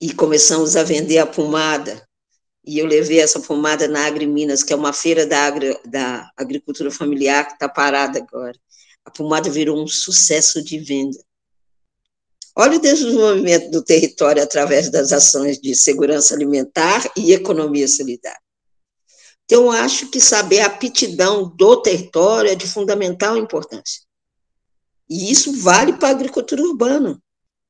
E 0.00 0.12
começamos 0.12 0.74
a 0.74 0.82
vender 0.82 1.18
a 1.18 1.26
pomada. 1.26 2.04
E 2.66 2.80
eu 2.80 2.86
levei 2.86 3.20
essa 3.20 3.38
pomada 3.38 3.86
na 3.86 4.04
Agri 4.04 4.26
Minas, 4.26 4.64
que 4.64 4.72
é 4.72 4.76
uma 4.76 4.92
feira 4.92 5.24
da, 5.24 5.46
agri, 5.46 5.78
da 5.86 6.28
agricultura 6.36 6.90
familiar 6.90 7.46
que 7.46 7.52
está 7.52 7.68
parada 7.68 8.18
agora. 8.18 8.58
A 9.04 9.12
pomada 9.12 9.48
virou 9.48 9.80
um 9.80 9.86
sucesso 9.86 10.60
de 10.60 10.80
venda. 10.80 11.16
Olha 12.56 12.78
o 12.78 12.80
desenvolvimento 12.80 13.70
do 13.70 13.84
território 13.84 14.42
através 14.42 14.90
das 14.90 15.12
ações 15.12 15.60
de 15.60 15.76
segurança 15.76 16.34
alimentar 16.34 17.08
e 17.16 17.32
economia 17.32 17.86
solidária. 17.86 18.42
Então, 19.44 19.70
acho 19.70 20.10
que 20.10 20.20
saber 20.20 20.58
a 20.58 20.66
aptidão 20.66 21.48
do 21.48 21.80
território 21.80 22.50
é 22.50 22.56
de 22.56 22.66
fundamental 22.66 23.36
importância. 23.36 24.01
E 25.12 25.30
isso 25.30 25.52
vale 25.60 25.92
para 25.92 26.08
a 26.08 26.12
agricultura 26.12 26.62
urbana. 26.62 27.22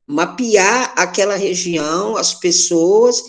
Mapear 0.06 0.94
aquela 0.96 1.34
região, 1.34 2.16
as 2.16 2.32
pessoas 2.32 3.20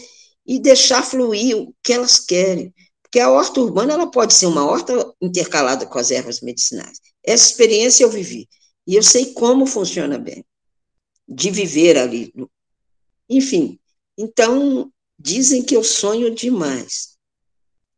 e 0.46 0.60
deixar 0.60 1.02
fluir 1.02 1.58
o 1.58 1.74
que 1.82 1.94
elas 1.94 2.20
querem. 2.20 2.72
Porque 3.02 3.20
a 3.20 3.32
horta 3.32 3.60
urbana 3.60 3.94
ela 3.94 4.06
pode 4.06 4.36
ser 4.36 4.46
uma 4.46 4.64
horta 4.64 5.12
intercalada 5.20 5.88
com 5.88 5.98
as 5.98 6.12
ervas 6.12 6.42
medicinais. 6.42 7.00
Essa 7.24 7.48
experiência 7.50 8.04
eu 8.04 8.10
vivi. 8.10 8.48
E 8.86 8.94
eu 8.94 9.02
sei 9.02 9.34
como 9.34 9.66
funciona 9.66 10.20
bem. 10.20 10.46
De 11.28 11.50
viver 11.50 11.98
ali. 11.98 12.32
Enfim, 13.28 13.80
então, 14.16 14.94
dizem 15.18 15.64
que 15.64 15.76
eu 15.76 15.84
sonho 15.84 16.36
demais. 16.36 17.18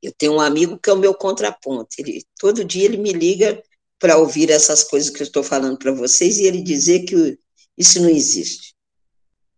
Eu 0.02 0.14
tenho 0.18 0.36
um 0.36 0.40
amigo 0.40 0.80
que 0.80 0.90
é 0.90 0.94
o 0.94 0.98
meu 0.98 1.14
contraponto. 1.14 1.90
Ele, 2.00 2.24
todo 2.40 2.64
dia 2.64 2.86
ele 2.86 2.96
me 2.96 3.12
liga 3.12 3.62
para 4.00 4.18
ouvir 4.18 4.50
essas 4.50 4.84
coisas 4.84 5.10
que 5.10 5.22
eu 5.22 5.26
estou 5.26 5.44
falando 5.44 5.78
para 5.78 5.92
vocês 5.92 6.38
e 6.38 6.44
ele 6.44 6.62
dizer 6.62 7.06
que 7.06 7.40
isso 7.78 8.02
não 8.02 8.10
existe. 8.10 8.76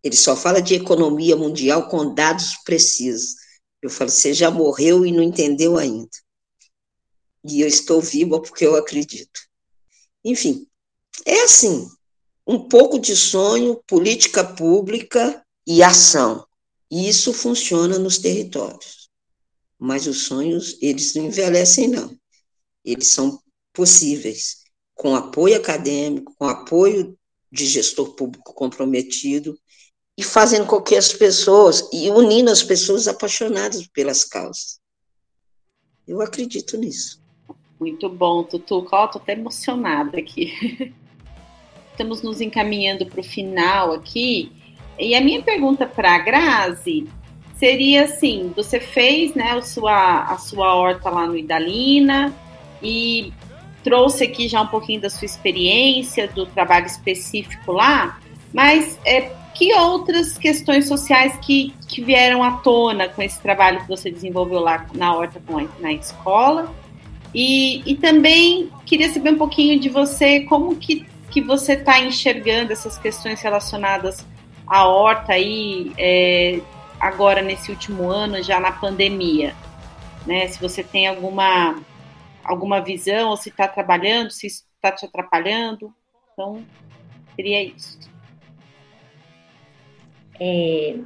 Ele 0.03 0.15
só 0.15 0.35
fala 0.35 0.61
de 0.61 0.75
economia 0.75 1.35
mundial 1.35 1.89
com 1.89 2.13
dados 2.13 2.55
precisos. 2.63 3.35
Eu 3.81 3.89
falo, 3.89 4.09
você 4.09 4.33
já 4.33 4.49
morreu 4.49 5.05
e 5.05 5.11
não 5.11 5.23
entendeu 5.23 5.77
ainda. 5.77 6.09
E 7.43 7.61
eu 7.61 7.67
estou 7.67 8.01
viva 8.01 8.41
porque 8.41 8.65
eu 8.65 8.75
acredito. 8.75 9.39
Enfim, 10.23 10.67
é 11.25 11.43
assim, 11.43 11.87
um 12.45 12.67
pouco 12.67 12.99
de 12.99 13.15
sonho, 13.15 13.81
política 13.87 14.43
pública 14.43 15.43
e 15.65 15.83
ação. 15.83 16.45
E 16.89 17.07
isso 17.09 17.33
funciona 17.33 17.99
nos 17.99 18.17
territórios. 18.17 19.09
Mas 19.77 20.07
os 20.07 20.23
sonhos, 20.23 20.77
eles 20.81 21.13
não 21.13 21.25
envelhecem, 21.25 21.87
não. 21.87 22.17
Eles 22.83 23.09
são 23.09 23.41
possíveis, 23.77 24.63
com 24.95 25.15
apoio 25.15 25.55
acadêmico, 25.55 26.33
com 26.35 26.45
apoio 26.45 27.15
de 27.51 27.67
gestor 27.67 28.15
público 28.15 28.55
comprometido 28.55 29.55
e 30.17 30.23
fazendo 30.23 30.65
com 30.65 30.81
que 30.81 30.95
as 30.95 31.13
pessoas, 31.13 31.87
e 31.93 32.09
unindo 32.09 32.49
as 32.49 32.63
pessoas 32.63 33.07
apaixonadas 33.07 33.85
pelas 33.85 34.23
causas. 34.23 34.79
Eu 36.07 36.21
acredito 36.21 36.75
nisso. 36.75 37.21
Muito 37.79 38.09
bom, 38.09 38.43
Tutu. 38.43 38.79
Estou 38.79 38.99
até 38.99 39.33
emocionada 39.33 40.17
aqui. 40.17 40.51
Estamos 41.91 42.23
nos 42.23 42.41
encaminhando 42.41 43.05
para 43.05 43.21
o 43.21 43.23
final 43.23 43.93
aqui. 43.93 44.51
E 44.97 45.13
a 45.13 45.21
minha 45.21 45.43
pergunta 45.43 45.85
para 45.85 46.15
a 46.15 46.19
Grazi 46.19 47.07
seria 47.55 48.05
assim: 48.05 48.51
você 48.55 48.79
fez 48.79 49.35
né, 49.35 49.51
a, 49.51 49.61
sua, 49.61 50.23
a 50.23 50.37
sua 50.39 50.73
horta 50.73 51.11
lá 51.11 51.27
no 51.27 51.37
Idalina 51.37 52.33
e 52.81 53.31
trouxe 53.87 54.25
aqui 54.25 54.49
já 54.49 54.61
um 54.61 54.67
pouquinho 54.67 54.99
da 54.99 55.09
sua 55.09 55.25
experiência, 55.25 56.27
do 56.27 56.45
trabalho 56.45 56.87
específico 56.87 57.71
lá, 57.71 58.19
mas 58.53 58.99
é, 59.05 59.31
que 59.55 59.73
outras 59.75 60.37
questões 60.37 60.89
sociais 60.89 61.37
que, 61.37 61.73
que 61.87 62.03
vieram 62.03 62.43
à 62.43 62.57
tona 62.57 63.07
com 63.07 63.21
esse 63.21 63.41
trabalho 63.41 63.79
que 63.79 63.87
você 63.87 64.11
desenvolveu 64.11 64.59
lá 64.59 64.85
na 64.93 65.15
horta 65.15 65.41
a, 65.47 65.81
na 65.81 65.93
escola? 65.93 66.69
E, 67.33 67.81
e 67.89 67.95
também 67.95 68.69
queria 68.85 69.09
saber 69.09 69.31
um 69.31 69.37
pouquinho 69.37 69.79
de 69.79 69.87
você, 69.87 70.41
como 70.41 70.75
que, 70.75 71.05
que 71.31 71.41
você 71.41 71.73
está 71.73 71.97
enxergando 71.97 72.73
essas 72.73 72.97
questões 72.97 73.41
relacionadas 73.41 74.25
à 74.67 74.85
horta 74.85 75.31
aí, 75.31 75.93
é, 75.97 76.59
agora 76.99 77.41
nesse 77.41 77.71
último 77.71 78.09
ano, 78.09 78.43
já 78.43 78.59
na 78.59 78.73
pandemia. 78.73 79.55
Né? 80.25 80.45
Se 80.49 80.59
você 80.59 80.83
tem 80.83 81.07
alguma, 81.07 81.77
alguma 82.47 82.81
visão, 82.81 83.29
ou 83.29 83.37
se 83.37 83.49
está 83.49 83.67
trabalhando, 83.67 84.31
se 84.31 84.47
está 84.47 84.91
te 84.91 85.05
atrapalhando. 85.05 85.93
Então, 86.33 86.65
seria 87.35 87.61
isso. 87.63 87.99
É, 90.39 90.97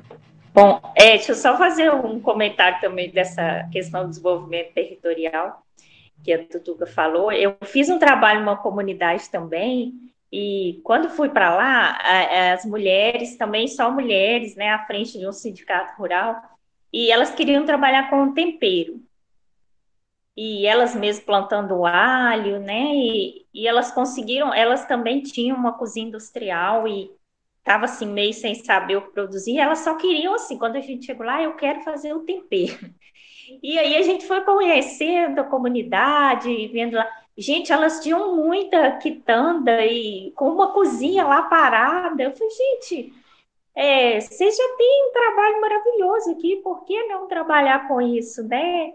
bom, 0.54 0.82
é, 0.96 1.12
deixa 1.12 1.32
eu 1.32 1.36
só 1.36 1.58
fazer 1.58 1.92
um 1.94 2.20
comentário 2.20 2.80
também 2.80 3.10
dessa 3.10 3.68
questão 3.72 4.04
do 4.04 4.10
desenvolvimento 4.10 4.74
territorial 4.74 5.64
que 6.24 6.32
a 6.32 6.46
Tutuca 6.46 6.86
falou. 6.86 7.32
Eu 7.32 7.58
fiz 7.64 7.90
um 7.90 7.98
trabalho 7.98 8.42
numa 8.42 8.58
comunidade 8.58 9.30
também, 9.30 9.94
e 10.32 10.80
quando 10.84 11.10
fui 11.10 11.30
para 11.30 11.54
lá, 11.56 11.98
as 12.54 12.64
mulheres, 12.66 13.38
também 13.38 13.68
só 13.68 13.92
mulheres, 13.92 14.56
né, 14.56 14.70
à 14.70 14.86
frente 14.86 15.18
de 15.18 15.28
um 15.28 15.32
sindicato 15.32 15.98
rural, 15.98 16.36
e 16.94 17.12
elas 17.12 17.34
queriam 17.34 17.66
trabalhar 17.66 18.10
com 18.10 18.34
tempero. 18.34 19.02
E 20.36 20.66
elas 20.66 20.96
mesmas 20.96 21.26
plantando 21.26 21.86
alho, 21.86 22.60
né, 22.60 22.96
e, 22.96 23.46
e 23.54 23.68
elas 23.68 23.92
conseguiram, 23.92 24.54
elas 24.54 24.86
também 24.86 25.22
tinham 25.22 25.58
uma 25.58 25.74
cozinha 25.78 26.08
industrial 26.08 26.88
e 26.88 27.12
estava 27.60 27.86
assim 27.86 28.08
meio 28.08 28.34
sem 28.34 28.56
saber 28.56 28.98
o 28.98 29.02
que 29.04 29.12
produzir, 29.14 29.60
elas 29.60 29.80
só 29.80 29.96
queriam 29.96 30.34
assim, 30.34 30.58
quando 30.58 30.78
a 30.78 30.82
gente 30.82 31.06
chegou 31.06 31.26
lá, 31.26 31.42
eu 31.44 31.56
quero 31.56 31.82
fazer 31.82 32.14
o 32.14 32.22
tempero. 32.22 32.94
E 33.62 33.78
aí 33.78 33.98
a 33.98 34.02
gente 34.02 34.26
foi 34.26 34.42
conhecendo 34.46 35.40
a 35.42 35.44
comunidade, 35.44 36.68
vendo 36.70 36.96
lá. 36.96 37.06
Gente, 37.38 37.72
elas 37.72 38.00
tinham 38.00 38.36
muita 38.36 38.98
quitanda 38.98 39.86
e 39.86 40.32
com 40.38 40.50
uma 40.50 40.72
cozinha 40.74 41.26
lá 41.26 41.42
parada. 41.44 42.24
Eu 42.24 42.32
falei, 42.32 42.50
gente, 42.50 43.14
é, 43.76 44.20
vocês 44.22 44.56
já 44.56 44.78
têm 44.78 45.10
um 45.10 45.14
trabalho 45.14 45.62
maravilhoso 45.62 46.32
aqui, 46.32 46.58
por 46.58 46.86
que 46.86 47.04
não 47.08 47.28
trabalhar 47.28 47.88
com 47.88 48.02
isso, 48.02 48.44
né? 48.48 48.94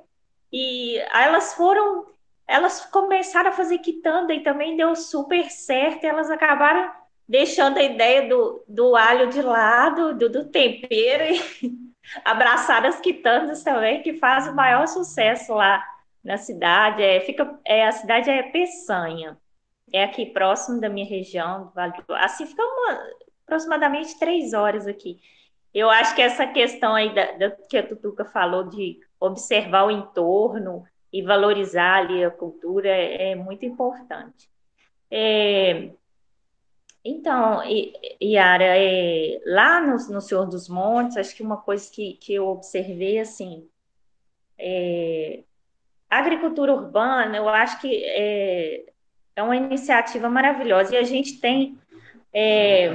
E 0.58 0.96
elas 1.12 1.52
foram, 1.52 2.06
elas 2.48 2.86
começaram 2.86 3.50
a 3.50 3.52
fazer 3.52 3.76
quitanda 3.80 4.32
e 4.32 4.42
também 4.42 4.74
deu 4.74 4.96
super 4.96 5.50
certo, 5.50 6.02
elas 6.04 6.30
acabaram 6.30 6.90
deixando 7.28 7.76
a 7.76 7.82
ideia 7.82 8.26
do, 8.26 8.64
do 8.66 8.96
alho 8.96 9.28
de 9.28 9.42
lado, 9.42 10.16
do, 10.16 10.30
do 10.30 10.46
tempero, 10.46 11.24
e 11.24 11.70
abraçaram 12.24 12.88
as 12.88 12.98
quitandas 13.00 13.62
também, 13.62 14.00
que 14.00 14.14
faz 14.14 14.48
o 14.48 14.54
maior 14.54 14.88
sucesso 14.88 15.52
lá 15.52 15.84
na 16.24 16.38
cidade. 16.38 17.02
É, 17.02 17.20
fica, 17.20 17.60
é, 17.62 17.86
a 17.86 17.92
cidade 17.92 18.30
é 18.30 18.42
Peçanha, 18.44 19.36
é 19.92 20.04
aqui 20.04 20.24
próximo 20.24 20.80
da 20.80 20.88
minha 20.88 21.06
região, 21.06 21.70
assim 22.12 22.46
fica 22.46 22.62
uma, 22.62 22.98
aproximadamente 23.44 24.18
três 24.18 24.54
horas 24.54 24.86
aqui. 24.86 25.20
Eu 25.74 25.90
acho 25.90 26.14
que 26.14 26.22
essa 26.22 26.46
questão 26.46 26.94
aí 26.94 27.14
da, 27.14 27.32
da, 27.32 27.50
que 27.50 27.76
a 27.76 27.86
Tutuca 27.86 28.24
falou 28.24 28.64
de 28.64 28.98
observar 29.20 29.86
o 29.86 29.90
entorno 29.90 30.84
e 31.12 31.22
valorizar 31.22 31.98
ali 31.98 32.24
a 32.24 32.30
cultura 32.30 32.88
é, 32.88 33.32
é 33.32 33.34
muito 33.34 33.64
importante. 33.64 34.50
É, 35.10 35.90
então, 37.04 37.62
Yara, 38.20 38.64
é, 38.64 39.40
lá 39.46 39.80
no, 39.80 39.96
no 40.12 40.20
Senhor 40.20 40.44
dos 40.46 40.68
Montes, 40.68 41.16
acho 41.16 41.36
que 41.36 41.42
uma 41.42 41.56
coisa 41.56 41.88
que, 41.90 42.14
que 42.14 42.34
eu 42.34 42.48
observei, 42.48 43.20
assim, 43.20 43.68
é, 44.58 45.44
a 46.10 46.18
agricultura 46.18 46.74
urbana, 46.74 47.36
eu 47.36 47.48
acho 47.48 47.80
que 47.80 48.04
é, 48.04 48.86
é 49.36 49.42
uma 49.42 49.56
iniciativa 49.56 50.28
maravilhosa, 50.28 50.94
e 50.94 50.98
a 50.98 51.04
gente 51.04 51.40
tem, 51.40 51.78
é, 52.32 52.88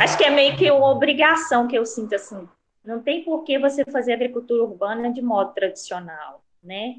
acho 0.00 0.16
que 0.16 0.24
é 0.24 0.30
meio 0.30 0.56
que 0.56 0.70
uma 0.70 0.90
obrigação 0.90 1.68
que 1.68 1.76
eu 1.76 1.84
sinto, 1.84 2.14
assim, 2.14 2.48
não 2.84 3.02
tem 3.02 3.24
por 3.24 3.44
que 3.44 3.58
você 3.58 3.84
fazer 3.84 4.12
agricultura 4.12 4.62
urbana 4.62 5.12
de 5.12 5.22
modo 5.22 5.54
tradicional, 5.54 6.44
né? 6.62 6.96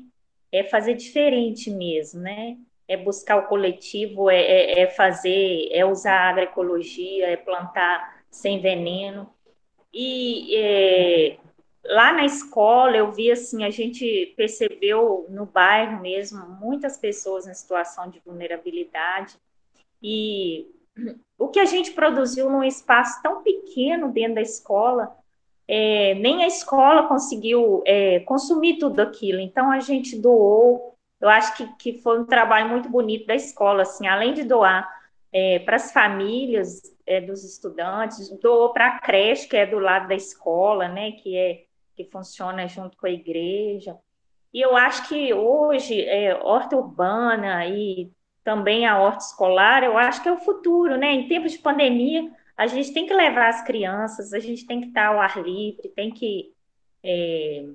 É 0.52 0.64
fazer 0.64 0.96
diferente 0.96 1.70
mesmo, 1.70 2.22
né? 2.22 2.58
é 2.88 2.96
buscar 2.96 3.38
o 3.38 3.48
coletivo, 3.48 4.30
é, 4.30 4.40
é, 4.40 4.80
é 4.82 4.88
fazer, 4.88 5.70
é 5.72 5.86
usar 5.86 6.18
a 6.18 6.30
agroecologia, 6.30 7.28
é 7.28 7.38
plantar 7.38 8.24
sem 8.30 8.62
veneno. 8.62 9.30
E 9.94 10.56
é, 10.56 11.38
lá 11.84 12.14
na 12.14 12.26
escola 12.26 12.96
eu 12.96 13.12
vi 13.12 13.32
assim, 13.32 13.64
a 13.64 13.70
gente 13.70 14.34
percebeu 14.36 15.26
no 15.30 15.46
bairro 15.46 16.02
mesmo 16.02 16.48
muitas 16.48 16.98
pessoas 16.98 17.48
em 17.48 17.54
situação 17.54 18.10
de 18.10 18.20
vulnerabilidade 18.20 19.36
e 20.02 20.68
o 21.38 21.48
que 21.48 21.60
a 21.60 21.66
gente 21.66 21.92
produziu 21.92 22.50
num 22.50 22.64
espaço 22.64 23.22
tão 23.22 23.42
pequeno 23.42 24.12
dentro 24.12 24.36
da 24.36 24.42
escola, 24.42 25.16
é, 25.68 26.16
nem 26.16 26.44
a 26.44 26.48
escola 26.48 27.08
conseguiu 27.08 27.84
é, 27.86 28.20
consumir 28.22 28.78
tudo 28.78 29.00
aquilo. 29.02 29.40
Então 29.40 29.72
a 29.72 29.80
gente 29.80 30.18
doou 30.18 30.96
eu 31.20 31.30
acho 31.30 31.56
que, 31.56 31.68
que 31.78 32.02
foi 32.02 32.20
um 32.20 32.26
trabalho 32.26 32.70
muito 32.70 32.90
bonito 32.90 33.26
da 33.26 33.36
escola, 33.36 33.84
assim, 33.84 34.06
além 34.06 34.34
de 34.34 34.44
doar 34.44 34.88
é, 35.34 35.60
para 35.60 35.78
as 35.78 35.92
famílias 35.92 36.82
é, 37.06 37.22
dos 37.22 37.44
estudantes, 37.44 38.30
doou 38.40 38.72
para 38.72 38.88
a 38.88 39.00
creche, 39.00 39.48
que 39.48 39.58
é 39.58 39.66
do 39.66 39.80
lado 39.80 40.08
da 40.08 40.16
escola, 40.16 40.88
né, 40.88 41.14
que 41.14 41.36
é 41.36 41.64
que 41.96 42.04
funciona 42.04 42.68
junto 42.68 42.98
com 42.98 43.08
a 43.08 43.10
igreja. 43.10 43.98
E 44.54 44.62
eu 44.62 44.76
acho 44.76 45.08
que 45.08 45.34
hoje, 45.34 46.02
é, 46.02 46.36
horta 46.36 46.76
urbana 46.76 47.66
e 47.66 48.12
também 48.44 48.86
a 48.86 49.00
horta 49.00 49.24
escolar, 49.24 49.84
eu 49.84 49.98
acho 49.98 50.22
que 50.22 50.28
é 50.28 50.32
o 50.32 50.40
futuro, 50.40 50.98
né? 50.98 51.14
Em 51.14 51.28
tempos 51.28 51.54
de 51.54 51.58
pandemia, 51.58 52.30
a 52.58 52.68
gente 52.68 52.94
tem 52.94 53.06
que 53.06 53.14
levar 53.14 53.50
as 53.50 53.64
crianças, 53.64 54.34
a 54.34 54.40
gente 54.40 54.66
tem 54.66 54.82
que 54.82 54.88
estar 54.88 55.08
ao 55.08 55.20
ar 55.20 55.42
livre, 55.42 55.90
tem 55.90 56.12
que 56.12 56.54
é, 57.04 57.66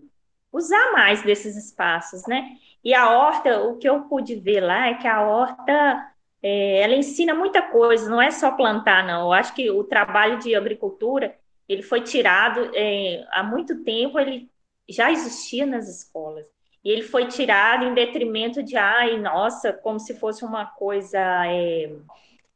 usar 0.53 0.93
mais 0.93 1.23
desses 1.23 1.57
espaços, 1.57 2.27
né? 2.27 2.57
E 2.83 2.95
a 2.95 3.11
horta, 3.11 3.63
o 3.63 3.77
que 3.77 3.89
eu 3.89 4.03
pude 4.03 4.37
ver 4.37 4.61
lá 4.61 4.89
é 4.89 4.95
que 4.95 5.07
a 5.07 5.23
horta, 5.23 6.13
é, 6.43 6.81
ela 6.81 6.95
ensina 6.95 7.35
muita 7.35 7.63
coisa, 7.63 8.09
não 8.09 8.21
é 8.21 8.31
só 8.31 8.53
plantar, 8.53 9.07
não. 9.07 9.23
Eu 9.27 9.33
acho 9.33 9.55
que 9.55 9.71
o 9.71 9.85
trabalho 9.85 10.39
de 10.39 10.55
agricultura, 10.55 11.37
ele 11.69 11.83
foi 11.83 12.01
tirado 12.03 12.71
é, 12.75 13.27
há 13.33 13.43
muito 13.43 13.85
tempo, 13.85 14.19
ele 14.19 14.51
já 14.89 15.13
existia 15.13 15.67
nas 15.67 15.89
escolas. 15.89 16.47
E 16.83 16.91
ele 16.91 17.03
foi 17.03 17.27
tirado 17.29 17.85
em 17.85 17.95
detrimento 17.95 18.63
de, 18.63 18.77
ai, 18.77 19.19
nossa, 19.19 19.73
como 19.73 20.01
se 20.01 20.19
fosse 20.19 20.45
uma 20.45 20.65
coisa. 20.65 21.19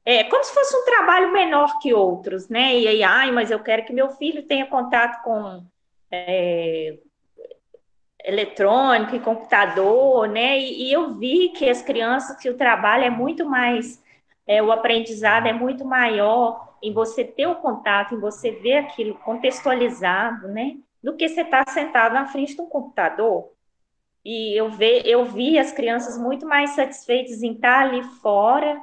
É, 0.05 0.24
como 0.24 0.44
se 0.44 0.52
fosse 0.52 0.76
um 0.76 0.84
trabalho 0.84 1.32
menor 1.32 1.78
que 1.78 1.94
outros, 1.94 2.48
né? 2.48 2.78
E 2.78 2.86
aí, 2.86 3.02
ai, 3.02 3.30
mas 3.32 3.50
eu 3.50 3.59
quero 3.61 3.84
que 3.86 3.92
meu 3.92 4.11
filho 4.11 4.42
tenha 4.42 4.66
contato 4.66 5.22
com 5.22 5.64
é, 6.11 6.98
eletrônico 8.24 9.16
e 9.16 9.20
computador, 9.20 10.28
né? 10.28 10.59
E, 10.59 10.88
e, 10.88 10.92
eu 10.92 11.14
vi 11.14 11.50
que 11.50 11.68
as 11.68 11.80
crianças, 11.82 12.36
que 12.36 12.50
o 12.50 12.57
trabalho 12.57 13.05
é 13.05 13.11
muito 13.11 13.46
mais, 13.46 14.02
é, 14.46 14.62
o 14.62 14.70
aprendizado 14.70 15.46
é 15.46 15.52
muito 15.55 15.84
maior 15.86 16.74
em 16.82 16.92
você 16.92 17.24
ter 17.24 17.46
o 17.46 17.57
contato, 17.57 18.14
em 18.14 18.20
você 18.20 18.50
ver 18.50 18.78
aquilo 18.78 19.14
contextualizado, 19.16 20.48
né? 20.48 20.76
Do 21.02 21.16
que 21.16 21.28
você 21.28 21.40
estar 21.42 21.64
tá 21.64 21.72
sentado 21.72 22.12
na 22.14 22.26
frente 22.26 22.55
de 22.55 22.61
um 22.61 22.68
computador. 22.68 23.52
E 24.22 24.59
eu, 24.59 24.70
ve, 24.70 25.02
eu 25.05 25.24
vi 25.26 25.59
as 25.59 25.72
crianças 25.72 26.18
muito 26.18 26.46
mais 26.46 26.70
satisfeitas 26.70 27.42
em 27.42 27.52
estar 27.52 27.80
ali 27.80 28.02
fora 28.22 28.80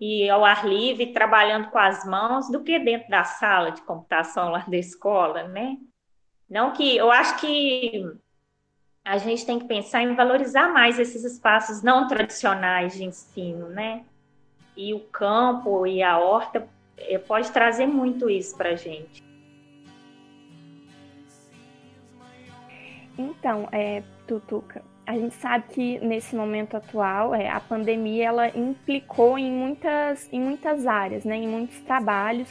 e 0.00 0.30
ao 0.30 0.44
ar 0.44 0.66
livre, 0.66 1.12
trabalhando 1.12 1.68
com 1.70 1.78
as 1.78 2.04
mãos, 2.06 2.50
do 2.50 2.62
que 2.62 2.78
dentro 2.78 3.10
da 3.10 3.22
sala 3.22 3.70
de 3.70 3.82
computação 3.82 4.50
lá 4.50 4.64
da 4.66 4.76
escola, 4.78 5.42
né? 5.44 5.76
Não 6.48 6.72
que 6.72 6.96
eu 6.96 7.10
acho 7.10 7.38
que 7.38 8.10
a 9.04 9.18
gente 9.18 9.44
tem 9.44 9.58
que 9.58 9.66
pensar 9.66 10.02
em 10.02 10.14
valorizar 10.14 10.72
mais 10.72 10.98
esses 10.98 11.22
espaços 11.22 11.82
não 11.82 12.08
tradicionais 12.08 12.94
de 12.94 13.04
ensino, 13.04 13.68
né? 13.68 14.04
E 14.74 14.94
o 14.94 15.00
campo 15.00 15.86
e 15.86 16.02
a 16.02 16.18
horta 16.18 16.66
eh, 16.96 17.18
pode 17.18 17.50
trazer 17.50 17.86
muito 17.86 18.30
isso 18.30 18.56
para 18.56 18.70
a 18.70 18.76
gente. 18.76 19.22
Então, 23.18 23.68
é, 23.70 24.02
Tutuca, 24.26 24.82
a 25.10 25.14
gente 25.14 25.34
sabe 25.34 25.64
que 25.70 25.98
nesse 25.98 26.36
momento 26.36 26.76
atual, 26.76 27.34
é, 27.34 27.48
a 27.48 27.58
pandemia 27.58 28.28
ela 28.28 28.48
implicou 28.56 29.36
em 29.36 29.50
muitas, 29.50 30.28
em 30.30 30.40
muitas 30.40 30.86
áreas, 30.86 31.24
né, 31.24 31.36
em 31.36 31.48
muitos 31.48 31.80
trabalhos, 31.80 32.48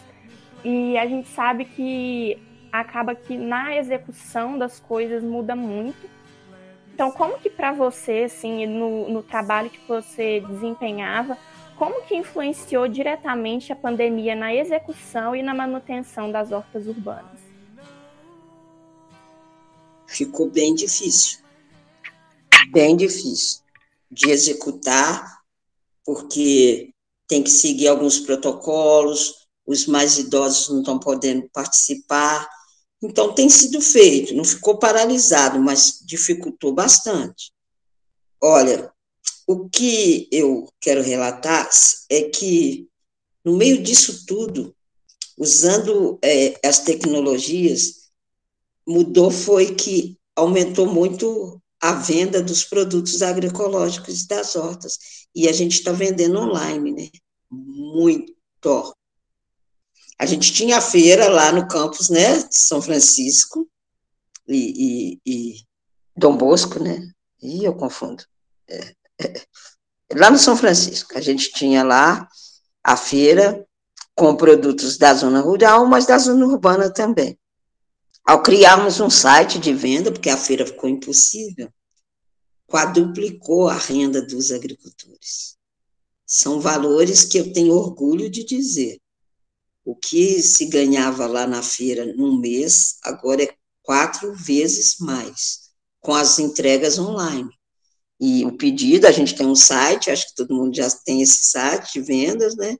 e 0.61 0.97
a 0.97 1.07
gente 1.07 1.29
sabe 1.29 1.63
que 1.63 2.37
acaba 2.69 3.15
que 3.15 3.37
na 3.37 3.77
execução 3.77 4.57
das 4.57 4.77
coisas 4.77 5.23
muda 5.23 5.55
muito. 5.55 6.09
Então, 6.93 7.09
como 7.11 7.39
que 7.39 7.49
para 7.49 7.71
você, 7.71 8.23
assim, 8.25 8.65
no, 8.65 9.07
no 9.07 9.23
trabalho 9.23 9.69
que 9.69 9.79
você 9.87 10.41
desempenhava, 10.41 11.37
como 11.77 12.03
que 12.03 12.13
influenciou 12.13 12.89
diretamente 12.89 13.71
a 13.71 13.75
pandemia 13.75 14.35
na 14.35 14.53
execução 14.53 15.33
e 15.33 15.41
na 15.41 15.53
manutenção 15.53 16.29
das 16.29 16.51
hortas 16.51 16.87
urbanas? 16.87 17.39
Ficou 20.05 20.49
bem 20.49 20.75
difícil 20.75 21.39
bem 22.71 22.95
difícil 22.95 23.61
de 24.11 24.29
executar, 24.29 25.39
porque 26.05 26.93
tem 27.27 27.43
que 27.43 27.51
seguir 27.51 27.87
alguns 27.87 28.19
protocolos, 28.19 29.47
os 29.65 29.85
mais 29.85 30.17
idosos 30.17 30.69
não 30.69 30.79
estão 30.79 30.99
podendo 30.99 31.47
participar. 31.53 32.49
Então, 33.01 33.33
tem 33.33 33.47
sido 33.49 33.79
feito, 33.79 34.33
não 34.33 34.43
ficou 34.43 34.77
paralisado, 34.77 35.59
mas 35.59 35.99
dificultou 36.03 36.73
bastante. 36.73 37.51
Olha, 38.41 38.91
o 39.45 39.69
que 39.69 40.27
eu 40.31 40.67
quero 40.81 41.03
relatar 41.03 41.69
é 42.09 42.23
que, 42.23 42.87
no 43.45 43.55
meio 43.55 43.81
disso 43.81 44.25
tudo, 44.25 44.75
usando 45.37 46.17
é, 46.21 46.59
as 46.67 46.79
tecnologias, 46.79 48.09
mudou 48.87 49.29
foi 49.29 49.75
que 49.75 50.17
aumentou 50.35 50.87
muito 50.87 51.61
a 51.81 51.93
venda 51.93 52.41
dos 52.41 52.63
produtos 52.63 53.21
agroecológicos 53.21 54.25
das 54.25 54.55
hortas. 54.55 54.97
E 55.33 55.47
a 55.47 55.53
gente 55.53 55.73
está 55.73 55.91
vendendo 55.91 56.39
online, 56.39 56.91
né? 56.91 57.09
Muito. 57.49 58.95
A 60.17 60.25
gente 60.25 60.51
tinha 60.51 60.77
a 60.77 60.81
feira 60.81 61.29
lá 61.29 61.51
no 61.51 61.67
campus, 61.67 62.09
né, 62.09 62.39
de 62.39 62.57
São 62.57 62.81
Francisco 62.81 63.67
e, 64.47 65.15
e, 65.15 65.19
e 65.25 65.55
Dom 66.15 66.35
Bosco, 66.35 66.83
né? 66.83 66.99
E 67.41 67.63
eu 67.63 67.73
confundo. 67.73 68.23
É, 68.67 68.93
é, 69.21 69.41
lá 70.13 70.29
no 70.29 70.37
São 70.37 70.57
Francisco, 70.57 71.17
a 71.17 71.21
gente 71.21 71.51
tinha 71.53 71.83
lá 71.83 72.27
a 72.83 72.97
feira 72.97 73.65
com 74.13 74.35
produtos 74.35 74.97
da 74.97 75.13
zona 75.13 75.39
rural, 75.39 75.85
mas 75.85 76.05
da 76.05 76.17
zona 76.17 76.45
urbana 76.45 76.91
também. 76.91 77.39
Ao 78.29 78.43
criarmos 78.43 78.99
um 78.99 79.09
site 79.09 79.57
de 79.57 79.73
venda, 79.73 80.11
porque 80.11 80.29
a 80.29 80.37
feira 80.37 80.63
ficou 80.63 80.87
impossível, 80.87 81.67
quadruplicou 82.67 83.67
a 83.67 83.73
renda 83.73 84.21
dos 84.21 84.51
agricultores. 84.51 85.57
São 86.27 86.61
valores 86.61 87.23
que 87.23 87.39
eu 87.39 87.51
tenho 87.51 87.73
orgulho 87.73 88.29
de 88.29 88.43
dizer. 88.43 89.01
O 89.83 89.95
que 89.95 90.43
se 90.43 90.67
ganhava 90.67 91.25
lá 91.25 91.47
na 91.47 91.63
feira 91.63 92.05
num 92.05 92.37
mês, 92.39 92.97
agora 93.01 93.45
é 93.45 93.55
quatro 93.81 94.31
vezes 94.35 94.97
mais, 94.99 95.71
com 95.99 96.13
as 96.13 96.37
entregas 96.37 96.99
online. 96.99 97.49
E 98.19 98.45
o 98.45 98.55
pedido, 98.55 99.07
a 99.07 99.11
gente 99.11 99.33
tem 99.33 99.47
um 99.47 99.55
site, 99.55 100.11
acho 100.11 100.27
que 100.27 100.35
todo 100.35 100.53
mundo 100.53 100.75
já 100.75 100.87
tem 101.03 101.23
esse 101.23 101.45
site 101.45 101.93
de 101.93 102.01
vendas, 102.01 102.55
né? 102.55 102.77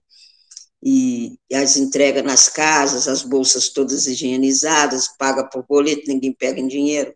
E, 0.82 1.38
as 1.54 1.76
entregas 1.78 2.24
nas 2.24 2.48
casas, 2.48 3.08
as 3.08 3.22
bolsas 3.22 3.70
todas 3.70 4.08
higienizadas, 4.08 5.10
paga 5.18 5.44
por 5.44 5.66
boleto, 5.68 6.08
ninguém 6.08 6.34
pega 6.34 6.60
em 6.60 6.68
dinheiro. 6.68 7.14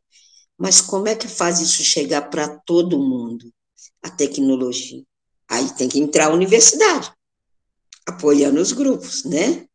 Mas 0.57 0.81
como 0.81 1.07
é 1.07 1.15
que 1.15 1.27
faz 1.27 1.59
isso 1.59 1.83
chegar 1.83 2.29
para 2.29 2.47
todo 2.65 2.99
mundo? 2.99 3.51
A 4.01 4.09
tecnologia. 4.09 5.03
Aí 5.49 5.69
tem 5.75 5.87
que 5.87 5.99
entrar 5.99 6.27
a 6.27 6.33
universidade, 6.33 7.11
apoiando 8.05 8.59
os 8.59 8.71
grupos, 8.71 9.23
né? 9.23 9.65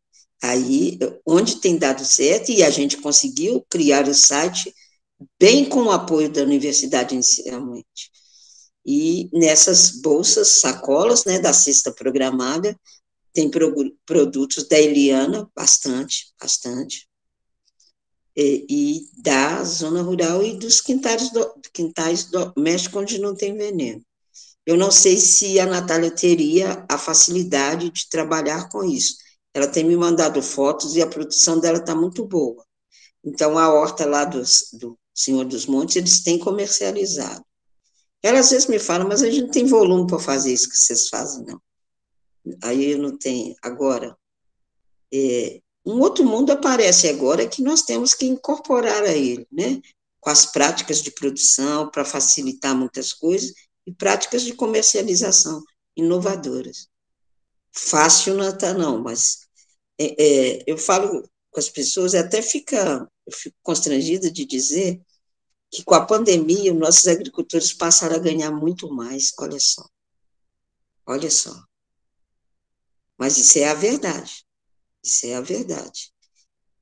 Aí, 0.43 0.99
onde 1.27 1.57
tem 1.57 1.77
dado 1.77 2.05
certo, 2.05 2.51
e 2.51 2.63
a 2.63 2.71
gente 2.71 2.99
conseguiu 2.99 3.65
criar 3.69 4.07
o 4.07 4.15
site 4.15 4.73
bem 5.39 5.69
com 5.69 5.85
o 5.85 5.91
apoio 5.91 6.31
da 6.31 6.43
universidade 6.43 7.15
inicialmente. 7.15 8.11
E 8.87 9.29
nessas 9.33 10.01
bolsas, 10.01 10.61
sacolas, 10.61 11.25
né, 11.25 11.39
da 11.41 11.53
cesta 11.53 11.93
programada, 11.93 12.79
tem 13.33 13.51
produtos 13.51 14.67
da 14.69 14.79
Eliana, 14.79 15.49
bastante, 15.55 16.33
bastante, 16.41 17.09
e, 18.37 18.67
e, 18.69 19.23
da 19.23 19.65
zona 19.65 20.01
rural 20.01 20.43
e 20.45 20.57
dos 20.57 20.81
quintais, 20.81 21.31
do, 21.31 21.55
quintais 21.73 22.25
domésticos 22.25 23.03
onde 23.03 23.19
não 23.19 23.35
tem 23.35 23.57
veneno. 23.57 24.03
Eu 24.65 24.77
não 24.77 24.91
sei 24.91 25.17
se 25.17 25.59
a 25.59 25.67
Natália 25.67 26.11
teria 26.11 26.85
a 26.89 26.99
facilidade 26.99 27.91
de 27.91 28.09
trabalhar 28.09 28.69
com 28.69 28.85
isso. 28.85 29.17
Ela 29.53 29.67
tem 29.67 29.83
me 29.85 29.97
mandado 29.97 30.43
fotos 30.43 30.95
e 30.95 31.03
a 31.03 31.07
produção 31.07 31.59
dela 31.59 31.79
está 31.79 31.95
muito 31.95 32.25
boa. 32.25 32.65
Então, 33.25 33.59
a 33.59 33.73
horta 33.73 34.07
lá 34.07 34.25
dos, 34.25 34.69
do 34.75 34.97
Senhor 35.15 35.45
dos 35.45 35.67
Montes, 35.67 35.97
eles 35.97 36.23
têm 36.23 36.39
comercializado. 36.39 37.45
Ela 38.23 38.41
às 38.41 38.51
vezes 38.51 38.69
me 38.69 38.79
fala, 38.79 39.05
mas 39.05 39.23
a 39.23 39.31
gente 39.31 39.43
não 39.43 39.51
tem 39.51 39.67
volume 39.67 40.07
para 40.07 40.19
fazer 40.19 40.53
isso 40.53 40.69
que 40.69 40.77
vocês 40.77 41.09
fazem, 41.09 41.45
não 41.45 41.61
aí 42.63 42.93
eu 42.93 42.99
não 42.99 43.17
tenho. 43.17 43.55
Agora, 43.63 44.17
é, 45.13 45.61
um 45.85 46.01
outro 46.01 46.25
mundo 46.25 46.53
aparece 46.53 47.09
agora 47.09 47.49
que 47.49 47.63
nós 47.63 47.83
temos 47.83 48.15
que 48.15 48.27
incorporar 48.27 49.03
a 49.05 49.13
ele, 49.13 49.47
né? 49.51 49.81
Com 50.21 50.31
as 50.31 50.47
práticas 50.47 51.03
de 51.03 51.11
produção 51.11 51.91
para 51.91 52.05
facilitar 52.05 52.77
muitas 52.77 53.13
coisas 53.13 53.53
e 53.87 53.93
práticas 53.93 54.43
de 54.43 54.53
comercialização 54.53 55.63
inovadoras. 55.97 56.89
Fácil 57.73 58.35
não 58.35 58.49
está, 58.49 58.75
não, 58.75 58.99
mas 58.99 59.49
é, 59.99 60.23
é, 60.23 60.65
eu 60.67 60.77
falo 60.77 61.23
com 61.51 61.61
as 61.61 61.69
pessoas, 61.69 62.15
até 62.15 62.43
fica, 62.43 63.09
eu 63.27 63.33
fico 63.33 63.57
constrangida 63.63 64.31
de 64.31 64.45
dizer 64.45 65.01
que 65.71 65.85
com 65.85 65.95
a 65.95 66.05
pandemia, 66.05 66.73
nossos 66.73 67.07
agricultores 67.09 67.73
passaram 67.73 68.17
a 68.17 68.21
ganhar 68.21 68.51
muito 68.51 68.93
mais, 68.93 69.33
olha 69.39 69.59
só. 69.61 69.87
Olha 71.07 71.31
só. 71.31 71.68
Mas 73.19 73.37
isso 73.37 73.59
é 73.59 73.69
a 73.69 73.75
verdade. 73.75 74.45
Isso 75.03 75.27
é 75.27 75.35
a 75.35 75.41
verdade. 75.41 76.13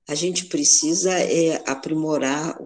A 0.08 0.14
gente 0.14 0.46
precisa 0.46 1.12
é, 1.12 1.62
aprimorar 1.66 2.56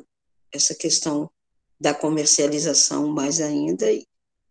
essa 0.52 0.74
questão 0.74 1.30
da 1.78 1.94
comercialização 1.94 3.08
mais 3.08 3.40
ainda 3.40 3.86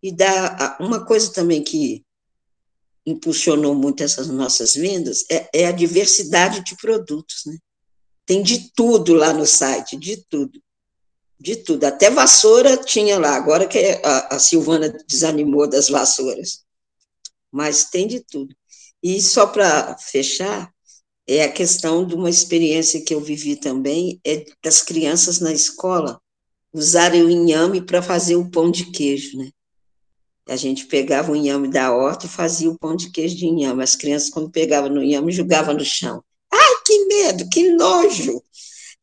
e, 0.01 0.11
da 0.11 0.77
uma 0.79 1.05
coisa 1.05 1.31
também 1.31 1.61
que 1.61 2.03
impulsionou 3.05 3.75
muito 3.75 4.01
essas 4.01 4.27
nossas 4.27 4.73
vendas 4.73 5.25
é, 5.29 5.49
é 5.53 5.65
a 5.67 5.71
diversidade 5.71 6.63
de 6.63 6.75
produtos, 6.77 7.43
né? 7.45 7.57
Tem 8.25 8.41
de 8.41 8.71
tudo 8.75 9.13
lá 9.13 9.33
no 9.33 9.45
site, 9.45 9.97
de 9.97 10.17
tudo. 10.29 10.61
De 11.39 11.55
tudo. 11.55 11.83
Até 11.85 12.09
vassoura 12.09 12.77
tinha 12.77 13.17
lá, 13.17 13.35
agora 13.35 13.67
que 13.67 13.79
a, 14.03 14.35
a 14.35 14.39
Silvana 14.39 14.89
desanimou 15.07 15.67
das 15.67 15.89
vassouras. 15.89 16.63
Mas 17.51 17.85
tem 17.85 18.07
de 18.07 18.19
tudo. 18.19 18.55
E 19.01 19.21
só 19.21 19.47
para 19.47 19.97
fechar, 19.97 20.71
é 21.27 21.43
a 21.43 21.51
questão 21.51 22.05
de 22.05 22.15
uma 22.15 22.29
experiência 22.29 23.01
que 23.01 23.13
eu 23.13 23.21
vivi 23.21 23.55
também, 23.55 24.19
é 24.25 24.45
das 24.63 24.81
crianças 24.81 25.39
na 25.39 25.53
escola 25.53 26.19
usarem 26.73 27.23
o 27.23 27.29
inhame 27.29 27.81
para 27.81 28.01
fazer 28.01 28.35
o 28.35 28.49
pão 28.49 28.69
de 28.71 28.85
queijo, 28.91 29.37
né? 29.37 29.49
A 30.47 30.55
gente 30.55 30.87
pegava 30.87 31.31
o 31.31 31.35
inhame 31.35 31.67
da 31.67 31.95
horta 31.95 32.25
e 32.25 32.29
fazia 32.29 32.69
o 32.69 32.77
pão 32.77 32.95
de 32.95 33.11
queijo 33.11 33.35
de 33.35 33.45
inhame. 33.45 33.83
As 33.83 33.95
crianças, 33.95 34.31
quando 34.31 34.49
pegavam 34.49 34.89
no 34.89 35.03
inhame, 35.03 35.31
jogavam 35.31 35.75
no 35.75 35.85
chão. 35.85 36.23
Ai, 36.51 36.75
que 36.85 37.05
medo, 37.05 37.49
que 37.49 37.71
nojo! 37.73 38.41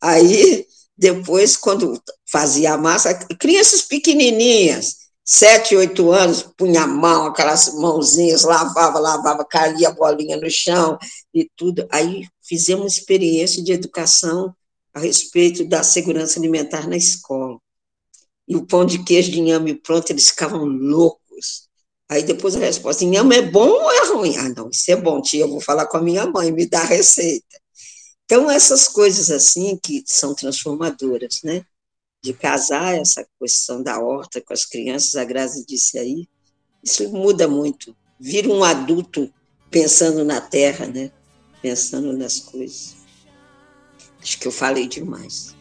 Aí, 0.01 0.67
depois, 0.99 1.57
quando 1.57 2.03
fazia 2.29 2.75
a 2.75 2.79
massa, 2.79 3.15
crianças 3.39 3.83
pequenininhas, 3.83 5.06
sete, 5.27 5.77
oito 5.77 6.13
anos, 6.13 6.43
punha 6.57 6.83
a 6.83 6.87
mão, 6.87 7.27
aquelas 7.27 7.75
mãozinhas, 7.75 8.45
lavava, 8.45 8.99
lavava, 8.99 9.45
caía 9.45 9.89
a 9.89 9.93
bolinha 9.93 10.37
no 10.37 10.51
chão 10.51 10.99
e 11.35 11.51
tudo. 11.57 11.87
Aí 11.91 12.27
fizemos 12.43 12.97
experiência 12.97 13.63
de 13.63 13.73
educação 13.73 14.55
a 14.95 15.01
respeito 15.01 15.65
da 15.67 15.83
segurança 15.83 16.39
alimentar 16.39 16.89
na 16.89 16.97
escola. 16.97 17.59
E 18.49 18.57
o 18.57 18.65
pão 18.65 18.87
de 18.87 19.03
queijo 19.03 19.31
de 19.33 19.41
inhame 19.41 19.75
pronto, 19.75 20.11
eles 20.11 20.31
ficavam 20.31 20.65
loucos 20.65 21.67
Aí 22.09 22.23
depois 22.23 22.55
a 22.55 22.61
resposta, 22.61 23.05
inhame 23.05 23.37
é 23.37 23.43
bom 23.43 23.69
ou 23.69 23.91
é 23.91 24.07
ruim? 24.09 24.37
Ah, 24.37 24.49
não, 24.51 24.71
isso 24.71 24.91
é 24.91 24.97
bom, 24.97 25.21
tia, 25.21 25.43
eu 25.43 25.49
vou 25.49 25.61
falar 25.61 25.87
com 25.87 25.97
a 25.97 26.03
minha 26.03 26.25
mãe, 26.27 26.53
me 26.53 26.67
dá 26.67 26.81
a 26.81 26.85
receita. 26.85 27.61
Então, 28.25 28.51
essas 28.51 28.89
coisas 28.89 29.31
assim 29.31 29.79
que 29.83 30.03
são 30.07 30.35
transformadoras, 30.35 31.41
né? 31.45 31.65
De 32.27 32.33
casar 32.35 32.99
essa 32.99 33.25
questão 33.41 33.85
da 33.85 34.01
horta 34.01 34.41
com 34.41 34.53
as 34.53 34.65
crianças, 34.65 35.15
a 35.15 35.23
Grazi 35.23 35.65
disse 35.65 35.97
aí, 35.97 36.27
isso 36.83 37.09
muda 37.13 37.47
muito. 37.47 37.95
Vira 38.19 38.49
um 38.49 38.65
adulto 38.65 39.33
pensando 39.71 40.25
na 40.25 40.41
terra, 40.41 40.89
né? 40.89 41.13
Pensando 41.63 42.13
nas 42.17 42.41
coisas. 42.41 42.97
Acho 44.21 44.41
que 44.41 44.49
eu 44.49 44.51
falei 44.51 44.89
demais. 44.89 45.55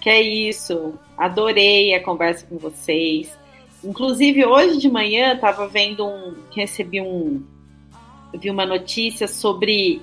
Que 0.00 0.10
é 0.10 0.20
isso. 0.20 0.98
Adorei 1.16 1.94
a 1.94 2.02
conversa 2.02 2.44
com 2.44 2.58
vocês. 2.58 3.30
Inclusive, 3.84 4.44
hoje 4.44 4.78
de 4.78 4.90
manhã 4.90 5.34
estava 5.34 5.68
vendo 5.68 6.04
um. 6.04 6.34
Recebi 6.52 7.00
um. 7.00 7.40
Vi 8.34 8.50
uma 8.50 8.66
notícia 8.66 9.28
sobre 9.28 10.02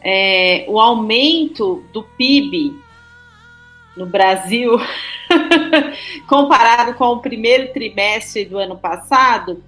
é, 0.00 0.66
o 0.68 0.78
aumento 0.78 1.82
do 1.92 2.04
PIB 2.04 2.80
no 3.96 4.06
Brasil 4.06 4.72
comparado 6.26 6.94
com 6.94 7.06
o 7.06 7.20
primeiro 7.20 7.72
trimestre 7.72 8.44
do 8.44 8.58
ano 8.58 8.76
passado. 8.76 9.62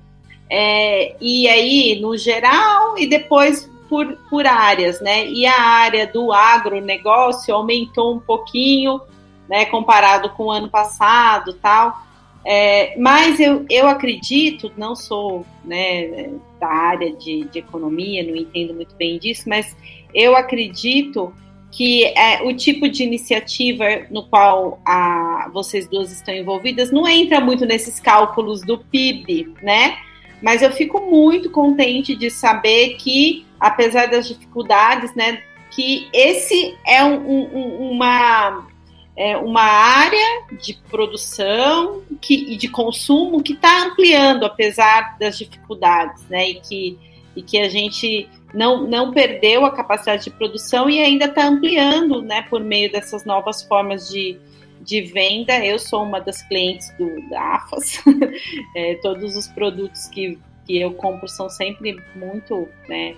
É, 0.49 1.17
e 1.21 1.49
aí, 1.49 2.01
no 2.01 2.17
geral, 2.17 2.97
e 2.99 3.07
depois 3.07 3.71
por, 3.89 4.17
por 4.29 4.47
áreas, 4.47 5.01
né? 5.01 5.27
E 5.27 5.47
a 5.47 5.61
área 5.61 6.07
do 6.07 6.33
agronegócio 6.33 7.55
aumentou 7.55 8.15
um 8.15 8.21
pouquinho, 8.21 9.01
né, 9.49 9.67
comparado 9.67 10.31
com 10.31 10.45
o 10.45 10.51
ano 10.51 10.69
passado 10.69 11.53
tal. 11.55 12.03
É, 12.47 12.99
mas 12.99 13.41
eu, 13.41 13.65
eu 13.71 13.89
acredito, 13.89 14.71
não 14.77 14.95
sou 14.95 15.47
né, 15.65 16.31
da 16.61 16.69
área 16.69 17.13
de, 17.15 17.45
de 17.45 17.59
economia, 17.59 18.23
não 18.23 18.37
entendo 18.37 18.75
muito 18.75 18.95
bem 18.97 19.19
disso, 19.19 19.49
mas 19.49 19.75
eu 20.13 20.37
acredito 20.37 21.33
que 21.75 22.05
é, 22.05 22.41
o 22.45 22.55
tipo 22.55 22.89
de 22.89 23.03
iniciativa 23.03 23.85
no 24.09 24.23
qual 24.23 24.81
a, 24.87 25.51
vocês 25.53 25.89
duas 25.89 26.13
estão 26.13 26.33
envolvidas 26.33 26.93
não 26.93 27.07
entra 27.07 27.41
muito 27.41 27.67
nesses 27.67 27.99
cálculos 27.99 28.63
do 28.63 28.79
PIB, 28.79 29.53
né? 29.61 29.99
Mas 30.41 30.63
eu 30.63 30.71
fico 30.71 31.01
muito 31.01 31.51
contente 31.51 32.15
de 32.15 32.31
saber 32.31 32.95
que, 32.95 33.45
apesar 33.59 34.07
das 34.07 34.29
dificuldades, 34.29 35.13
né, 35.17 35.43
que 35.73 36.09
esse 36.13 36.77
é 36.87 37.03
um, 37.03 37.17
um, 37.27 37.91
uma 37.91 38.69
é 39.17 39.37
uma 39.37 39.63
área 39.63 40.45
de 40.61 40.75
produção 40.91 42.03
que, 42.21 42.53
e 42.53 42.57
de 42.57 42.69
consumo 42.69 43.43
que 43.43 43.53
está 43.53 43.85
ampliando, 43.85 44.45
apesar 44.45 45.17
das 45.19 45.39
dificuldades, 45.39 46.29
né? 46.29 46.51
E 46.51 46.55
que, 46.55 46.99
e 47.37 47.43
que 47.43 47.59
a 47.59 47.69
gente 47.69 48.29
não, 48.53 48.87
não 48.87 49.13
perdeu 49.13 49.65
a 49.65 49.71
capacidade 49.71 50.25
de 50.25 50.31
produção 50.31 50.89
e 50.89 51.01
ainda 51.01 51.27
está 51.27 51.47
ampliando, 51.47 52.23
né? 52.23 52.43
Por 52.43 52.63
meio 52.63 52.91
dessas 52.91 53.25
novas 53.25 53.63
formas 53.63 54.09
de, 54.09 54.39
de 54.81 55.01
venda. 55.03 55.65
Eu 55.65 55.79
sou 55.79 56.05
uma 56.05 56.21
das 56.21 56.43
clientes 56.43 56.89
do, 56.97 57.29
da 57.29 57.57
AFAS. 57.57 58.03
é, 58.77 58.95
todos 58.97 59.37
os 59.37 59.49
produtos 59.49 60.07
que, 60.07 60.39
que 60.65 60.81
eu 60.81 60.93
compro 60.95 61.29
são 61.29 61.49
sempre 61.49 62.01
muito, 62.15 62.69
né? 62.89 63.17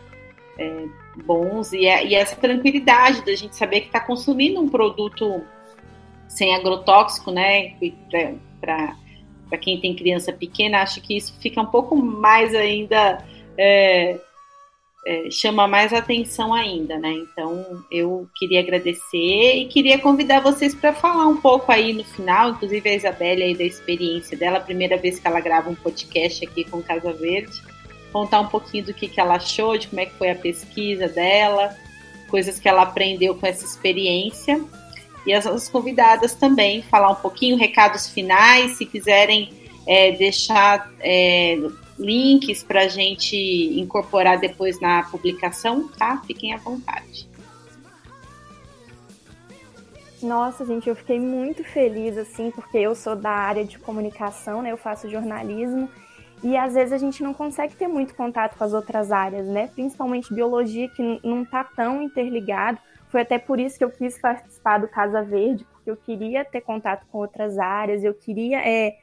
É, 0.59 0.87
bons 1.25 1.75
e, 1.75 1.83
e 1.83 2.15
essa 2.15 2.35
tranquilidade 2.35 3.23
da 3.27 3.35
gente 3.35 3.55
saber 3.55 3.81
que 3.81 3.89
está 3.89 4.01
consumindo 4.01 4.59
um 4.59 4.71
produto 4.71 5.45
sem 6.29 6.55
agrotóxico, 6.55 7.31
né? 7.31 7.75
Para 8.61 9.59
quem 9.61 9.81
tem 9.81 9.95
criança 9.95 10.33
pequena, 10.33 10.83
acho 10.83 11.01
que 11.01 11.17
isso 11.17 11.39
fica 11.41 11.61
um 11.61 11.67
pouco 11.67 11.97
mais 11.97 12.55
ainda. 12.55 13.25
É, 13.59 14.19
é, 15.07 15.31
chama 15.31 15.69
mais 15.69 15.93
atenção 15.93 16.53
ainda, 16.53 16.99
né? 16.99 17.13
Então 17.13 17.85
eu 17.91 18.29
queria 18.35 18.59
agradecer 18.59 19.55
e 19.55 19.67
queria 19.67 20.01
convidar 20.01 20.41
vocês 20.41 20.75
para 20.75 20.93
falar 20.93 21.29
um 21.29 21.37
pouco 21.37 21.71
aí 21.71 21.93
no 21.93 22.03
final, 22.03 22.51
inclusive 22.51 22.91
a 22.91 22.95
Isabelle 22.95 23.43
aí 23.45 23.55
da 23.55 23.63
experiência 23.63 24.37
dela, 24.37 24.59
primeira 24.59 24.97
vez 24.97 25.21
que 25.21 25.27
ela 25.27 25.39
grava 25.39 25.71
um 25.71 25.77
podcast 25.77 26.45
aqui 26.45 26.65
com 26.65 26.83
Casa 26.83 27.13
Verde, 27.13 27.63
contar 28.13 28.41
um 28.41 28.49
pouquinho 28.49 28.87
do 28.87 28.95
que, 28.95 29.07
que 29.07 29.21
ela 29.21 29.37
achou, 29.37 29.79
de 29.79 29.87
como 29.87 30.01
é 30.01 30.07
que 30.07 30.15
foi 30.15 30.31
a 30.31 30.35
pesquisa 30.35 31.07
dela, 31.07 31.77
coisas 32.29 32.59
que 32.59 32.69
ela 32.69 32.83
aprendeu 32.83 33.37
com 33.37 33.47
essa 33.47 33.65
experiência 33.65 34.61
e 35.25 35.33
as 35.33 35.45
nossas 35.45 35.69
convidadas 35.69 36.35
também 36.35 36.83
falar 36.83 37.11
um 37.11 37.17
pouquinho, 37.17 37.57
recados 37.57 38.09
finais, 38.09 38.73
se 38.73 38.85
quiserem 38.85 39.53
é, 39.87 40.11
deixar 40.11 40.91
é, 40.99 41.59
links 41.99 42.63
para 42.63 42.83
a 42.83 42.89
gente 42.89 43.37
incorporar 43.37 44.39
depois 44.39 44.81
na 44.81 45.03
publicação, 45.05 45.89
tá? 45.89 46.23
Fiquem 46.27 46.53
à 46.53 46.59
vontade. 46.59 47.29
Nossa, 50.23 50.65
gente, 50.65 50.89
eu 50.89 50.97
fiquei 50.97 51.21
muito 51.21 51.63
feliz, 51.63 52.17
assim, 52.17 52.51
porque 52.51 52.79
eu 52.79 52.95
sou 52.95 53.15
da 53.15 53.31
área 53.31 53.65
de 53.65 53.79
comunicação, 53.79 54.63
né? 54.63 54.73
Eu 54.73 54.77
faço 54.79 55.09
jornalismo 55.09 55.89
e 56.43 56.57
às 56.57 56.75
vezes 56.75 56.93
a 56.93 56.99
gente 56.99 57.23
não 57.23 57.33
consegue 57.33 57.77
ter 57.77 57.89
muito 57.89 58.15
contato 58.15 58.57
com 58.57 58.65
as 58.65 58.73
outras 58.73 59.13
áreas, 59.13 59.47
né? 59.47 59.69
Principalmente 59.75 60.33
biologia, 60.33 60.89
que 60.89 61.21
não 61.23 61.43
está 61.43 61.65
tão 61.65 62.03
interligado. 62.03 62.79
Foi 63.09 63.23
até 63.23 63.39
por 63.39 63.61
isso 63.61 63.79
que 63.79 63.85
eu 63.85 63.91
quis 63.91 64.19
participar 64.19 64.79
do 64.79 64.89
Casa 64.89 65.23
Verde, 65.23 65.65
porque 65.73 65.91
eu 65.91 65.97
queria 65.97 66.45
ter 66.45 66.61
contato 66.61 67.07
com 67.11 67.19
outras 67.19 67.59
áreas, 67.59 68.03
eu 68.03 68.13
queria 68.15 68.59
é, 68.67 68.97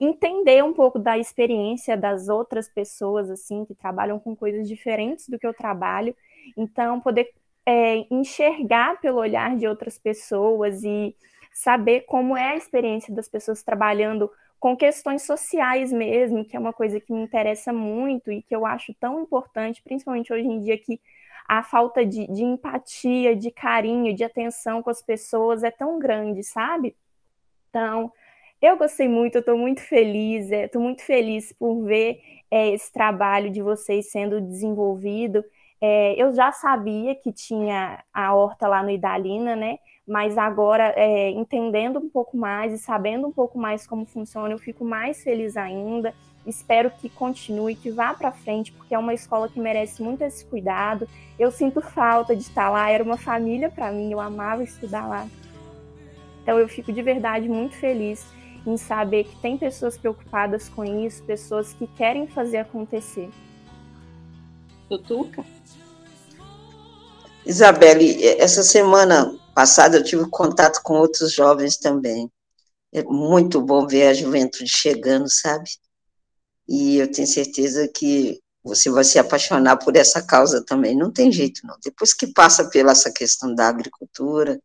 entender 0.00 0.64
um 0.64 0.72
pouco 0.72 0.98
da 0.98 1.18
experiência 1.18 1.96
das 1.96 2.28
outras 2.28 2.68
pessoas, 2.68 3.28
assim, 3.28 3.64
que 3.66 3.74
trabalham 3.74 4.18
com 4.18 4.34
coisas 4.34 4.66
diferentes 4.66 5.28
do 5.28 5.38
que 5.38 5.46
eu 5.46 5.52
trabalho. 5.52 6.16
Então, 6.56 7.00
poder 7.00 7.30
é, 7.66 8.06
enxergar 8.10 8.98
pelo 9.00 9.18
olhar 9.18 9.56
de 9.56 9.66
outras 9.66 9.98
pessoas 9.98 10.82
e 10.82 11.14
saber 11.52 12.02
como 12.02 12.36
é 12.36 12.52
a 12.52 12.56
experiência 12.56 13.14
das 13.14 13.28
pessoas 13.28 13.62
trabalhando 13.62 14.30
com 14.58 14.76
questões 14.76 15.22
sociais 15.22 15.92
mesmo, 15.92 16.44
que 16.44 16.56
é 16.56 16.60
uma 16.60 16.72
coisa 16.72 17.00
que 17.00 17.12
me 17.12 17.22
interessa 17.22 17.72
muito 17.72 18.30
e 18.30 18.42
que 18.42 18.54
eu 18.54 18.64
acho 18.66 18.94
tão 18.94 19.22
importante, 19.22 19.82
principalmente 19.82 20.32
hoje 20.32 20.46
em 20.46 20.60
dia 20.60 20.78
que 20.78 21.00
a 21.48 21.62
falta 21.62 22.04
de, 22.06 22.26
de 22.28 22.44
empatia, 22.44 23.34
de 23.34 23.50
carinho, 23.50 24.14
de 24.14 24.22
atenção 24.22 24.82
com 24.82 24.90
as 24.90 25.02
pessoas 25.02 25.62
é 25.62 25.70
tão 25.70 25.98
grande, 25.98 26.44
sabe? 26.44 26.94
Então, 27.68 28.12
eu 28.60 28.76
gostei 28.76 29.08
muito, 29.08 29.36
eu 29.36 29.40
estou 29.40 29.56
muito 29.56 29.80
feliz, 29.80 30.50
estou 30.50 30.82
é, 30.82 30.84
muito 30.84 31.02
feliz 31.02 31.52
por 31.52 31.82
ver 31.84 32.20
é, 32.50 32.70
esse 32.70 32.92
trabalho 32.92 33.50
de 33.50 33.62
vocês 33.62 34.10
sendo 34.10 34.40
desenvolvido. 34.40 35.42
É, 35.80 36.14
eu 36.22 36.32
já 36.34 36.52
sabia 36.52 37.14
que 37.14 37.32
tinha 37.32 38.04
a 38.12 38.34
horta 38.34 38.68
lá 38.68 38.82
no 38.82 38.90
Idalina, 38.90 39.56
né? 39.56 39.78
Mas 40.06 40.36
agora, 40.36 40.92
é, 40.96 41.30
entendendo 41.30 41.98
um 41.98 42.08
pouco 42.08 42.36
mais 42.36 42.72
e 42.72 42.78
sabendo 42.78 43.28
um 43.28 43.32
pouco 43.32 43.58
mais 43.58 43.86
como 43.86 44.04
funciona, 44.04 44.52
eu 44.52 44.58
fico 44.58 44.84
mais 44.84 45.22
feliz 45.22 45.56
ainda. 45.56 46.12
Espero 46.46 46.90
que 46.90 47.08
continue, 47.08 47.74
que 47.74 47.90
vá 47.90 48.12
para 48.12 48.32
frente, 48.32 48.72
porque 48.72 48.94
é 48.94 48.98
uma 48.98 49.14
escola 49.14 49.48
que 49.48 49.60
merece 49.60 50.02
muito 50.02 50.22
esse 50.22 50.44
cuidado. 50.44 51.08
Eu 51.38 51.50
sinto 51.50 51.80
falta 51.80 52.34
de 52.36 52.42
estar 52.42 52.68
lá, 52.68 52.90
era 52.90 53.04
uma 53.04 53.16
família 53.16 53.70
para 53.70 53.90
mim, 53.90 54.10
eu 54.10 54.20
amava 54.20 54.62
estudar 54.62 55.06
lá. 55.06 55.26
Então 56.42 56.58
eu 56.58 56.68
fico 56.68 56.92
de 56.92 57.02
verdade 57.02 57.48
muito 57.48 57.76
feliz. 57.76 58.26
Em 58.66 58.76
saber 58.76 59.24
que 59.24 59.36
tem 59.36 59.56
pessoas 59.56 59.96
preocupadas 59.96 60.68
com 60.68 60.84
isso, 60.84 61.22
pessoas 61.24 61.72
que 61.72 61.86
querem 61.86 62.26
fazer 62.26 62.58
acontecer. 62.58 63.30
Tutuca? 64.88 65.44
Isabelle, 67.46 68.24
essa 68.38 68.62
semana 68.62 69.34
passada 69.54 69.96
eu 69.96 70.04
tive 70.04 70.28
contato 70.28 70.80
com 70.82 70.94
outros 70.94 71.32
jovens 71.32 71.76
também. 71.76 72.30
É 72.92 73.02
muito 73.02 73.60
bom 73.60 73.86
ver 73.86 74.08
a 74.08 74.14
juventude 74.14 74.68
chegando, 74.68 75.28
sabe? 75.28 75.70
E 76.68 76.98
eu 76.98 77.10
tenho 77.10 77.26
certeza 77.26 77.88
que 77.88 78.40
você 78.62 78.90
vai 78.90 79.04
se 79.04 79.18
apaixonar 79.18 79.76
por 79.76 79.96
essa 79.96 80.22
causa 80.22 80.64
também. 80.64 80.96
Não 80.96 81.10
tem 81.10 81.32
jeito, 81.32 81.66
não. 81.66 81.76
Depois 81.82 82.12
que 82.12 82.26
passa 82.26 82.68
pela 82.68 82.92
essa 82.92 83.10
questão 83.10 83.54
da 83.54 83.68
agricultura, 83.68 84.60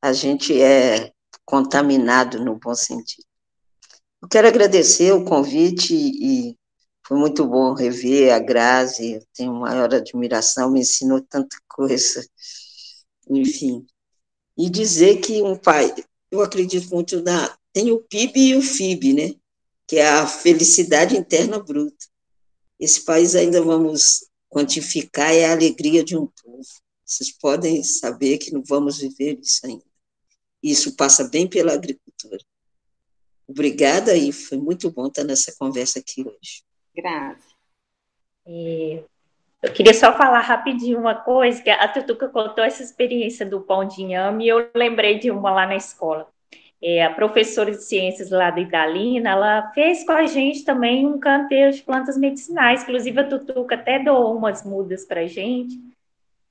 a 0.00 0.12
gente 0.12 0.60
é 0.60 1.12
contaminado 1.44 2.42
no 2.42 2.56
bom 2.56 2.74
sentido. 2.74 3.26
Eu 4.22 4.28
quero 4.28 4.46
agradecer 4.46 5.12
o 5.12 5.24
convite 5.24 5.92
e 5.92 6.56
foi 7.04 7.18
muito 7.18 7.44
bom 7.44 7.74
rever 7.74 8.32
a 8.32 8.38
Grazi, 8.38 9.14
eu 9.14 9.26
tenho 9.34 9.52
maior 9.52 9.92
admiração, 9.92 10.70
me 10.70 10.80
ensinou 10.80 11.20
tanta 11.20 11.56
coisa, 11.68 12.24
enfim. 13.28 13.84
E 14.56 14.70
dizer 14.70 15.20
que 15.20 15.42
um 15.42 15.56
pai, 15.56 15.92
eu 16.30 16.40
acredito 16.40 16.88
muito 16.94 17.20
na. 17.20 17.58
Tem 17.72 17.90
o 17.90 18.00
PIB 18.00 18.50
e 18.50 18.54
o 18.54 18.62
FIB, 18.62 19.12
né? 19.12 19.34
Que 19.88 19.96
é 19.96 20.08
a 20.08 20.26
felicidade 20.26 21.16
interna 21.16 21.58
bruta. 21.58 22.06
Esse 22.78 23.04
país 23.04 23.34
ainda 23.34 23.60
vamos 23.60 24.26
quantificar 24.48 25.32
é 25.34 25.46
a 25.46 25.52
alegria 25.52 26.04
de 26.04 26.16
um 26.16 26.26
povo. 26.26 26.68
Vocês 27.04 27.32
podem 27.32 27.82
saber 27.82 28.38
que 28.38 28.52
não 28.52 28.62
vamos 28.62 28.98
viver 28.98 29.40
isso 29.40 29.66
ainda. 29.66 29.84
Isso 30.62 30.94
passa 30.94 31.24
bem 31.24 31.48
pela 31.48 31.72
agricultura. 31.72 32.38
Obrigada 33.48 34.14
e 34.14 34.32
foi 34.32 34.58
muito 34.58 34.90
bom 34.90 35.06
estar 35.06 35.24
nessa 35.24 35.54
conversa 35.58 35.98
aqui 35.98 36.22
hoje. 36.22 36.62
Graças. 36.94 37.52
É, 38.46 39.02
eu 39.62 39.72
queria 39.72 39.94
só 39.94 40.12
falar 40.16 40.40
rapidinho 40.40 40.98
uma 40.98 41.14
coisa, 41.14 41.62
que 41.62 41.70
a 41.70 41.86
Tutuca 41.86 42.28
contou 42.28 42.64
essa 42.64 42.82
experiência 42.82 43.46
do 43.46 43.60
pão 43.60 43.86
de 43.86 44.02
inhame 44.02 44.44
e 44.44 44.48
eu 44.48 44.70
lembrei 44.74 45.18
de 45.18 45.30
uma 45.30 45.52
lá 45.52 45.66
na 45.66 45.76
escola. 45.76 46.28
É, 46.84 47.04
a 47.04 47.14
professora 47.14 47.70
de 47.70 47.84
ciências 47.84 48.30
lá 48.30 48.50
da 48.50 48.60
Idalina, 48.60 49.30
ela 49.30 49.70
fez 49.70 50.04
com 50.04 50.10
a 50.10 50.26
gente 50.26 50.64
também 50.64 51.06
um 51.06 51.20
canteiro 51.20 51.70
de 51.70 51.80
plantas 51.80 52.18
medicinais, 52.18 52.82
inclusive 52.82 53.20
a 53.20 53.28
Tutuca 53.28 53.76
até 53.76 54.00
doou 54.00 54.36
umas 54.36 54.64
mudas 54.64 55.04
para 55.04 55.20
a 55.20 55.26
gente, 55.28 55.78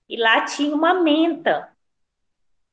e 0.08 0.16
lá 0.16 0.46
tinha 0.46 0.74
uma 0.74 1.04
menta, 1.04 1.68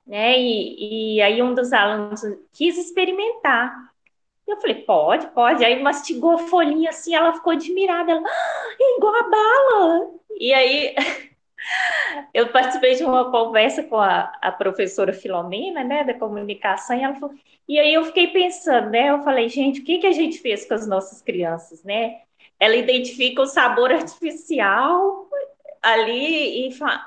né, 0.07 0.39
e, 0.39 1.17
e 1.17 1.21
aí 1.21 1.43
um 1.43 1.53
dos 1.53 1.73
alunos 1.73 2.23
quis 2.53 2.79
experimentar, 2.79 3.88
eu 4.51 4.61
falei, 4.61 4.83
pode, 4.83 5.27
pode, 5.29 5.65
aí 5.65 5.83
mastigou 5.83 6.33
a 6.33 6.39
folhinha 6.39 6.91
assim, 6.91 7.15
ela 7.15 7.33
ficou 7.33 7.53
admirada, 7.53 8.13
ela, 8.13 8.23
ah, 8.25 8.77
é 8.81 8.97
igual 8.97 9.15
a 9.15 9.23
bala, 9.23 10.11
e 10.39 10.53
aí 10.53 10.95
eu 12.33 12.49
participei 12.49 12.95
de 12.95 13.05
uma 13.05 13.31
conversa 13.31 13.83
com 13.83 13.97
a, 13.97 14.33
a, 14.41 14.53
professora 14.53 15.13
Filomena, 15.13 15.85
né, 15.85 16.05
da 16.05 16.15
comunicação, 16.15 16.97
e 16.97 17.03
ela 17.03 17.15
falou, 17.15 17.35
e 17.69 17.79
aí 17.79 17.93
eu 17.93 18.05
fiquei 18.05 18.29
pensando, 18.29 18.91
né, 18.91 19.11
eu 19.11 19.23
falei, 19.23 19.49
gente, 19.49 19.81
o 19.81 19.85
que, 19.85 19.99
que 19.99 20.07
a 20.07 20.13
gente 20.13 20.39
fez 20.39 20.65
com 20.67 20.75
as 20.75 20.87
nossas 20.87 21.21
crianças, 21.21 21.85
né? 21.85 22.23
Ela 22.59 22.77
identifica 22.77 23.43
o 23.43 23.47
sabor 23.47 23.93
artificial 23.93 25.29
ali 25.83 26.69
e 26.69 26.73
fala, 26.73 27.05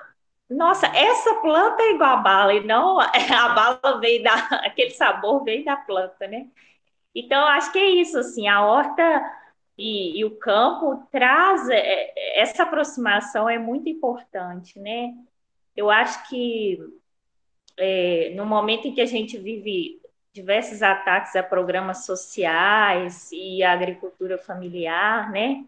nossa, 0.49 0.87
essa 0.87 1.35
planta 1.35 1.81
é 1.81 1.93
igual 1.93 2.11
a 2.11 2.17
bala, 2.17 2.53
e 2.53 2.63
não 2.65 2.99
a 3.01 3.49
bala 3.49 3.99
veio 3.99 4.23
da, 4.23 4.35
aquele 4.63 4.91
sabor 4.91 5.43
veio 5.43 5.65
da 5.65 5.77
planta, 5.77 6.27
né? 6.27 6.47
Então, 7.13 7.45
acho 7.45 7.71
que 7.71 7.79
é 7.79 7.89
isso, 7.89 8.17
assim, 8.17 8.47
a 8.47 8.65
horta 8.65 9.03
e, 9.77 10.19
e 10.19 10.25
o 10.25 10.37
campo 10.37 11.07
traz 11.11 11.69
é, 11.69 11.77
é, 11.77 12.41
essa 12.41 12.63
aproximação 12.63 13.49
é 13.49 13.57
muito 13.57 13.89
importante, 13.89 14.79
né? 14.79 15.13
Eu 15.75 15.89
acho 15.89 16.29
que 16.29 16.79
é, 17.77 18.33
no 18.35 18.45
momento 18.45 18.87
em 18.87 18.93
que 18.93 19.01
a 19.01 19.05
gente 19.05 19.37
vive 19.37 20.01
diversos 20.33 20.81
ataques 20.81 21.35
a 21.35 21.43
programas 21.43 22.05
sociais 22.05 23.29
e 23.31 23.63
a 23.63 23.73
agricultura 23.73 24.37
familiar, 24.37 25.31
né? 25.31 25.65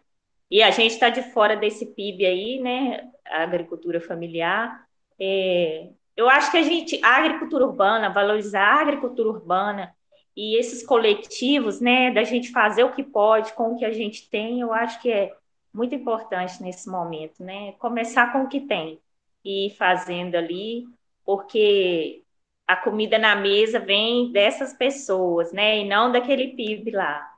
E 0.49 0.61
a 0.61 0.71
gente 0.71 0.91
está 0.91 1.09
de 1.09 1.23
fora 1.31 1.55
desse 1.57 1.85
PIB 1.87 2.25
aí, 2.25 2.59
né? 2.59 3.11
A 3.25 3.43
agricultura 3.43 3.99
familiar. 3.99 4.87
É, 5.19 5.89
eu 6.15 6.29
acho 6.29 6.51
que 6.51 6.57
a 6.57 6.61
gente, 6.61 6.99
a 7.03 7.17
agricultura 7.17 7.65
urbana, 7.65 8.09
valorizar 8.09 8.77
a 8.77 8.81
agricultura 8.81 9.29
urbana 9.29 9.95
e 10.35 10.57
esses 10.57 10.85
coletivos, 10.85 11.79
né, 11.79 12.11
da 12.11 12.23
gente 12.23 12.51
fazer 12.51 12.83
o 12.83 12.91
que 12.91 13.03
pode 13.03 13.53
com 13.53 13.73
o 13.73 13.77
que 13.77 13.85
a 13.85 13.93
gente 13.93 14.29
tem, 14.29 14.61
eu 14.61 14.73
acho 14.73 15.01
que 15.01 15.11
é 15.11 15.35
muito 15.73 15.93
importante 15.95 16.61
nesse 16.61 16.89
momento, 16.89 17.43
né? 17.43 17.73
Começar 17.73 18.31
com 18.31 18.43
o 18.43 18.47
que 18.47 18.61
tem 18.61 18.99
e 19.43 19.67
ir 19.67 19.75
fazendo 19.75 20.35
ali, 20.35 20.85
porque 21.25 22.23
a 22.67 22.75
comida 22.75 23.17
na 23.17 23.35
mesa 23.35 23.79
vem 23.79 24.31
dessas 24.31 24.73
pessoas, 24.73 25.51
né, 25.51 25.79
e 25.79 25.87
não 25.87 26.11
daquele 26.11 26.55
PIB 26.55 26.91
lá. 26.91 27.29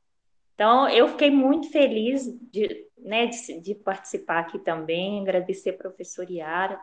Então, 0.54 0.88
eu 0.90 1.08
fiquei 1.10 1.30
muito 1.30 1.70
feliz 1.72 2.26
de, 2.52 2.88
né, 2.98 3.28
de, 3.28 3.60
de 3.60 3.76
participar 3.76 4.40
aqui 4.40 4.60
também, 4.60 5.22
agradecer 5.22 5.72
a 5.72 5.78
professora 5.78 6.32
Yara, 6.32 6.80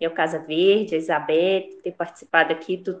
e 0.00 0.06
ao 0.06 0.12
Casa 0.12 0.38
Verde, 0.38 0.94
a 0.94 0.98
Isabel, 0.98 1.64
ter 1.82 1.92
participado 1.92 2.52
aqui, 2.52 2.76
do 2.76 3.00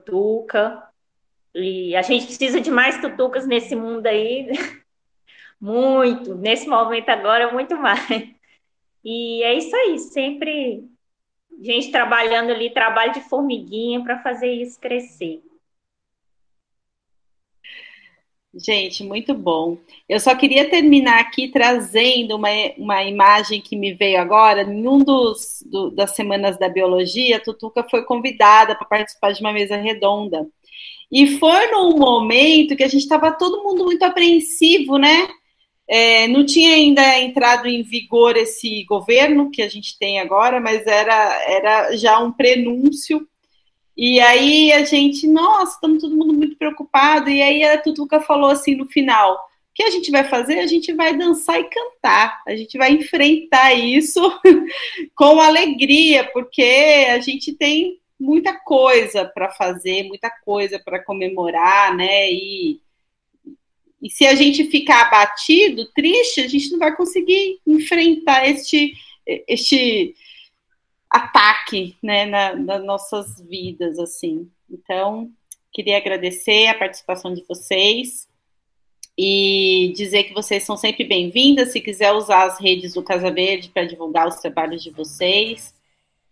e 1.62 1.96
a 1.96 2.02
gente 2.02 2.26
precisa 2.26 2.60
de 2.60 2.70
mais 2.70 3.00
tutucas 3.00 3.46
nesse 3.46 3.74
mundo 3.74 4.06
aí. 4.06 4.50
muito. 5.60 6.34
Nesse 6.34 6.68
momento 6.68 7.08
agora, 7.08 7.52
muito 7.52 7.76
mais. 7.76 8.30
E 9.04 9.42
é 9.42 9.54
isso 9.54 9.74
aí, 9.74 9.98
sempre 9.98 10.88
gente 11.60 11.90
trabalhando 11.90 12.50
ali, 12.50 12.70
trabalho 12.70 13.12
de 13.12 13.20
formiguinha 13.20 14.02
para 14.02 14.22
fazer 14.22 14.52
isso 14.52 14.78
crescer. 14.80 15.42
Gente, 18.54 19.04
muito 19.04 19.34
bom. 19.34 19.76
Eu 20.08 20.18
só 20.18 20.34
queria 20.34 20.68
terminar 20.68 21.20
aqui 21.20 21.48
trazendo 21.48 22.34
uma, 22.34 22.48
uma 22.78 23.04
imagem 23.04 23.60
que 23.60 23.76
me 23.76 23.92
veio 23.92 24.18
agora. 24.20 24.62
Em 24.62 24.88
um 24.88 24.98
dos 24.98 25.62
do, 25.66 25.90
das 25.90 26.14
semanas 26.16 26.58
da 26.58 26.68
biologia, 26.68 27.36
a 27.36 27.40
Tutuca 27.40 27.86
foi 27.88 28.04
convidada 28.04 28.74
para 28.74 28.86
participar 28.86 29.32
de 29.32 29.40
uma 29.40 29.52
mesa 29.52 29.76
redonda. 29.76 30.48
E 31.10 31.38
foi 31.38 31.70
num 31.70 31.96
momento 31.96 32.76
que 32.76 32.84
a 32.84 32.88
gente 32.88 33.02
estava 33.02 33.32
todo 33.32 33.62
mundo 33.62 33.84
muito 33.84 34.02
apreensivo, 34.02 34.98
né? 34.98 35.28
É, 35.88 36.28
não 36.28 36.44
tinha 36.44 36.74
ainda 36.74 37.18
entrado 37.18 37.66
em 37.66 37.82
vigor 37.82 38.36
esse 38.36 38.84
governo 38.84 39.50
que 39.50 39.62
a 39.62 39.68
gente 39.68 39.98
tem 39.98 40.20
agora, 40.20 40.60
mas 40.60 40.86
era, 40.86 41.50
era 41.50 41.96
já 41.96 42.18
um 42.18 42.30
prenúncio. 42.30 43.26
E 43.96 44.20
aí 44.20 44.70
a 44.70 44.84
gente, 44.84 45.26
nossa, 45.26 45.74
estamos 45.74 46.02
todo 46.02 46.14
mundo 46.14 46.34
muito 46.34 46.56
preocupado. 46.56 47.30
E 47.30 47.40
aí 47.40 47.64
a 47.64 47.80
Tutuca 47.80 48.20
falou 48.20 48.50
assim 48.50 48.76
no 48.76 48.86
final: 48.86 49.34
o 49.34 49.38
que 49.74 49.82
a 49.82 49.90
gente 49.90 50.10
vai 50.10 50.24
fazer? 50.24 50.60
A 50.60 50.66
gente 50.66 50.92
vai 50.92 51.16
dançar 51.16 51.58
e 51.58 51.64
cantar, 51.64 52.42
a 52.46 52.54
gente 52.54 52.76
vai 52.76 52.92
enfrentar 52.92 53.72
isso 53.72 54.20
com 55.16 55.40
alegria, 55.40 56.30
porque 56.34 57.06
a 57.10 57.18
gente 57.18 57.54
tem 57.54 57.98
muita 58.18 58.54
coisa 58.54 59.24
para 59.24 59.50
fazer, 59.50 60.04
muita 60.04 60.30
coisa 60.30 60.78
para 60.78 61.02
comemorar, 61.02 61.96
né? 61.96 62.30
E, 62.32 62.80
e 64.02 64.10
se 64.10 64.26
a 64.26 64.34
gente 64.34 64.64
ficar 64.64 65.06
abatido, 65.06 65.90
triste, 65.92 66.40
a 66.40 66.48
gente 66.48 66.70
não 66.70 66.78
vai 66.78 66.94
conseguir 66.96 67.60
enfrentar 67.66 68.48
este, 68.48 68.94
este 69.46 70.14
ataque, 71.08 71.96
né, 72.02 72.26
na, 72.26 72.54
nas 72.54 72.84
nossas 72.84 73.40
vidas, 73.40 73.98
assim. 73.98 74.50
Então, 74.70 75.30
queria 75.72 75.96
agradecer 75.96 76.66
a 76.66 76.78
participação 76.78 77.32
de 77.32 77.44
vocês 77.44 78.28
e 79.16 79.92
dizer 79.96 80.24
que 80.24 80.34
vocês 80.34 80.62
são 80.62 80.76
sempre 80.76 81.04
bem-vindas. 81.04 81.72
Se 81.72 81.80
quiser 81.80 82.12
usar 82.12 82.44
as 82.44 82.60
redes 82.60 82.94
do 82.94 83.02
Casa 83.02 83.30
Verde 83.30 83.70
para 83.70 83.84
divulgar 83.84 84.28
os 84.28 84.36
trabalhos 84.36 84.82
de 84.82 84.90
vocês, 84.90 85.74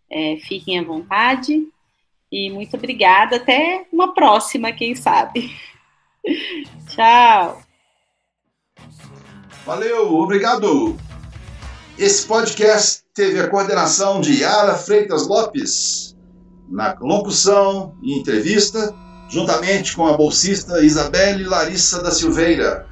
é, 0.09 0.37
fiquem 0.37 0.79
à 0.79 0.85
vontade. 0.85 1.67
E 2.31 2.51
muito 2.51 2.77
obrigada. 2.77 3.37
Até 3.37 3.87
uma 3.93 4.15
próxima, 4.15 4.73
quem 4.73 4.95
sabe. 4.95 5.51
Tchau. 6.89 7.63
Valeu, 9.65 10.15
obrigado. 10.15 10.97
Esse 11.99 12.27
podcast 12.27 13.03
teve 13.15 13.41
a 13.41 13.49
coordenação 13.49 14.21
de 14.21 14.43
Yara 14.43 14.75
Freitas 14.75 15.27
Lopes, 15.27 16.17
na 16.69 16.95
locução 17.01 17.97
e 18.03 18.19
entrevista, 18.19 18.95
juntamente 19.29 19.97
com 19.97 20.07
a 20.07 20.17
bolsista 20.17 20.85
Isabelle 20.85 21.45
Larissa 21.45 22.03
da 22.03 22.11
Silveira. 22.11 22.87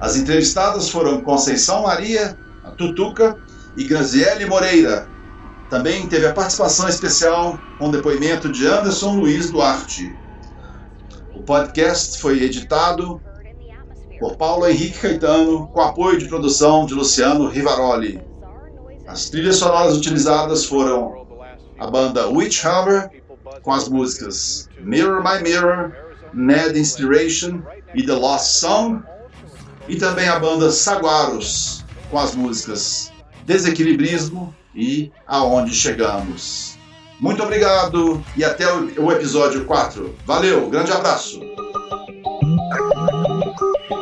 As 0.00 0.16
entrevistadas 0.16 0.90
foram 0.90 1.22
Conceição 1.22 1.82
Maria, 1.82 2.38
a 2.64 2.70
Tutuca 2.72 3.40
e 3.76 3.84
Graziele 3.84 4.46
Moreira. 4.46 5.08
Também 5.72 6.06
teve 6.06 6.26
a 6.26 6.34
participação 6.34 6.86
especial 6.86 7.58
com 7.78 7.90
depoimento 7.90 8.52
de 8.52 8.66
Anderson 8.66 9.14
Luiz 9.14 9.50
Duarte. 9.50 10.14
O 11.34 11.42
podcast 11.44 12.20
foi 12.20 12.42
editado 12.42 13.18
por 14.20 14.36
Paulo 14.36 14.66
Henrique 14.66 14.98
Caetano, 14.98 15.68
com 15.68 15.80
apoio 15.80 16.18
de 16.18 16.28
produção 16.28 16.84
de 16.84 16.92
Luciano 16.92 17.48
Rivaroli. 17.48 18.22
As 19.06 19.30
trilhas 19.30 19.56
sonoras 19.56 19.96
utilizadas 19.96 20.66
foram 20.66 21.26
a 21.78 21.86
banda 21.86 22.28
Witchhammer, 22.28 23.22
com 23.62 23.72
as 23.72 23.88
músicas 23.88 24.68
Mirror 24.78 25.24
My 25.24 25.42
Mirror, 25.42 25.92
Ned 26.34 26.78
Inspiration 26.78 27.62
e 27.94 28.04
The 28.04 28.12
Lost 28.12 28.60
Song, 28.60 29.02
e 29.88 29.96
também 29.96 30.28
a 30.28 30.38
banda 30.38 30.70
Saguaros, 30.70 31.82
com 32.10 32.18
as 32.18 32.34
músicas 32.34 33.10
Desequilibrismo 33.46 34.54
e 34.74 35.10
Aonde 35.26 35.74
Chegamos. 35.74 36.78
Muito 37.20 37.42
obrigado 37.42 38.22
e 38.36 38.44
até 38.44 38.66
o 38.72 39.12
episódio 39.12 39.64
4. 39.64 40.14
Valeu, 40.26 40.68
grande 40.68 40.92
abraço! 40.92 41.40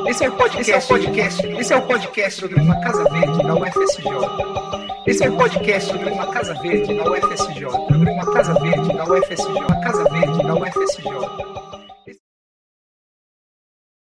Esse 0.08 0.24
é 0.24 0.28
o 0.28 0.32
podcast, 0.32 0.70
esse 0.70 0.72
é 0.72 0.78
o 0.78 0.82
podcast, 0.88 1.46
esse 1.46 1.72
é 1.72 1.76
o 1.76 1.82
podcast 1.86 2.40
sobre 2.40 2.60
uma 2.60 2.80
casa 2.80 3.04
verde 3.04 3.42
da 3.42 3.54
UFSJ. 3.54 4.60
Esse 5.06 5.24
é 5.24 5.30
o 5.30 5.36
podcast 5.36 5.92
sobre 5.92 6.10
uma 6.10 6.26
casa 6.26 6.54
verde 6.54 6.94
da 6.94 7.10
UFSJ. 7.10 7.70
Sobre 7.70 8.10
uma 8.10 8.32
casa 8.32 8.54
verde 8.54 8.92
da 8.92 9.04
UFSJ. 9.04 9.46
Uma 9.46 9.80
casa 9.80 10.04
verde 10.04 10.42
da 10.42 10.54
UFSJ. 10.54 11.69